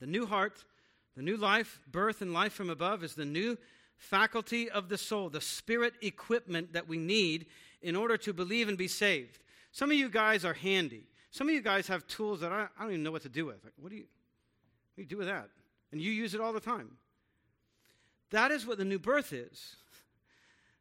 The 0.00 0.06
new 0.06 0.26
heart, 0.26 0.64
the 1.16 1.22
new 1.22 1.36
life, 1.36 1.80
birth 1.90 2.20
and 2.20 2.32
life 2.32 2.52
from 2.52 2.68
above 2.68 3.02
is 3.02 3.14
the 3.14 3.24
new 3.24 3.56
faculty 3.96 4.70
of 4.70 4.88
the 4.88 4.98
soul, 4.98 5.28
the 5.28 5.40
spirit 5.40 5.94
equipment 6.02 6.72
that 6.72 6.88
we 6.88 6.98
need 6.98 7.46
in 7.82 7.96
order 7.96 8.16
to 8.16 8.32
believe 8.32 8.68
and 8.68 8.78
be 8.78 8.88
saved. 8.88 9.38
Some 9.72 9.90
of 9.90 9.96
you 9.96 10.08
guys 10.08 10.44
are 10.44 10.54
handy. 10.54 11.04
Some 11.30 11.48
of 11.48 11.54
you 11.54 11.60
guys 11.60 11.86
have 11.88 12.06
tools 12.06 12.40
that 12.40 12.52
I, 12.52 12.66
I 12.78 12.82
don't 12.82 12.92
even 12.92 13.02
know 13.02 13.12
what 13.12 13.22
to 13.22 13.28
do 13.28 13.46
with. 13.46 13.62
Like, 13.62 13.74
what, 13.78 13.90
do 13.90 13.96
you, 13.96 14.04
what 14.94 14.96
do 14.96 15.02
you 15.02 15.08
do 15.08 15.18
with 15.18 15.26
that? 15.26 15.48
And 15.92 16.00
you 16.00 16.10
use 16.10 16.34
it 16.34 16.40
all 16.40 16.52
the 16.52 16.60
time. 16.60 16.92
That 18.30 18.50
is 18.50 18.66
what 18.66 18.78
the 18.78 18.84
new 18.84 18.98
birth 18.98 19.32
is. 19.32 19.76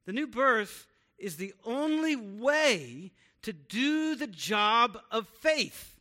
The 0.05 0.13
new 0.13 0.27
birth 0.27 0.87
is 1.17 1.37
the 1.37 1.53
only 1.65 2.15
way 2.15 3.11
to 3.43 3.53
do 3.53 4.15
the 4.15 4.27
job 4.27 4.97
of 5.11 5.27
faith. 5.27 5.99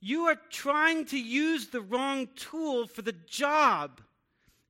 You 0.00 0.24
are 0.24 0.38
trying 0.50 1.06
to 1.06 1.18
use 1.18 1.68
the 1.68 1.80
wrong 1.80 2.28
tool 2.36 2.86
for 2.86 3.02
the 3.02 3.14
job 3.26 4.00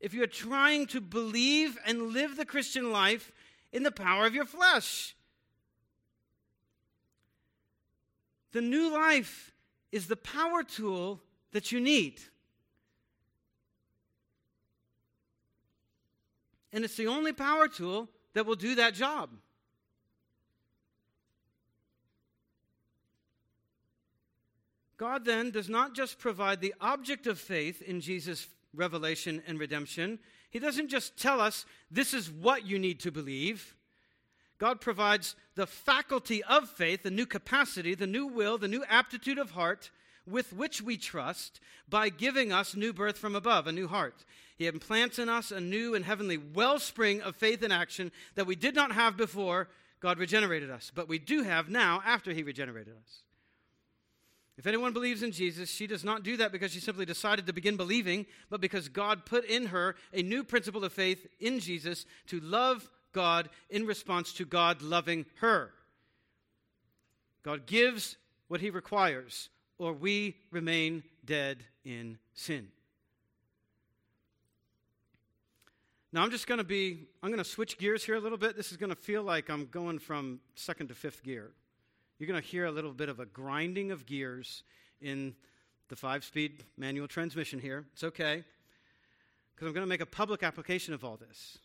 if 0.01 0.15
you're 0.15 0.27
trying 0.27 0.87
to 0.89 1.01
believe 1.01 1.77
and 1.87 2.13
live 2.13 2.37
the 2.37 2.45
Christian 2.45 2.93
life 2.93 3.33
in 3.73 3.83
the 3.83 3.91
power 3.91 4.27
of 4.27 4.35
your 4.35 4.45
flesh. 4.45 5.17
The 8.53 8.63
new 8.63 8.93
life 8.93 9.53
is 9.93 10.07
the 10.07 10.17
power 10.17 10.63
tool 10.63 11.21
that 11.53 11.73
you 11.73 11.81
need. 11.81 12.21
And 16.73 16.85
it's 16.85 16.97
the 16.97 17.07
only 17.07 17.33
power 17.33 17.69
tool 17.69 18.09
that 18.35 18.47
will 18.47 18.57
do 18.57 18.75
that 18.77 18.95
job. 18.95 19.31
God 24.97 25.25
then 25.25 25.51
does 25.51 25.69
not 25.69 25.95
just 25.95 26.19
provide 26.19 26.61
the 26.61 26.75
object 26.81 27.27
of 27.27 27.39
faith 27.39 27.81
in 27.83 28.01
Jesus' 28.01 28.49
revelation 28.75 29.43
and 29.47 29.59
redemption, 29.59 30.19
He 30.51 30.59
doesn't 30.59 30.89
just 30.89 31.17
tell 31.17 31.41
us 31.41 31.65
this 31.91 32.15
is 32.15 32.31
what 32.31 32.67
you 32.67 32.79
need 32.79 33.01
to 33.01 33.11
believe. 33.11 33.75
God 34.59 34.81
provides 34.81 35.37
the 35.55 35.67
faculty 35.67 36.43
of 36.45 36.69
faith, 36.69 37.05
the 37.05 37.11
new 37.11 37.27
capacity, 37.27 37.95
the 37.95 38.07
new 38.07 38.27
will, 38.27 38.59
the 38.59 38.69
new 38.69 38.85
aptitude 38.89 39.39
of 39.39 39.53
heart 39.53 39.91
with 40.27 40.53
which 40.53 40.83
we 40.83 40.97
trust 40.97 41.61
by 41.89 42.09
giving 42.09 42.53
us 42.53 42.77
new 42.77 42.93
birth 42.93 43.17
from 43.17 43.35
above, 43.35 43.67
a 43.67 43.73
new 43.73 43.89
heart. 43.89 44.25
He 44.57 44.67
implants 44.67 45.19
in 45.19 45.29
us 45.29 45.51
a 45.51 45.61
new 45.61 45.95
and 45.95 46.05
heavenly 46.05 46.37
wellspring 46.37 47.23
of 47.23 47.37
faith 47.37 47.63
and 47.63 47.73
action 47.73 48.13
that 48.35 48.47
we 48.47 48.57
did 48.57 48.75
not 48.75 48.93
have 48.93 49.17
before 49.17 49.69
God 50.01 50.19
regenerated 50.19 50.71
us, 50.71 50.93
but 50.95 51.09
we 51.09 51.19
do 51.19 51.43
have 51.43 51.69
now 51.69 52.03
after 52.05 52.33
He 52.33 52.43
regenerated 52.43 52.95
us. 53.01 53.23
If 54.59 54.67
anyone 54.67 54.93
believes 54.93 55.23
in 55.23 55.31
Jesus, 55.31 55.71
she 55.71 55.87
does 55.87 56.03
not 56.03 56.25
do 56.25 56.37
that 56.39 56.51
because 56.51 56.73
she 56.73 56.81
simply 56.81 57.07
decided 57.07 57.47
to 57.47 57.53
begin 57.53 57.77
believing, 57.77 58.27
but 58.51 58.61
because 58.61 58.89
God 58.89 59.25
put 59.25 59.45
in 59.45 59.67
her 59.67 59.95
a 60.13 60.21
new 60.21 60.43
principle 60.43 60.85
of 60.85 60.93
faith 60.93 61.29
in 61.39 61.61
Jesus 61.61 62.05
to 62.27 62.41
love 62.41 62.91
God 63.13 63.51
in 63.71 63.87
response 63.87 64.33
to 64.35 64.45
God 64.45 64.83
loving 64.83 65.27
her. 65.37 65.71
God 67.45 67.67
gives 67.67 68.17
what 68.49 68.61
he 68.61 68.71
requires, 68.71 69.49
or 69.79 69.93
we 69.93 70.37
remain 70.51 71.05
dead 71.25 71.63
in 71.85 72.19
sin. 72.35 72.67
Now, 76.13 76.25
I'm 76.25 76.33
just 76.33 76.49
going 76.49 76.59
to 76.59 76.65
be, 76.65 77.07
I'm 77.23 77.31
going 77.31 77.39
to 77.39 77.49
switch 77.49 77.79
gears 77.79 78.03
here 78.03 78.17
a 78.17 78.21
little 78.21 78.39
bit. 78.39 78.57
This 78.57 78.73
is 78.73 78.77
going 78.77 78.91
to 78.91 78.97
feel 78.97 79.23
like 79.23 79.51
I'm 79.51 79.67
going 79.67 80.01
from 80.01 80.41
second 80.57 80.89
to 80.89 80.97
fifth 80.97 81.23
gear 81.23 81.53
you're 82.19 82.29
going 82.29 82.41
to 82.41 82.47
hear 82.47 82.67
a 82.67 82.71
little 82.71 82.93
bit 82.93 83.09
of 83.09 83.21
a 83.21 83.27
grinding 83.27 83.91
of 83.91 84.07
gears 84.07 84.63
in 85.01 85.35
the 85.89 85.97
five 85.97 86.25
speed 86.25 86.65
manual 86.77 87.09
transmission 87.09 87.61
here. 87.61 87.85
It's 87.93 88.05
okay, 88.05 88.43
because 89.55 89.69
I'm 89.69 89.75
going 89.75 89.87
to 89.87 89.89
make 89.89 90.01
a 90.01 90.07
public 90.07 90.43
application 90.43 90.95
of 90.95 91.05
all 91.05 91.17
this. 91.17 91.59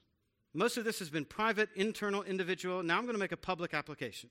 Most 0.54 0.78
of 0.78 0.86
this 0.86 0.99
has 0.99 1.10
been 1.10 1.26
private, 1.26 1.70
internal, 1.76 2.22
individual. 2.24 2.84
Now 2.84 2.97
I'm 2.97 3.04
going 3.04 3.16
to 3.16 3.20
make 3.20 3.32
a 3.32 3.38
public 3.38 3.74
application. 3.74 4.30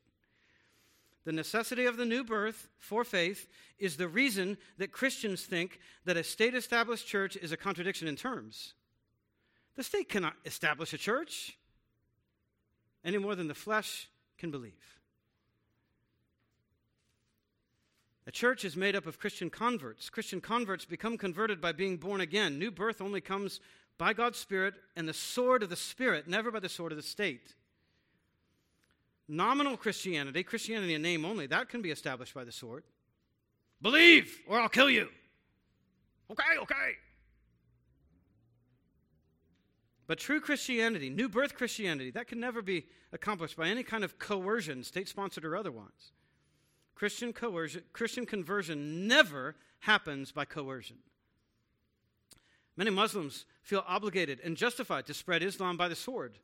The 1.25 1.33
necessity 1.33 1.87
of 1.87 1.97
the 1.97 2.05
new 2.05 2.25
birth 2.25 2.69
for 2.79 3.05
faith 3.05 3.49
is 3.79 3.97
the 3.97 4.09
reason 4.09 4.57
that 4.79 4.93
Christians 4.93 5.43
think 5.43 5.79
that 6.05 6.17
a 6.17 6.25
state 6.25 6.55
established 6.55 7.07
church 7.07 7.37
is 7.37 7.53
a 7.53 7.57
contradiction 7.57 8.09
in 8.09 8.17
terms. 8.17 8.75
The 9.77 9.85
state 9.85 10.09
cannot 10.09 10.35
establish 10.45 10.93
a 10.93 10.99
church 10.99 11.57
any 13.05 13.19
more 13.19 13.35
than 13.35 13.49
the 13.49 13.55
flesh 13.55 14.09
can 14.39 14.51
believe. 14.51 15.02
A 18.27 18.31
church 18.31 18.65
is 18.65 18.77
made 18.77 18.95
up 18.95 19.07
of 19.07 19.19
Christian 19.19 19.51
converts. 19.51 20.09
Christian 20.09 20.41
converts 20.41 20.85
become 20.85 21.19
converted 21.19 21.61
by 21.61 21.73
being 21.73 21.97
born 21.97 22.21
again. 22.21 22.59
New 22.59 22.71
birth 22.71 23.01
only 23.01 23.21
comes 23.21 23.61
by 23.99 24.13
God's 24.13 24.39
Spirit 24.39 24.75
and 24.97 25.09
the 25.09 25.15
sword 25.15 25.63
of 25.63 25.71
the 25.71 25.77
Spirit, 25.77 26.29
never 26.29 26.51
by 26.51 26.61
the 26.61 26.69
sword 26.69 26.93
of 26.93 26.97
the 26.97 27.03
state. 27.03 27.55
Nominal 29.29 29.77
Christianity, 29.77 30.43
Christianity 30.43 30.95
in 30.95 31.03
name 31.03 31.25
only, 31.25 31.47
that 31.47 31.69
can 31.69 31.83
be 31.83 31.91
established 31.91 32.35
by 32.35 32.45
the 32.45 32.53
sword. 32.53 32.85
Believe, 33.81 34.39
or 34.47 34.61
I'll 34.61 34.69
kill 34.69 34.91
you. 34.91 35.09
Okay, 36.31 36.59
okay. 36.61 36.93
But 40.07 40.19
true 40.19 40.41
Christianity, 40.41 41.11
new 41.11 41.29
birth 41.29 41.55
Christianity, 41.55 42.11
that 42.13 42.29
can 42.29 42.39
never 42.39 42.63
be 42.63 42.87
accomplished 43.13 43.57
by 43.57 43.69
any 43.69 43.83
kind 43.83 44.05
of 44.05 44.19
coercion, 44.19 44.85
state 44.85 45.09
sponsored 45.09 45.45
or 45.45 45.57
otherwise. 45.57 46.13
Christian 46.95 47.33
coercion, 47.33 47.83
Christian 47.93 48.27
conversion 48.27 49.09
never 49.09 49.57
happens 49.81 50.33
by 50.33 50.45
coercion. 50.45 50.99
Many 52.77 52.91
Muslims 52.91 53.45
feel 53.63 53.85
obligated 53.87 54.41
and 54.43 54.57
justified 54.57 55.07
to 55.07 55.15
spread 55.15 55.43
Islam 55.43 55.77
by 55.77 55.89
the 55.89 55.97
sword. 55.97 56.39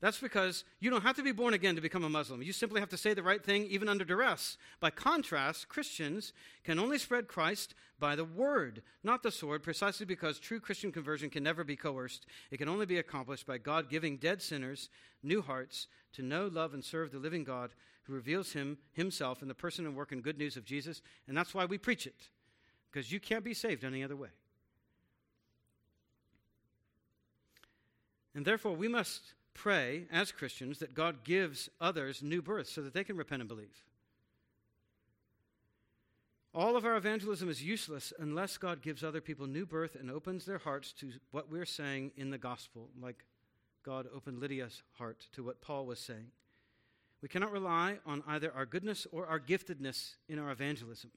That's 0.00 0.18
because 0.18 0.64
you 0.78 0.88
don't 0.88 1.02
have 1.02 1.16
to 1.16 1.22
be 1.22 1.32
born 1.32 1.52
again 1.52 1.74
to 1.74 1.82
become 1.82 2.04
a 2.04 2.08
Muslim. 2.08 2.40
You 2.42 2.54
simply 2.54 2.80
have 2.80 2.88
to 2.88 2.96
say 2.96 3.12
the 3.12 3.22
right 3.22 3.44
thing, 3.44 3.66
even 3.66 3.86
under 3.86 4.04
duress. 4.04 4.56
By 4.80 4.88
contrast, 4.88 5.68
Christians 5.68 6.32
can 6.64 6.78
only 6.78 6.96
spread 6.96 7.28
Christ 7.28 7.74
by 7.98 8.16
the 8.16 8.24
word, 8.24 8.80
not 9.04 9.22
the 9.22 9.30
sword, 9.30 9.62
precisely 9.62 10.06
because 10.06 10.38
true 10.38 10.58
Christian 10.58 10.90
conversion 10.90 11.28
can 11.28 11.42
never 11.42 11.64
be 11.64 11.76
coerced. 11.76 12.24
It 12.50 12.56
can 12.56 12.68
only 12.68 12.86
be 12.86 12.96
accomplished 12.96 13.46
by 13.46 13.58
God 13.58 13.90
giving 13.90 14.16
dead 14.16 14.40
sinners 14.40 14.88
new 15.22 15.42
hearts 15.42 15.86
to 16.14 16.22
know, 16.22 16.46
love, 16.50 16.72
and 16.72 16.82
serve 16.82 17.12
the 17.12 17.18
living 17.18 17.44
God 17.44 17.74
who 18.02 18.12
reveals 18.12 18.52
him 18.52 18.78
himself 18.92 19.42
in 19.42 19.48
the 19.48 19.54
person 19.54 19.86
and 19.86 19.96
work 19.96 20.12
and 20.12 20.22
good 20.22 20.38
news 20.38 20.56
of 20.56 20.64
Jesus. 20.64 21.02
And 21.28 21.36
that's 21.36 21.54
why 21.54 21.64
we 21.64 21.78
preach 21.78 22.06
it, 22.06 22.28
because 22.90 23.12
you 23.12 23.20
can't 23.20 23.44
be 23.44 23.54
saved 23.54 23.84
any 23.84 24.02
other 24.02 24.16
way. 24.16 24.30
And 28.34 28.44
therefore, 28.44 28.74
we 28.74 28.88
must 28.88 29.34
pray 29.54 30.06
as 30.10 30.32
Christians 30.32 30.78
that 30.78 30.94
God 30.94 31.24
gives 31.24 31.68
others 31.80 32.22
new 32.22 32.40
birth 32.40 32.68
so 32.68 32.82
that 32.82 32.94
they 32.94 33.04
can 33.04 33.16
repent 33.16 33.42
and 33.42 33.48
believe. 33.48 33.84
All 36.52 36.76
of 36.76 36.84
our 36.84 36.96
evangelism 36.96 37.48
is 37.48 37.62
useless 37.62 38.12
unless 38.18 38.58
God 38.58 38.82
gives 38.82 39.04
other 39.04 39.20
people 39.20 39.46
new 39.46 39.66
birth 39.66 39.94
and 39.94 40.10
opens 40.10 40.44
their 40.44 40.58
hearts 40.58 40.92
to 40.94 41.12
what 41.30 41.50
we're 41.50 41.64
saying 41.64 42.10
in 42.16 42.30
the 42.30 42.38
gospel, 42.38 42.88
like 43.00 43.24
God 43.84 44.06
opened 44.12 44.40
Lydia's 44.40 44.82
heart 44.98 45.26
to 45.32 45.44
what 45.44 45.60
Paul 45.60 45.86
was 45.86 46.00
saying. 46.00 46.26
We 47.22 47.28
cannot 47.28 47.52
rely 47.52 47.98
on 48.06 48.22
either 48.26 48.52
our 48.54 48.66
goodness 48.66 49.06
or 49.12 49.26
our 49.26 49.38
giftedness 49.38 50.14
in 50.28 50.38
our 50.38 50.50
evangelism. 50.50 51.10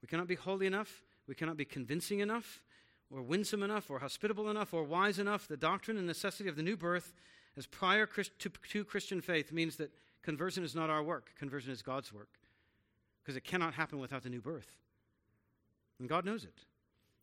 We 0.00 0.08
cannot 0.08 0.28
be 0.28 0.34
holy 0.34 0.66
enough, 0.66 1.02
we 1.26 1.34
cannot 1.34 1.56
be 1.56 1.64
convincing 1.64 2.20
enough, 2.20 2.62
or 3.10 3.22
winsome 3.22 3.62
enough, 3.62 3.90
or 3.90 3.98
hospitable 3.98 4.50
enough, 4.50 4.74
or 4.74 4.84
wise 4.84 5.18
enough. 5.18 5.48
The 5.48 5.56
doctrine 5.56 5.96
and 5.96 6.06
necessity 6.06 6.48
of 6.48 6.56
the 6.56 6.62
new 6.62 6.76
birth 6.76 7.14
as 7.56 7.66
prior 7.66 8.06
to, 8.06 8.84
Christian 8.84 9.20
faith 9.20 9.52
means 9.52 9.76
that 9.76 9.92
conversion 10.22 10.64
is 10.64 10.74
not 10.74 10.90
our 10.90 11.02
work, 11.02 11.30
conversion 11.38 11.72
is 11.72 11.82
God's 11.82 12.12
work, 12.12 12.28
because 13.22 13.36
it 13.36 13.44
cannot 13.44 13.74
happen 13.74 13.98
without 13.98 14.22
the 14.22 14.30
new 14.30 14.40
birth. 14.40 14.76
And 15.98 16.08
God 16.08 16.24
knows 16.24 16.44
it. 16.44 16.64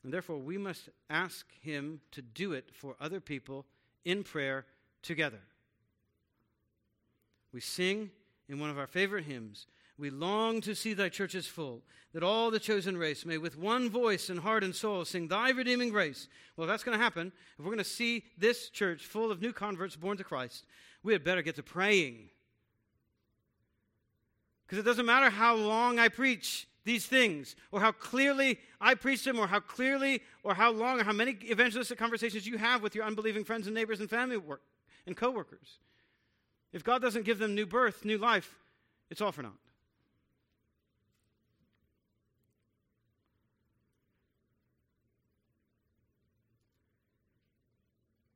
And 0.04 0.14
therefore, 0.14 0.38
we 0.38 0.58
must 0.58 0.90
ask 1.10 1.46
Him 1.62 2.02
to 2.12 2.22
do 2.22 2.54
it 2.54 2.70
for 2.74 2.96
other 3.00 3.20
people 3.20 3.66
in 4.06 4.24
prayer 4.24 4.66
together. 5.04 5.42
We 7.54 7.62
sing 7.62 8.12
in 8.48 8.60
one 8.60 8.70
of 8.70 8.78
our 8.78 8.88
favorite 8.88 9.26
hymns 9.26 9.68
we 10.02 10.10
long 10.10 10.62
to 10.62 10.74
see 10.74 10.96
thy 10.96 11.10
churches 11.10 11.46
full, 11.46 11.84
that 12.14 12.24
all 12.24 12.50
the 12.50 12.60
chosen 12.60 12.98
race 12.98 13.24
may 13.24 13.38
with 13.38 13.56
one 13.56 13.88
voice 13.88 14.30
and 14.30 14.40
heart 14.40 14.64
and 14.64 14.76
soul 14.76 15.06
sing 15.06 15.28
thy 15.28 15.52
redeeming 15.52 15.92
grace. 15.92 16.28
Well, 16.58 16.66
if 16.66 16.70
that's 16.70 16.84
going 16.84 16.98
to 16.98 17.04
happen, 17.04 17.32
if 17.58 17.60
we're 17.60 17.72
going 17.72 17.78
to 17.78 17.84
see 17.84 18.24
this 18.36 18.70
church 18.70 19.06
full 19.06 19.32
of 19.32 19.42
new 19.42 19.54
converts 19.54 19.96
born 19.96 20.18
to 20.18 20.24
Christ, 20.24 20.66
we 21.04 21.14
had 21.14 21.24
better 21.24 21.44
get 21.44 21.56
to 21.58 21.64
praying. 21.64 22.30
Because 24.66 24.80
it 24.80 24.86
doesn't 24.86 25.06
matter 25.06 25.30
how 25.30 25.56
long 25.56 26.00
I 26.00 26.10
preach 26.10 26.68
these 26.84 27.06
things, 27.06 27.56
or 27.72 27.80
how 27.80 27.92
clearly 27.92 28.58
I 28.82 28.96
preach 28.96 29.24
them, 29.24 29.38
or 29.38 29.46
how 29.46 29.60
clearly, 29.60 30.24
or 30.44 30.56
how 30.56 30.72
long, 30.72 31.00
or 31.00 31.04
how 31.04 31.14
many 31.14 31.38
evangelistic 31.44 32.00
conversations 32.00 32.48
you 32.48 32.58
have 32.58 32.82
with 32.82 32.96
your 32.96 33.06
unbelieving 33.06 33.44
friends 33.44 33.68
and 33.68 33.76
neighbors 33.76 34.00
and 34.00 34.10
family 34.10 34.38
work 34.38 34.64
and 35.06 35.16
coworkers. 35.16 35.78
If 36.74 36.84
God 36.84 37.02
doesn't 37.02 37.26
give 37.26 37.40
them 37.40 37.54
new 37.54 37.66
birth, 37.66 38.06
new 38.06 38.18
life, 38.18 38.56
it's 39.10 39.22
all 39.22 39.32
for 39.32 39.44
naught. 39.44 39.54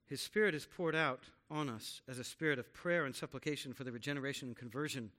His 0.07 0.21
Spirit 0.21 0.53
is 0.53 0.65
poured 0.65 0.95
out 0.95 1.23
on 1.49 1.69
us 1.69 2.01
as 2.07 2.19
a 2.19 2.23
spirit 2.23 2.59
of 2.59 2.73
prayer 2.73 3.05
and 3.05 3.15
supplication 3.15 3.73
for 3.73 3.83
the 3.83 3.91
regeneration 3.91 4.49
and 4.49 4.57
conversion 4.57 5.11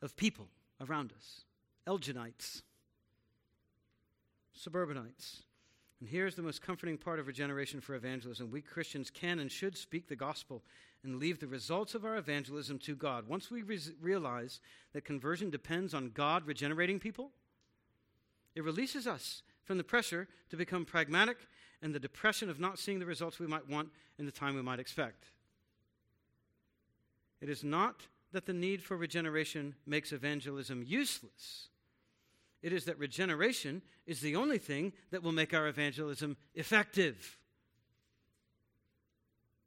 of 0.00 0.16
people 0.16 0.48
around 0.80 1.12
us 1.16 1.42
Elginites, 1.86 2.62
suburbanites. 4.52 5.42
And 6.02 6.08
here's 6.08 6.34
the 6.34 6.42
most 6.42 6.62
comforting 6.62 6.98
part 6.98 7.20
of 7.20 7.28
regeneration 7.28 7.80
for 7.80 7.94
evangelism. 7.94 8.50
We 8.50 8.60
Christians 8.60 9.08
can 9.08 9.38
and 9.38 9.48
should 9.48 9.76
speak 9.76 10.08
the 10.08 10.16
gospel 10.16 10.64
and 11.04 11.20
leave 11.20 11.38
the 11.38 11.46
results 11.46 11.94
of 11.94 12.04
our 12.04 12.16
evangelism 12.16 12.80
to 12.80 12.96
God. 12.96 13.28
Once 13.28 13.52
we 13.52 13.62
re- 13.62 13.78
realize 14.00 14.58
that 14.94 15.04
conversion 15.04 15.48
depends 15.48 15.94
on 15.94 16.10
God 16.12 16.44
regenerating 16.44 16.98
people, 16.98 17.30
it 18.56 18.64
releases 18.64 19.06
us 19.06 19.44
from 19.62 19.78
the 19.78 19.84
pressure 19.84 20.26
to 20.50 20.56
become 20.56 20.84
pragmatic 20.84 21.36
and 21.80 21.94
the 21.94 22.00
depression 22.00 22.50
of 22.50 22.58
not 22.58 22.80
seeing 22.80 22.98
the 22.98 23.06
results 23.06 23.38
we 23.38 23.46
might 23.46 23.68
want 23.68 23.88
in 24.18 24.26
the 24.26 24.32
time 24.32 24.56
we 24.56 24.62
might 24.62 24.80
expect. 24.80 25.26
It 27.40 27.48
is 27.48 27.62
not 27.62 28.08
that 28.32 28.46
the 28.46 28.52
need 28.52 28.82
for 28.82 28.96
regeneration 28.96 29.76
makes 29.86 30.10
evangelism 30.10 30.82
useless. 30.84 31.68
It 32.62 32.72
is 32.72 32.84
that 32.84 32.98
regeneration 32.98 33.82
is 34.06 34.20
the 34.20 34.36
only 34.36 34.58
thing 34.58 34.92
that 35.10 35.22
will 35.22 35.32
make 35.32 35.52
our 35.52 35.66
evangelism 35.66 36.36
effective. 36.54 37.38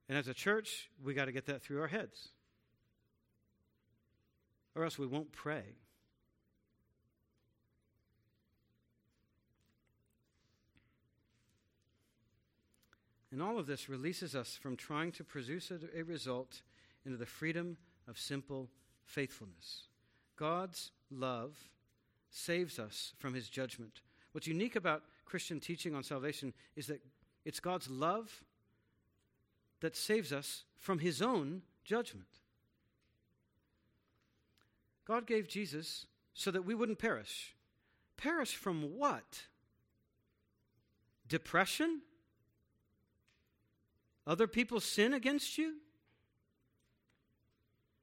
And 0.07 0.17
as 0.17 0.27
a 0.27 0.33
church, 0.33 0.89
we 1.03 1.13
got 1.13 1.25
to 1.25 1.31
get 1.31 1.45
that 1.47 1.61
through 1.61 1.81
our 1.81 1.87
heads. 1.87 2.29
Or 4.75 4.83
else 4.83 4.97
we 4.97 5.07
won't 5.07 5.31
pray. 5.31 5.63
And 13.31 13.41
all 13.41 13.59
of 13.59 13.67
this 13.67 13.89
releases 13.89 14.33
us 14.33 14.55
from 14.55 14.77
trying 14.77 15.11
to 15.13 15.23
produce 15.25 15.69
a, 15.69 15.79
a 15.93 16.03
result 16.03 16.61
into 17.05 17.17
the 17.17 17.25
freedom 17.25 17.75
of 18.07 18.17
simple 18.17 18.69
faithfulness. 19.03 19.89
God's 20.37 20.91
love 21.11 21.57
saves 22.35 22.79
us 22.79 23.13
from 23.17 23.33
his 23.33 23.49
judgment. 23.49 24.01
What's 24.33 24.47
unique 24.47 24.75
about 24.75 25.03
Christian 25.23 25.59
teaching 25.59 25.95
on 25.95 26.03
salvation 26.03 26.53
is 26.75 26.87
that 26.87 27.01
it's 27.45 27.61
God's 27.61 27.89
love 27.89 28.43
that 29.79 29.95
saves 29.95 30.33
us 30.33 30.63
from 30.77 30.99
his 30.99 31.21
own 31.21 31.61
judgment. 31.85 32.27
God 35.05 35.25
gave 35.25 35.47
Jesus 35.47 36.07
so 36.33 36.51
that 36.51 36.65
we 36.65 36.75
wouldn't 36.75 36.99
perish. 36.99 37.55
Perish 38.17 38.55
from 38.55 38.97
what? 38.97 39.43
Depression? 41.27 42.01
Other 44.27 44.47
people 44.47 44.79
sin 44.79 45.13
against 45.13 45.57
you? 45.57 45.75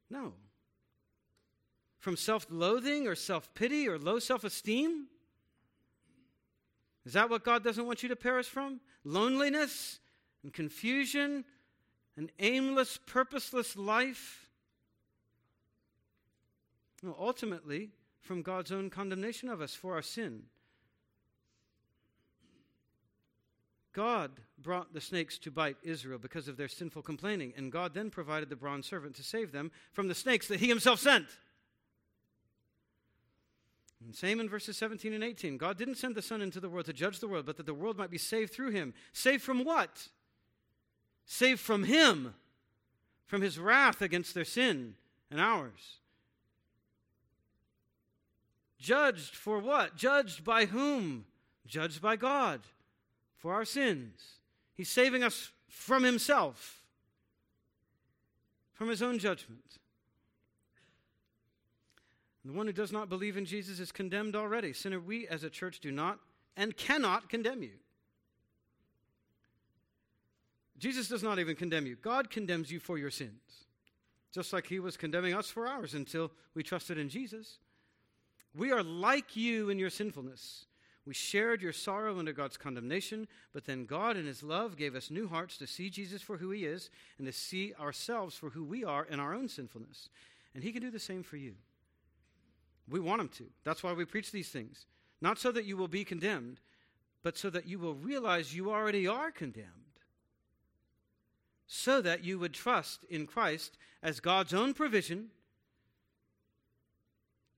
No. 0.08 0.32
From 2.02 2.16
self 2.16 2.48
loathing 2.50 3.06
or 3.06 3.14
self 3.14 3.54
pity 3.54 3.88
or 3.88 3.96
low 3.96 4.18
self 4.18 4.42
esteem? 4.42 5.06
Is 7.06 7.12
that 7.12 7.30
what 7.30 7.44
God 7.44 7.62
doesn't 7.62 7.86
want 7.86 8.02
you 8.02 8.08
to 8.08 8.16
perish 8.16 8.46
from? 8.46 8.80
Loneliness 9.04 10.00
and 10.42 10.52
confusion, 10.52 11.44
an 12.16 12.28
aimless, 12.40 12.98
purposeless 13.06 13.76
life? 13.76 14.48
No, 17.04 17.14
ultimately, 17.16 17.90
from 18.20 18.42
God's 18.42 18.72
own 18.72 18.90
condemnation 18.90 19.48
of 19.48 19.60
us 19.60 19.72
for 19.72 19.94
our 19.94 20.02
sin. 20.02 20.42
God 23.92 24.32
brought 24.58 24.92
the 24.92 25.00
snakes 25.00 25.38
to 25.38 25.52
bite 25.52 25.76
Israel 25.84 26.18
because 26.18 26.48
of 26.48 26.56
their 26.56 26.66
sinful 26.66 27.02
complaining, 27.02 27.52
and 27.56 27.70
God 27.70 27.94
then 27.94 28.10
provided 28.10 28.48
the 28.48 28.56
bronze 28.56 28.86
serpent 28.86 29.14
to 29.16 29.22
save 29.22 29.52
them 29.52 29.70
from 29.92 30.08
the 30.08 30.16
snakes 30.16 30.48
that 30.48 30.58
he 30.58 30.66
himself 30.66 30.98
sent. 30.98 31.26
And 34.04 34.14
same 34.14 34.40
in 34.40 34.48
verses 34.48 34.76
17 34.76 35.12
and 35.12 35.22
18. 35.22 35.56
God 35.56 35.78
didn't 35.78 35.96
send 35.96 36.14
the 36.14 36.22
Son 36.22 36.42
into 36.42 36.60
the 36.60 36.68
world 36.68 36.86
to 36.86 36.92
judge 36.92 37.20
the 37.20 37.28
world, 37.28 37.46
but 37.46 37.56
that 37.56 37.66
the 37.66 37.74
world 37.74 37.96
might 37.96 38.10
be 38.10 38.18
saved 38.18 38.52
through 38.52 38.70
him. 38.70 38.94
Saved 39.12 39.42
from 39.42 39.64
what? 39.64 40.08
Saved 41.24 41.60
from 41.60 41.84
him, 41.84 42.34
from 43.26 43.42
his 43.42 43.58
wrath 43.58 44.02
against 44.02 44.34
their 44.34 44.44
sin 44.44 44.94
and 45.30 45.40
ours. 45.40 45.98
Judged 48.78 49.36
for 49.36 49.60
what? 49.60 49.96
Judged 49.96 50.44
by 50.44 50.64
whom? 50.64 51.24
Judged 51.66 52.02
by 52.02 52.16
God 52.16 52.60
for 53.38 53.54
our 53.54 53.64
sins. 53.64 54.40
He's 54.74 54.90
saving 54.90 55.22
us 55.22 55.50
from 55.68 56.02
himself, 56.02 56.82
from 58.72 58.88
his 58.88 59.00
own 59.00 59.18
judgment. 59.18 59.78
The 62.44 62.52
one 62.52 62.66
who 62.66 62.72
does 62.72 62.92
not 62.92 63.08
believe 63.08 63.36
in 63.36 63.44
Jesus 63.44 63.78
is 63.78 63.92
condemned 63.92 64.34
already. 64.34 64.72
Sinner, 64.72 64.98
we 64.98 65.28
as 65.28 65.44
a 65.44 65.50
church 65.50 65.80
do 65.80 65.92
not 65.92 66.18
and 66.56 66.76
cannot 66.76 67.28
condemn 67.28 67.62
you. 67.62 67.78
Jesus 70.78 71.08
does 71.08 71.22
not 71.22 71.38
even 71.38 71.54
condemn 71.54 71.86
you. 71.86 71.94
God 71.94 72.30
condemns 72.30 72.72
you 72.72 72.80
for 72.80 72.98
your 72.98 73.10
sins, 73.10 73.66
just 74.34 74.52
like 74.52 74.66
he 74.66 74.80
was 74.80 74.96
condemning 74.96 75.34
us 75.34 75.48
for 75.48 75.68
ours 75.68 75.94
until 75.94 76.32
we 76.54 76.64
trusted 76.64 76.98
in 76.98 77.08
Jesus. 77.08 77.58
We 78.54 78.72
are 78.72 78.82
like 78.82 79.36
you 79.36 79.70
in 79.70 79.78
your 79.78 79.90
sinfulness. 79.90 80.66
We 81.06 81.14
shared 81.14 81.62
your 81.62 81.72
sorrow 81.72 82.18
under 82.18 82.32
God's 82.32 82.56
condemnation, 82.56 83.26
but 83.52 83.64
then 83.64 83.86
God, 83.86 84.16
in 84.16 84.26
His 84.26 84.42
love, 84.42 84.76
gave 84.76 84.94
us 84.94 85.10
new 85.10 85.26
hearts 85.26 85.56
to 85.58 85.66
see 85.66 85.90
Jesus 85.90 86.22
for 86.22 86.36
who 86.36 86.50
He 86.50 86.64
is 86.64 86.90
and 87.18 87.26
to 87.26 87.32
see 87.32 87.74
ourselves 87.80 88.36
for 88.36 88.50
who 88.50 88.64
we 88.64 88.84
are 88.84 89.04
in 89.04 89.18
our 89.18 89.34
own 89.34 89.48
sinfulness. 89.48 90.08
And 90.54 90.62
He 90.62 90.70
can 90.70 90.80
do 90.80 90.90
the 90.90 91.00
same 91.00 91.24
for 91.24 91.36
you. 91.36 91.54
We 92.88 93.00
want 93.00 93.20
them 93.20 93.28
to. 93.38 93.44
That's 93.64 93.82
why 93.82 93.92
we 93.92 94.04
preach 94.04 94.32
these 94.32 94.48
things. 94.48 94.86
Not 95.20 95.38
so 95.38 95.52
that 95.52 95.64
you 95.64 95.76
will 95.76 95.88
be 95.88 96.04
condemned, 96.04 96.60
but 97.22 97.38
so 97.38 97.48
that 97.50 97.66
you 97.66 97.78
will 97.78 97.94
realize 97.94 98.54
you 98.54 98.70
already 98.70 99.06
are 99.06 99.30
condemned. 99.30 99.68
So 101.66 102.02
that 102.02 102.24
you 102.24 102.38
would 102.38 102.52
trust 102.52 103.04
in 103.04 103.26
Christ 103.26 103.78
as 104.02 104.20
God's 104.20 104.52
own 104.52 104.74
provision 104.74 105.28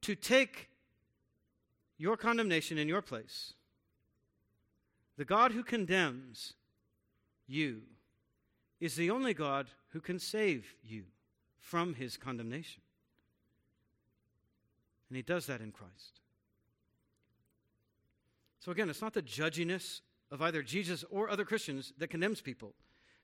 to 0.03 0.14
take 0.14 0.68
your 1.97 2.16
condemnation 2.16 2.77
in 2.77 2.89
your 2.89 3.03
place. 3.03 3.55
The 5.16 5.25
God 5.25 5.53
who 5.53 5.62
condemns 5.62 6.55
you 7.47 7.83
is 8.81 8.97
the 8.97 9.11
only 9.11 9.33
God 9.33 9.68
who 9.91 10.01
can 10.01 10.18
save 10.18 10.75
you 10.83 11.05
from 11.59 11.95
his 11.95 12.16
condemnation. 12.16 12.83
And 15.09 15.17
he 15.17 15.23
does 15.23 15.47
that 15.47 15.61
in 15.61 15.73
Christ. 15.73 16.21
So 18.61 18.73
again, 18.73 18.89
it's 18.89 19.03
not 19.03 19.13
the 19.13 19.23
judginess 19.23 20.01
of 20.31 20.41
either 20.41 20.63
Jesus 20.63 21.05
or 21.11 21.29
other 21.29 21.45
Christians 21.45 21.93
that 21.99 22.09
condemns 22.09 22.41
people. 22.41 22.75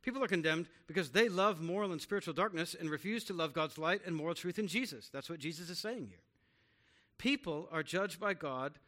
People 0.03 0.22
are 0.22 0.28
condemned 0.28 0.68
because 0.87 1.11
they 1.11 1.28
love 1.28 1.61
moral 1.61 1.93
and 1.93 2.01
spiritual 2.01 2.35
darkness 2.35 2.74
and 2.78 2.91
refuse 2.91 3.24
to 3.24 3.35
love 3.35 3.53
God's 3.53 3.78
light 3.78 4.03
and 4.07 4.14
moral 4.14 4.35
truth 4.35 4.59
in 4.59 4.66
Jesus. 4.66 5.11
That's 5.12 5.28
what 5.28 5.39
Jesus 5.39 5.68
is 5.68 5.78
saying 5.78 6.07
here. 6.07 6.22
People 7.18 7.68
are 7.70 7.83
judged 7.83 8.18
by 8.18 8.35
God 8.35 8.78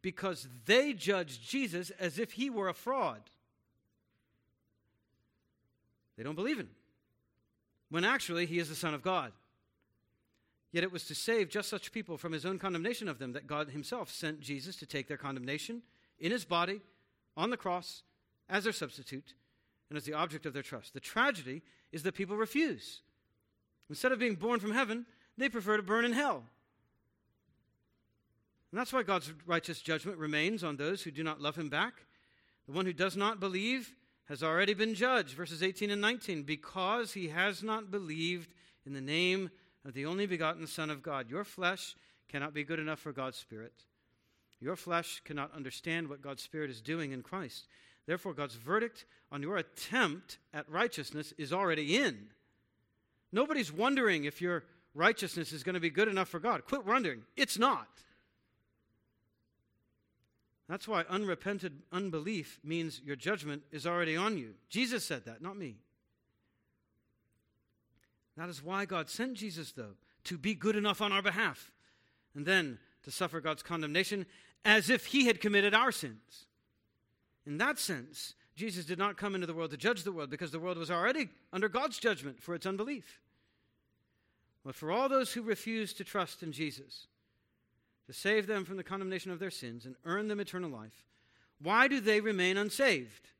because 0.00 0.48
they 0.64 0.92
judge 0.92 1.46
Jesus 1.46 1.90
as 1.98 2.18
if 2.18 2.32
he 2.32 2.50
were 2.50 2.68
a 2.68 2.74
fraud. 2.74 3.20
They 6.16 6.22
don't 6.22 6.34
believe 6.34 6.58
in 6.58 6.66
him, 6.66 6.74
when 7.90 8.04
actually 8.04 8.46
he 8.46 8.58
is 8.58 8.68
the 8.68 8.74
Son 8.74 8.94
of 8.94 9.02
God. 9.02 9.32
Yet 10.72 10.84
it 10.84 10.92
was 10.92 11.04
to 11.04 11.14
save 11.14 11.50
just 11.50 11.68
such 11.68 11.92
people 11.92 12.16
from 12.16 12.32
his 12.32 12.46
own 12.46 12.58
condemnation 12.58 13.08
of 13.08 13.18
them 13.18 13.32
that 13.34 13.46
God 13.46 13.68
himself 13.68 14.10
sent 14.10 14.40
Jesus 14.40 14.76
to 14.76 14.86
take 14.86 15.06
their 15.06 15.18
condemnation 15.18 15.82
in 16.18 16.32
his 16.32 16.46
body 16.46 16.80
on 17.36 17.50
the 17.50 17.56
cross 17.58 18.02
as 18.48 18.64
their 18.64 18.72
substitute 18.72 19.34
and 19.90 19.98
as 19.98 20.04
the 20.04 20.14
object 20.14 20.46
of 20.46 20.54
their 20.54 20.62
trust. 20.62 20.94
The 20.94 21.00
tragedy 21.00 21.60
is 21.92 22.02
that 22.04 22.14
people 22.14 22.36
refuse. 22.36 23.02
Instead 23.90 24.12
of 24.12 24.18
being 24.18 24.34
born 24.34 24.58
from 24.58 24.72
heaven, 24.72 25.04
they 25.36 25.50
prefer 25.50 25.76
to 25.76 25.82
burn 25.82 26.06
in 26.06 26.12
hell. 26.12 26.44
And 28.70 28.80
that's 28.80 28.92
why 28.92 29.02
God's 29.02 29.30
righteous 29.46 29.82
judgment 29.82 30.16
remains 30.16 30.64
on 30.64 30.76
those 30.76 31.02
who 31.02 31.10
do 31.10 31.22
not 31.22 31.42
love 31.42 31.56
him 31.56 31.68
back. 31.68 31.92
The 32.66 32.72
one 32.72 32.86
who 32.86 32.94
does 32.94 33.18
not 33.18 33.38
believe 33.38 33.94
has 34.26 34.42
already 34.42 34.72
been 34.72 34.94
judged, 34.94 35.34
verses 35.34 35.62
18 35.62 35.90
and 35.90 36.00
19, 36.00 36.44
because 36.44 37.12
he 37.12 37.28
has 37.28 37.62
not 37.62 37.90
believed 37.90 38.54
in 38.86 38.94
the 38.94 39.00
name 39.02 39.50
of 39.84 39.94
the 39.94 40.06
only 40.06 40.26
begotten 40.26 40.66
Son 40.66 40.90
of 40.90 41.02
God. 41.02 41.30
Your 41.30 41.44
flesh 41.44 41.96
cannot 42.28 42.54
be 42.54 42.64
good 42.64 42.78
enough 42.78 43.00
for 43.00 43.12
God's 43.12 43.36
Spirit. 43.36 43.72
Your 44.60 44.76
flesh 44.76 45.20
cannot 45.24 45.54
understand 45.54 46.08
what 46.08 46.22
God's 46.22 46.42
Spirit 46.42 46.70
is 46.70 46.80
doing 46.80 47.12
in 47.12 47.22
Christ. 47.22 47.66
Therefore, 48.06 48.32
God's 48.32 48.54
verdict 48.54 49.04
on 49.30 49.42
your 49.42 49.56
attempt 49.56 50.38
at 50.52 50.68
righteousness 50.68 51.32
is 51.38 51.52
already 51.52 51.96
in. 51.96 52.28
Nobody's 53.32 53.72
wondering 53.72 54.24
if 54.24 54.40
your 54.40 54.64
righteousness 54.94 55.52
is 55.52 55.62
going 55.62 55.74
to 55.74 55.80
be 55.80 55.90
good 55.90 56.08
enough 56.08 56.28
for 56.28 56.38
God. 56.38 56.64
Quit 56.64 56.86
wondering. 56.86 57.22
It's 57.36 57.58
not. 57.58 57.88
That's 60.68 60.86
why 60.86 61.04
unrepented 61.08 61.82
unbelief 61.92 62.60
means 62.62 63.00
your 63.04 63.16
judgment 63.16 63.62
is 63.72 63.86
already 63.86 64.16
on 64.16 64.38
you. 64.38 64.54
Jesus 64.68 65.04
said 65.04 65.24
that, 65.24 65.42
not 65.42 65.56
me. 65.56 65.76
That 68.36 68.48
is 68.48 68.62
why 68.62 68.84
God 68.84 69.10
sent 69.10 69.34
Jesus, 69.34 69.72
though, 69.72 69.96
to 70.24 70.38
be 70.38 70.54
good 70.54 70.76
enough 70.76 71.02
on 71.02 71.12
our 71.12 71.22
behalf, 71.22 71.70
and 72.34 72.46
then 72.46 72.78
to 73.02 73.10
suffer 73.10 73.40
God's 73.40 73.62
condemnation 73.62 74.26
as 74.64 74.88
if 74.88 75.06
he 75.06 75.26
had 75.26 75.40
committed 75.40 75.74
our 75.74 75.92
sins. 75.92 76.46
In 77.44 77.58
that 77.58 77.78
sense, 77.78 78.34
Jesus 78.54 78.84
did 78.84 78.98
not 78.98 79.16
come 79.16 79.34
into 79.34 79.46
the 79.46 79.54
world 79.54 79.70
to 79.72 79.76
judge 79.76 80.04
the 80.04 80.12
world 80.12 80.30
because 80.30 80.50
the 80.50 80.60
world 80.60 80.78
was 80.78 80.90
already 80.90 81.28
under 81.52 81.68
God's 81.68 81.98
judgment 81.98 82.42
for 82.42 82.54
its 82.54 82.66
unbelief. 82.66 83.20
But 84.64 84.74
for 84.74 84.92
all 84.92 85.08
those 85.08 85.32
who 85.32 85.42
refuse 85.42 85.92
to 85.94 86.04
trust 86.04 86.42
in 86.42 86.52
Jesus, 86.52 87.08
to 88.06 88.12
save 88.12 88.46
them 88.46 88.64
from 88.64 88.76
the 88.76 88.84
condemnation 88.84 89.30
of 89.30 89.38
their 89.38 89.50
sins 89.50 89.86
and 89.86 89.96
earn 90.04 90.28
them 90.28 90.40
eternal 90.40 90.70
life, 90.70 91.04
why 91.60 91.88
do 91.88 92.00
they 92.00 92.20
remain 92.20 92.56
unsaved? 92.56 93.30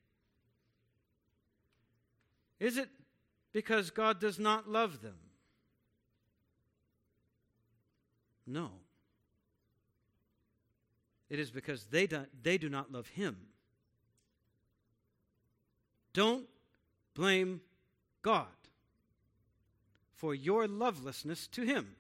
Is 2.59 2.77
it 2.77 2.89
because 3.53 3.91
God 3.91 4.21
does 4.21 4.39
not 4.39 4.69
love 4.69 5.03
them? 5.03 5.17
No. 8.47 8.71
It 11.31 11.39
is 11.39 11.51
because 11.51 11.85
they 11.85 12.07
do, 12.07 12.27
they 12.43 12.59
do 12.59 12.69
not 12.69 12.93
love 12.93 13.09
Him. 13.09 13.37
Don't 16.13 16.47
blame 17.15 17.61
God 18.21 18.47
for 20.15 20.35
your 20.35 20.69
lovelessness 20.69 21.47
to 21.49 21.63
Him. 21.63 21.97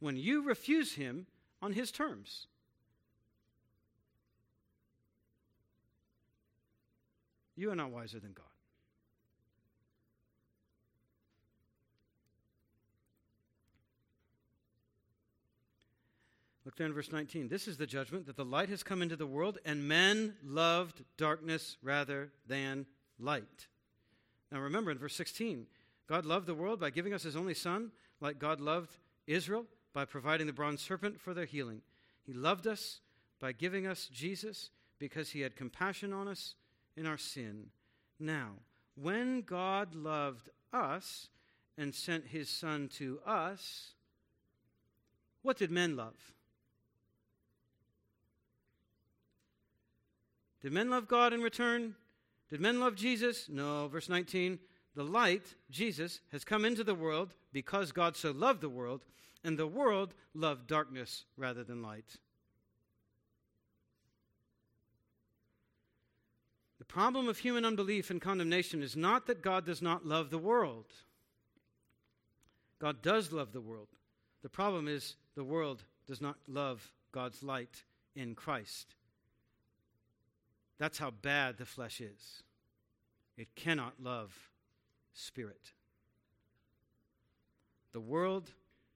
When 0.00 0.16
you 0.16 0.42
refuse 0.42 0.94
Him, 0.94 1.26
on 1.64 1.72
his 1.72 1.90
terms. 1.90 2.46
You 7.56 7.70
are 7.70 7.74
not 7.74 7.90
wiser 7.90 8.20
than 8.20 8.32
God. 8.32 8.44
Look 16.64 16.76
down 16.76 16.94
verse 16.94 17.12
19. 17.12 17.48
This 17.48 17.68
is 17.68 17.76
the 17.76 17.86
judgment 17.86 18.26
that 18.26 18.36
the 18.36 18.44
light 18.44 18.70
has 18.70 18.82
come 18.82 19.02
into 19.02 19.16
the 19.16 19.26
world, 19.26 19.58
and 19.64 19.86
men 19.86 20.34
loved 20.42 21.04
darkness 21.18 21.76
rather 21.82 22.30
than 22.46 22.86
light. 23.18 23.68
Now 24.50 24.60
remember 24.60 24.90
in 24.90 24.98
verse 24.98 25.14
16, 25.14 25.66
God 26.08 26.24
loved 26.24 26.46
the 26.46 26.54
world 26.54 26.80
by 26.80 26.90
giving 26.90 27.12
us 27.12 27.22
his 27.22 27.36
only 27.36 27.54
Son, 27.54 27.90
like 28.20 28.38
God 28.38 28.60
loved 28.60 28.96
Israel 29.26 29.66
by 29.92 30.04
providing 30.04 30.46
the 30.46 30.52
bronze 30.52 30.80
serpent 30.80 31.20
for 31.20 31.34
their 31.34 31.44
healing. 31.44 31.82
He 32.22 32.32
loved 32.32 32.66
us 32.66 33.00
by 33.40 33.52
giving 33.52 33.86
us 33.86 34.08
Jesus 34.12 34.70
because 34.98 35.30
he 35.30 35.40
had 35.40 35.56
compassion 35.56 36.12
on 36.12 36.28
us 36.28 36.54
in 36.96 37.06
our 37.06 37.18
sin. 37.18 37.66
Now, 38.18 38.52
when 38.94 39.42
God 39.42 39.94
loved 39.94 40.48
us 40.72 41.28
and 41.76 41.94
sent 41.94 42.28
his 42.28 42.48
Son 42.48 42.88
to 42.96 43.20
us, 43.26 43.92
what 45.42 45.58
did 45.58 45.70
men 45.70 45.96
love? 45.96 46.34
Did 50.64 50.72
men 50.72 50.88
love 50.88 51.06
God 51.06 51.34
in 51.34 51.42
return? 51.42 51.94
Did 52.48 52.58
men 52.58 52.80
love 52.80 52.94
Jesus? 52.94 53.50
No. 53.50 53.86
Verse 53.86 54.08
19 54.08 54.58
The 54.96 55.04
light, 55.04 55.54
Jesus, 55.70 56.20
has 56.32 56.42
come 56.42 56.64
into 56.64 56.82
the 56.82 56.94
world 56.94 57.34
because 57.52 57.92
God 57.92 58.16
so 58.16 58.30
loved 58.30 58.62
the 58.62 58.70
world 58.70 59.02
and 59.44 59.58
the 59.58 59.66
world 59.66 60.14
loved 60.32 60.66
darkness 60.66 61.26
rather 61.36 61.64
than 61.64 61.82
light. 61.82 62.16
The 66.78 66.86
problem 66.86 67.28
of 67.28 67.36
human 67.36 67.66
unbelief 67.66 68.08
and 68.08 68.18
condemnation 68.18 68.82
is 68.82 68.96
not 68.96 69.26
that 69.26 69.42
God 69.42 69.66
does 69.66 69.82
not 69.82 70.06
love 70.06 70.30
the 70.30 70.38
world. 70.38 70.86
God 72.80 73.02
does 73.02 73.32
love 73.32 73.52
the 73.52 73.60
world. 73.60 73.88
The 74.42 74.48
problem 74.48 74.88
is 74.88 75.16
the 75.34 75.44
world 75.44 75.84
does 76.06 76.22
not 76.22 76.36
love 76.48 76.90
God's 77.12 77.42
light 77.42 77.82
in 78.16 78.34
Christ. 78.34 78.94
That's 80.78 80.98
how 80.98 81.10
bad 81.10 81.58
the 81.58 81.66
flesh 81.66 82.00
is. 82.00 82.42
It 83.36 83.54
cannot 83.54 83.94
love 84.02 84.50
spirit. 85.12 85.72
The 87.92 88.00
world 88.00 88.50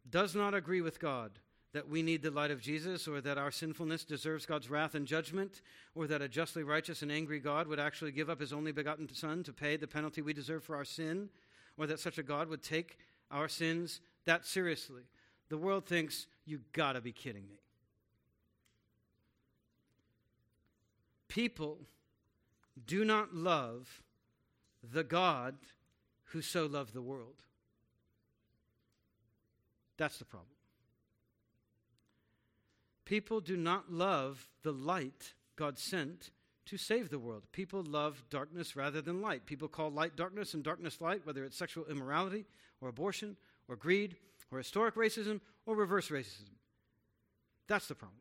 does 0.08 0.34
not 0.34 0.54
agree 0.54 0.80
with 0.80 1.00
God 1.00 1.32
that 1.72 1.88
we 1.88 2.02
need 2.02 2.22
the 2.22 2.30
light 2.30 2.50
of 2.50 2.60
Jesus 2.60 3.06
or 3.06 3.20
that 3.20 3.38
our 3.38 3.50
sinfulness 3.50 4.04
deserves 4.04 4.46
God's 4.46 4.70
wrath 4.70 4.94
and 4.94 5.06
judgment 5.06 5.60
or 5.94 6.06
that 6.06 6.22
a 6.22 6.28
justly 6.28 6.62
righteous 6.62 7.02
and 7.02 7.12
angry 7.12 7.38
God 7.38 7.68
would 7.68 7.78
actually 7.78 8.12
give 8.12 8.30
up 8.30 8.40
his 8.40 8.52
only 8.52 8.72
begotten 8.72 9.08
Son 9.12 9.42
to 9.44 9.52
pay 9.52 9.76
the 9.76 9.86
penalty 9.86 10.22
we 10.22 10.32
deserve 10.32 10.64
for 10.64 10.76
our 10.76 10.84
sin 10.84 11.28
or 11.76 11.86
that 11.86 12.00
such 12.00 12.18
a 12.18 12.22
God 12.22 12.48
would 12.48 12.62
take 12.62 12.98
our 13.30 13.48
sins 13.48 14.00
that 14.24 14.46
seriously. 14.46 15.02
The 15.50 15.58
world 15.58 15.86
thinks, 15.86 16.26
you 16.44 16.60
gotta 16.72 17.00
be 17.00 17.12
kidding 17.12 17.46
me. 17.48 17.60
People 21.28 21.78
do 22.86 23.04
not 23.04 23.34
love 23.34 24.02
the 24.82 25.04
God 25.04 25.56
who 26.26 26.40
so 26.40 26.66
loved 26.66 26.94
the 26.94 27.02
world. 27.02 27.42
That's 29.96 30.18
the 30.18 30.24
problem. 30.24 30.50
People 33.04 33.40
do 33.40 33.56
not 33.56 33.90
love 33.90 34.48
the 34.62 34.72
light 34.72 35.34
God 35.56 35.78
sent 35.78 36.30
to 36.66 36.76
save 36.76 37.08
the 37.08 37.18
world. 37.18 37.44
People 37.52 37.82
love 37.82 38.22
darkness 38.28 38.76
rather 38.76 39.00
than 39.00 39.22
light. 39.22 39.46
People 39.46 39.68
call 39.68 39.90
light 39.90 40.14
darkness 40.14 40.52
and 40.54 40.62
darkness 40.62 41.00
light, 41.00 41.26
whether 41.26 41.44
it's 41.44 41.56
sexual 41.56 41.86
immorality 41.86 42.44
or 42.80 42.90
abortion 42.90 43.36
or 43.66 43.76
greed 43.76 44.16
or 44.52 44.58
historic 44.58 44.94
racism 44.94 45.40
or 45.64 45.74
reverse 45.74 46.08
racism. 46.10 46.50
That's 47.66 47.88
the 47.88 47.94
problem. 47.94 48.20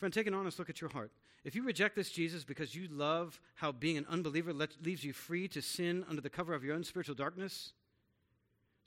Friend, 0.00 0.12
take 0.12 0.26
an 0.26 0.32
honest 0.32 0.58
look 0.58 0.70
at 0.70 0.80
your 0.80 0.88
heart. 0.88 1.12
If 1.44 1.54
you 1.54 1.62
reject 1.62 1.94
this 1.94 2.10
Jesus 2.10 2.42
because 2.42 2.74
you 2.74 2.88
love 2.90 3.38
how 3.56 3.70
being 3.70 3.98
an 3.98 4.06
unbeliever 4.08 4.50
let, 4.50 4.70
leaves 4.82 5.04
you 5.04 5.12
free 5.12 5.46
to 5.48 5.60
sin 5.60 6.06
under 6.08 6.22
the 6.22 6.30
cover 6.30 6.54
of 6.54 6.64
your 6.64 6.74
own 6.74 6.84
spiritual 6.84 7.14
darkness, 7.14 7.74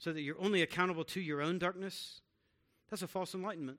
so 0.00 0.12
that 0.12 0.22
you're 0.22 0.40
only 0.40 0.60
accountable 0.60 1.04
to 1.04 1.20
your 1.20 1.40
own 1.40 1.60
darkness, 1.60 2.20
that's 2.90 3.02
a 3.02 3.06
false 3.06 3.32
enlightenment. 3.32 3.78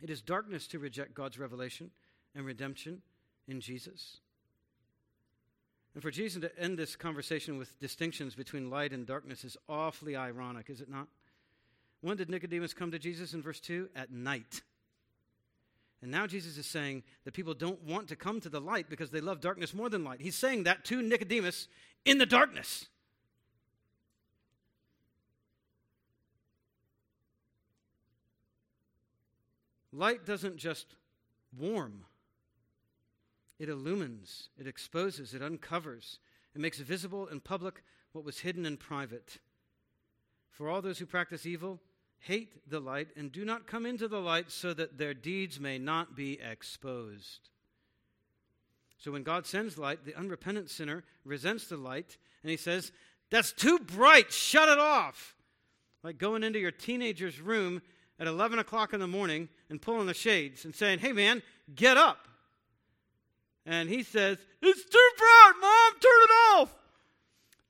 It 0.00 0.08
is 0.08 0.22
darkness 0.22 0.66
to 0.68 0.78
reject 0.78 1.12
God's 1.12 1.38
revelation 1.38 1.90
and 2.34 2.46
redemption 2.46 3.02
in 3.46 3.60
Jesus. 3.60 4.20
And 5.92 6.02
for 6.02 6.10
Jesus 6.10 6.40
to 6.40 6.58
end 6.58 6.78
this 6.78 6.96
conversation 6.96 7.58
with 7.58 7.78
distinctions 7.80 8.34
between 8.34 8.70
light 8.70 8.92
and 8.92 9.06
darkness 9.06 9.44
is 9.44 9.58
awfully 9.68 10.16
ironic, 10.16 10.70
is 10.70 10.80
it 10.80 10.88
not? 10.88 11.08
When 12.00 12.16
did 12.16 12.30
Nicodemus 12.30 12.72
come 12.72 12.92
to 12.92 12.98
Jesus 12.98 13.34
in 13.34 13.42
verse 13.42 13.60
2? 13.60 13.90
At 13.94 14.10
night. 14.10 14.62
And 16.00 16.10
now 16.10 16.26
Jesus 16.26 16.56
is 16.56 16.66
saying 16.66 17.02
that 17.24 17.34
people 17.34 17.54
don't 17.54 17.82
want 17.82 18.08
to 18.08 18.16
come 18.16 18.40
to 18.40 18.48
the 18.48 18.60
light 18.60 18.88
because 18.88 19.10
they 19.10 19.20
love 19.20 19.40
darkness 19.40 19.74
more 19.74 19.88
than 19.88 20.04
light. 20.04 20.20
He's 20.20 20.36
saying 20.36 20.64
that 20.64 20.84
to 20.86 21.02
Nicodemus 21.02 21.66
in 22.04 22.18
the 22.18 22.26
darkness. 22.26 22.86
Light 29.92 30.24
doesn't 30.24 30.58
just 30.58 30.94
warm, 31.58 32.04
it 33.58 33.68
illumines, 33.68 34.50
it 34.56 34.66
exposes, 34.66 35.34
it 35.34 35.42
uncovers, 35.42 36.20
it 36.54 36.60
makes 36.60 36.78
visible 36.78 37.26
and 37.26 37.42
public 37.42 37.82
what 38.12 38.24
was 38.24 38.38
hidden 38.40 38.64
and 38.64 38.78
private. 38.78 39.38
For 40.50 40.68
all 40.68 40.82
those 40.82 40.98
who 40.98 41.06
practice 41.06 41.46
evil 41.46 41.80
hate 42.20 42.68
the 42.68 42.80
light 42.80 43.08
and 43.16 43.32
do 43.32 43.44
not 43.44 43.66
come 43.66 43.86
into 43.86 44.08
the 44.08 44.20
light 44.20 44.50
so 44.50 44.74
that 44.74 44.98
their 44.98 45.14
deeds 45.14 45.60
may 45.60 45.78
not 45.78 46.16
be 46.16 46.38
exposed. 46.40 47.48
So 48.98 49.12
when 49.12 49.22
God 49.22 49.46
sends 49.46 49.78
light, 49.78 50.04
the 50.04 50.16
unrepentant 50.16 50.70
sinner 50.70 51.04
resents 51.24 51.68
the 51.68 51.76
light 51.76 52.18
and 52.42 52.50
he 52.50 52.56
says, 52.56 52.92
That's 53.30 53.52
too 53.52 53.78
bright, 53.78 54.32
shut 54.32 54.68
it 54.68 54.78
off. 54.78 55.36
Like 56.02 56.18
going 56.18 56.42
into 56.42 56.58
your 56.58 56.72
teenager's 56.72 57.40
room 57.40 57.82
at 58.18 58.26
11 58.26 58.58
o'clock 58.58 58.92
in 58.92 59.00
the 59.00 59.06
morning 59.06 59.48
and 59.70 59.80
pulling 59.80 60.06
the 60.06 60.14
shades 60.14 60.64
and 60.64 60.74
saying, 60.74 60.98
Hey 60.98 61.12
man, 61.12 61.42
get 61.74 61.96
up. 61.96 62.26
And 63.64 63.88
he 63.88 64.02
says, 64.02 64.38
It's 64.60 64.84
too 64.84 65.10
bright, 65.16 65.52
mom, 65.60 65.92
turn 65.92 66.22
it 66.22 66.60
off. 66.60 66.74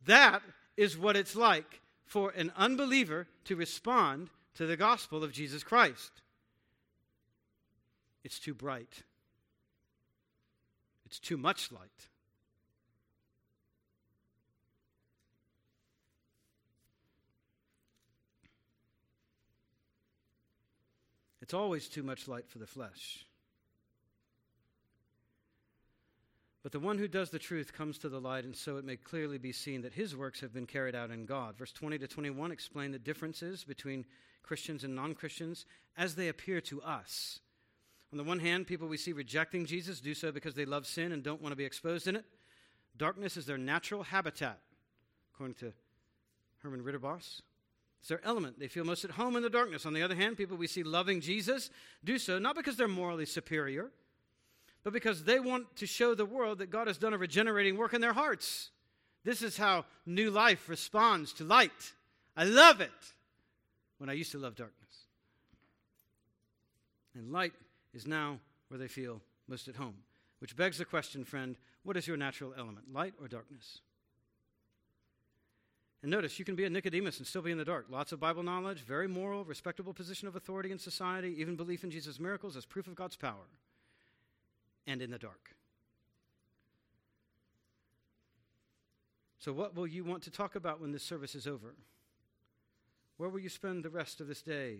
That 0.06 0.42
is 0.76 0.96
what 0.96 1.16
it's 1.16 1.36
like 1.36 1.80
for 2.06 2.30
an 2.30 2.50
unbeliever 2.56 3.26
to 3.44 3.56
respond 3.56 4.30
to 4.58 4.66
the 4.66 4.76
gospel 4.76 5.22
of 5.22 5.30
Jesus 5.30 5.62
Christ. 5.62 6.10
It's 8.24 8.40
too 8.40 8.54
bright, 8.54 9.04
it's 11.06 11.20
too 11.20 11.36
much 11.36 11.70
light. 11.70 12.08
It's 21.40 21.54
always 21.54 21.88
too 21.88 22.02
much 22.02 22.26
light 22.26 22.48
for 22.48 22.58
the 22.58 22.66
flesh. 22.66 23.24
But 26.64 26.72
the 26.72 26.80
one 26.80 26.98
who 26.98 27.06
does 27.06 27.30
the 27.30 27.38
truth 27.38 27.72
comes 27.72 27.96
to 27.98 28.08
the 28.08 28.20
light, 28.20 28.44
and 28.44 28.56
so 28.56 28.76
it 28.76 28.84
may 28.84 28.96
clearly 28.96 29.38
be 29.38 29.52
seen 29.52 29.82
that 29.82 29.94
his 29.94 30.16
works 30.16 30.40
have 30.40 30.52
been 30.52 30.66
carried 30.66 30.96
out 30.96 31.12
in 31.12 31.26
God. 31.26 31.56
Verse 31.56 31.72
20 31.72 31.96
to 31.98 32.08
21 32.08 32.50
explain 32.50 32.90
the 32.90 32.98
differences 32.98 33.62
between 33.62 34.04
Christians 34.42 34.84
and 34.84 34.94
non 34.94 35.14
Christians 35.14 35.66
as 35.96 36.14
they 36.14 36.28
appear 36.28 36.60
to 36.62 36.80
us. 36.82 37.40
On 38.12 38.18
the 38.18 38.24
one 38.24 38.38
hand, 38.38 38.66
people 38.66 38.88
we 38.88 38.96
see 38.96 39.12
rejecting 39.12 39.66
Jesus 39.66 40.00
do 40.00 40.14
so 40.14 40.32
because 40.32 40.54
they 40.54 40.64
love 40.64 40.86
sin 40.86 41.12
and 41.12 41.22
don't 41.22 41.42
want 41.42 41.52
to 41.52 41.56
be 41.56 41.64
exposed 41.64 42.06
in 42.06 42.16
it. 42.16 42.24
Darkness 42.96 43.36
is 43.36 43.46
their 43.46 43.58
natural 43.58 44.02
habitat, 44.02 44.58
according 45.34 45.54
to 45.56 45.72
Herman 46.62 46.82
Ridderbos. 46.82 47.42
It's 48.00 48.08
their 48.08 48.24
element. 48.24 48.58
They 48.58 48.68
feel 48.68 48.84
most 48.84 49.04
at 49.04 49.12
home 49.12 49.36
in 49.36 49.42
the 49.42 49.50
darkness. 49.50 49.84
On 49.84 49.92
the 49.92 50.02
other 50.02 50.14
hand, 50.14 50.36
people 50.36 50.56
we 50.56 50.66
see 50.66 50.82
loving 50.82 51.20
Jesus 51.20 51.70
do 52.04 52.18
so 52.18 52.38
not 52.38 52.56
because 52.56 52.76
they're 52.76 52.88
morally 52.88 53.26
superior, 53.26 53.90
but 54.84 54.92
because 54.92 55.24
they 55.24 55.40
want 55.40 55.76
to 55.76 55.86
show 55.86 56.14
the 56.14 56.24
world 56.24 56.58
that 56.58 56.70
God 56.70 56.86
has 56.86 56.96
done 56.96 57.12
a 57.12 57.18
regenerating 57.18 57.76
work 57.76 57.92
in 57.92 58.00
their 58.00 58.12
hearts. 58.12 58.70
This 59.24 59.42
is 59.42 59.58
how 59.58 59.84
new 60.06 60.30
life 60.30 60.68
responds 60.68 61.32
to 61.34 61.44
light. 61.44 61.92
I 62.36 62.44
love 62.44 62.80
it 62.80 63.12
when 63.98 64.08
I 64.08 64.14
used 64.14 64.32
to 64.32 64.38
love 64.38 64.54
darkness. 64.54 65.06
And 67.14 67.32
light 67.32 67.52
is 67.92 68.06
now 68.06 68.38
where 68.68 68.78
they 68.78 68.88
feel 68.88 69.20
most 69.48 69.68
at 69.68 69.76
home. 69.76 69.94
Which 70.38 70.56
begs 70.56 70.78
the 70.78 70.84
question, 70.84 71.24
friend 71.24 71.56
what 71.82 71.96
is 71.96 72.06
your 72.06 72.16
natural 72.16 72.52
element, 72.56 72.92
light 72.92 73.14
or 73.20 73.28
darkness? 73.28 73.80
And 76.02 76.10
notice, 76.10 76.38
you 76.38 76.44
can 76.44 76.54
be 76.54 76.64
a 76.64 76.70
Nicodemus 76.70 77.18
and 77.18 77.26
still 77.26 77.42
be 77.42 77.50
in 77.50 77.58
the 77.58 77.64
dark. 77.64 77.86
Lots 77.88 78.12
of 78.12 78.20
Bible 78.20 78.42
knowledge, 78.42 78.80
very 78.80 79.08
moral, 79.08 79.44
respectable 79.44 79.92
position 79.92 80.28
of 80.28 80.36
authority 80.36 80.70
in 80.70 80.78
society, 80.78 81.34
even 81.38 81.56
belief 81.56 81.82
in 81.82 81.90
Jesus' 81.90 82.20
miracles 82.20 82.56
as 82.56 82.66
proof 82.66 82.86
of 82.86 82.94
God's 82.94 83.16
power, 83.16 83.48
and 84.86 85.02
in 85.02 85.10
the 85.10 85.18
dark. 85.18 85.56
So, 89.40 89.52
what 89.52 89.74
will 89.74 89.86
you 89.86 90.04
want 90.04 90.22
to 90.24 90.30
talk 90.30 90.54
about 90.54 90.80
when 90.80 90.92
this 90.92 91.02
service 91.02 91.34
is 91.34 91.46
over? 91.46 91.74
Where 93.18 93.28
will 93.28 93.40
you 93.40 93.48
spend 93.48 93.84
the 93.84 93.90
rest 93.90 94.20
of 94.20 94.28
this 94.28 94.42
day 94.42 94.78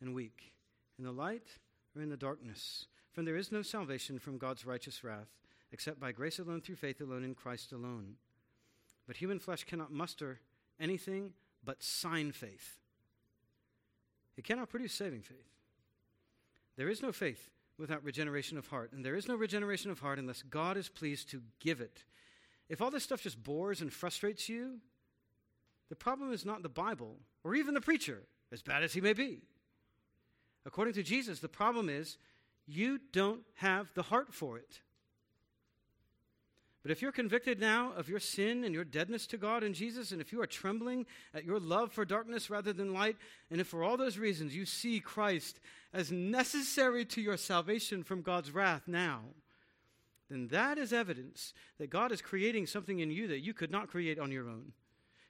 and 0.00 0.14
week? 0.14 0.52
In 0.98 1.04
the 1.04 1.12
light 1.12 1.46
or 1.94 2.02
in 2.02 2.08
the 2.08 2.16
darkness? 2.16 2.86
For 3.12 3.22
there 3.22 3.36
is 3.36 3.52
no 3.52 3.62
salvation 3.62 4.18
from 4.18 4.38
God's 4.38 4.66
righteous 4.66 5.04
wrath 5.04 5.28
except 5.72 6.00
by 6.00 6.12
grace 6.12 6.38
alone, 6.38 6.60
through 6.60 6.76
faith 6.76 7.00
alone, 7.00 7.24
in 7.24 7.34
Christ 7.34 7.72
alone. 7.72 8.14
But 9.06 9.16
human 9.16 9.38
flesh 9.38 9.64
cannot 9.64 9.92
muster 9.92 10.40
anything 10.80 11.32
but 11.64 11.82
sign 11.82 12.32
faith. 12.32 12.78
It 14.36 14.44
cannot 14.44 14.70
produce 14.70 14.94
saving 14.94 15.22
faith. 15.22 15.50
There 16.76 16.88
is 16.88 17.02
no 17.02 17.12
faith 17.12 17.50
without 17.78 18.04
regeneration 18.04 18.56
of 18.56 18.68
heart, 18.68 18.92
and 18.92 19.04
there 19.04 19.16
is 19.16 19.28
no 19.28 19.34
regeneration 19.34 19.90
of 19.90 20.00
heart 20.00 20.18
unless 20.18 20.42
God 20.42 20.76
is 20.76 20.88
pleased 20.88 21.30
to 21.30 21.42
give 21.60 21.80
it. 21.80 22.04
If 22.68 22.80
all 22.80 22.90
this 22.90 23.04
stuff 23.04 23.22
just 23.22 23.42
bores 23.42 23.80
and 23.80 23.92
frustrates 23.92 24.48
you, 24.48 24.78
the 25.88 25.96
problem 25.96 26.32
is 26.32 26.44
not 26.44 26.62
the 26.62 26.68
Bible 26.68 27.16
or 27.44 27.54
even 27.54 27.74
the 27.74 27.80
preacher, 27.80 28.22
as 28.52 28.62
bad 28.62 28.82
as 28.82 28.92
he 28.92 29.00
may 29.00 29.12
be. 29.12 29.42
According 30.64 30.94
to 30.94 31.02
Jesus, 31.02 31.38
the 31.38 31.48
problem 31.48 31.88
is 31.88 32.18
you 32.66 32.98
don't 33.12 33.42
have 33.54 33.92
the 33.94 34.02
heart 34.02 34.34
for 34.34 34.58
it. 34.58 34.80
But 36.82 36.92
if 36.92 37.02
you're 37.02 37.10
convicted 37.10 37.58
now 37.58 37.92
of 37.96 38.08
your 38.08 38.20
sin 38.20 38.62
and 38.62 38.72
your 38.72 38.84
deadness 38.84 39.26
to 39.28 39.36
God 39.36 39.64
and 39.64 39.74
Jesus, 39.74 40.12
and 40.12 40.20
if 40.20 40.32
you 40.32 40.40
are 40.40 40.46
trembling 40.46 41.06
at 41.34 41.44
your 41.44 41.58
love 41.58 41.90
for 41.90 42.04
darkness 42.04 42.48
rather 42.48 42.72
than 42.72 42.94
light, 42.94 43.16
and 43.50 43.60
if 43.60 43.66
for 43.66 43.82
all 43.82 43.96
those 43.96 44.18
reasons 44.18 44.54
you 44.54 44.64
see 44.64 45.00
Christ 45.00 45.58
as 45.92 46.12
necessary 46.12 47.04
to 47.06 47.20
your 47.20 47.36
salvation 47.36 48.04
from 48.04 48.22
God's 48.22 48.52
wrath 48.52 48.82
now, 48.86 49.22
then 50.30 50.46
that 50.48 50.78
is 50.78 50.92
evidence 50.92 51.54
that 51.78 51.90
God 51.90 52.12
is 52.12 52.22
creating 52.22 52.66
something 52.66 53.00
in 53.00 53.10
you 53.10 53.26
that 53.28 53.40
you 53.40 53.52
could 53.52 53.72
not 53.72 53.88
create 53.88 54.20
on 54.20 54.30
your 54.30 54.48
own. 54.48 54.72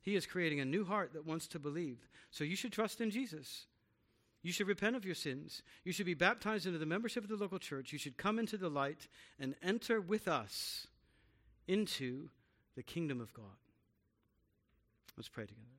He 0.07 0.15
is 0.15 0.25
creating 0.25 0.61
a 0.61 0.65
new 0.65 0.85
heart 0.85 1.15
that 1.15 1.27
wants 1.27 1.49
to 1.49 1.59
believe. 1.59 1.99
So 2.31 2.45
you 2.45 2.55
should 2.55 2.71
trust 2.71 3.01
in 3.01 3.11
Jesus. 3.11 3.67
You 4.41 4.53
should 4.53 4.69
repent 4.69 4.95
of 4.95 5.05
your 5.05 5.17
sins. 5.17 5.65
You 5.83 5.93
should 5.93 6.07
be 6.07 6.15
baptized 6.15 6.65
into 6.65 6.79
the 6.79 6.87
membership 6.87 7.25
of 7.25 7.29
the 7.29 7.35
local 7.35 7.59
church. 7.59 7.93
You 7.93 7.99
should 7.99 8.17
come 8.17 8.39
into 8.39 8.57
the 8.57 8.69
light 8.69 9.09
and 9.41 9.57
enter 9.65 10.01
with 10.01 10.29
us 10.29 10.87
into 11.67 12.29
the 12.77 12.85
kingdom 12.85 13.21
of 13.21 13.35
God. 13.35 13.59
Let's 15.17 15.29
pray 15.29 15.47
together. 15.47 15.76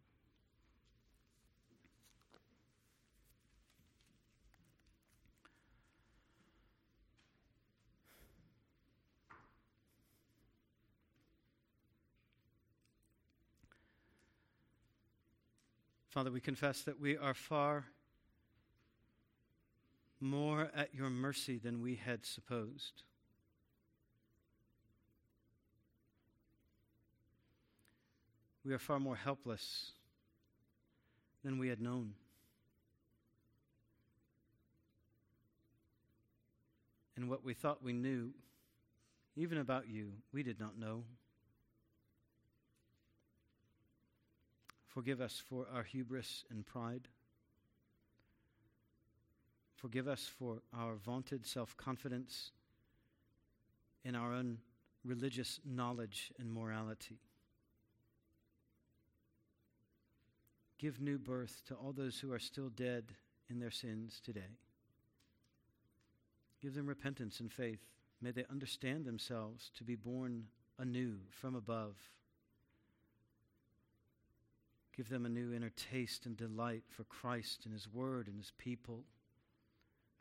Father, 16.18 16.32
we 16.32 16.42
confess 16.42 16.82
that 16.82 17.00
we 17.00 17.16
are 17.16 17.36
far 17.36 17.86
more 20.20 20.72
at 20.76 20.96
your 20.96 21.12
mercy 21.12 21.60
than 21.60 21.80
we 21.80 21.94
had 21.94 22.26
supposed. 22.26 23.04
we 28.66 28.74
are 28.74 28.80
far 28.80 29.00
more 29.00 29.16
helpless 29.16 29.92
than 31.44 31.60
we 31.60 31.68
had 31.68 31.80
known. 31.80 32.16
And 37.16 37.30
what 37.30 37.44
we 37.44 37.54
thought 37.54 37.84
we 37.84 37.94
knew, 37.94 38.32
even 39.36 39.60
about 39.60 39.88
you, 39.88 40.14
we 40.34 40.42
did 40.42 40.60
not 40.60 40.80
know. 40.80 41.04
Forgive 44.98 45.22
us 45.22 45.44
for 45.48 45.68
our 45.72 45.84
hubris 45.84 46.44
and 46.50 46.66
pride. 46.66 47.08
Forgive 49.76 50.08
us 50.08 50.26
for 50.26 50.64
our 50.76 50.96
vaunted 50.96 51.46
self 51.46 51.78
confidence 51.78 52.50
in 54.04 54.16
our 54.16 54.34
own 54.34 54.58
religious 55.06 55.60
knowledge 55.64 56.32
and 56.40 56.52
morality. 56.52 57.20
Give 60.80 61.00
new 61.00 61.20
birth 61.20 61.62
to 61.68 61.76
all 61.76 61.94
those 61.94 62.20
who 62.20 62.34
are 62.34 62.40
still 62.40 62.70
dead 62.70 63.14
in 63.52 63.60
their 63.60 63.70
sins 63.70 64.20
today. 64.26 64.58
Give 66.60 66.74
them 66.74 66.88
repentance 66.88 67.40
and 67.40 67.54
faith. 67.54 67.86
May 68.20 68.32
they 68.32 68.46
understand 68.50 69.06
themselves 69.06 69.70
to 69.78 69.84
be 69.84 69.94
born 69.94 70.46
anew 70.80 71.18
from 71.30 71.54
above. 71.54 71.98
Give 74.98 75.08
them 75.10 75.28
a 75.28 75.30
new 75.30 75.54
inner 75.54 75.70
taste 75.70 76.26
and 76.26 76.36
delight 76.36 76.84
for 76.90 77.04
Christ 77.04 77.62
and 77.66 77.74
His 77.74 77.88
Word 77.88 78.28
and 78.28 78.38
His 78.38 78.52
people, 78.58 79.04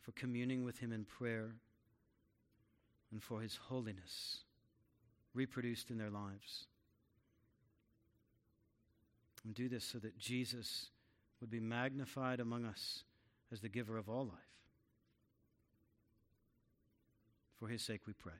for 0.02 0.12
communing 0.12 0.64
with 0.64 0.78
Him 0.78 0.92
in 0.92 1.04
prayer, 1.04 1.54
and 3.10 3.22
for 3.22 3.40
His 3.40 3.56
holiness 3.56 4.40
reproduced 5.32 5.90
in 5.90 5.96
their 5.96 6.10
lives. 6.10 6.66
And 9.44 9.54
do 9.54 9.68
this 9.68 9.84
so 9.84 9.98
that 9.98 10.18
Jesus 10.18 10.90
would 11.40 11.50
be 11.50 11.60
magnified 11.60 12.40
among 12.40 12.64
us 12.64 13.04
as 13.52 13.60
the 13.60 13.68
giver 13.68 13.96
of 13.96 14.08
all 14.08 14.24
life. 14.24 14.34
For 17.58 17.68
his 17.68 17.82
sake 17.82 18.02
we 18.06 18.12
pray. 18.12 18.32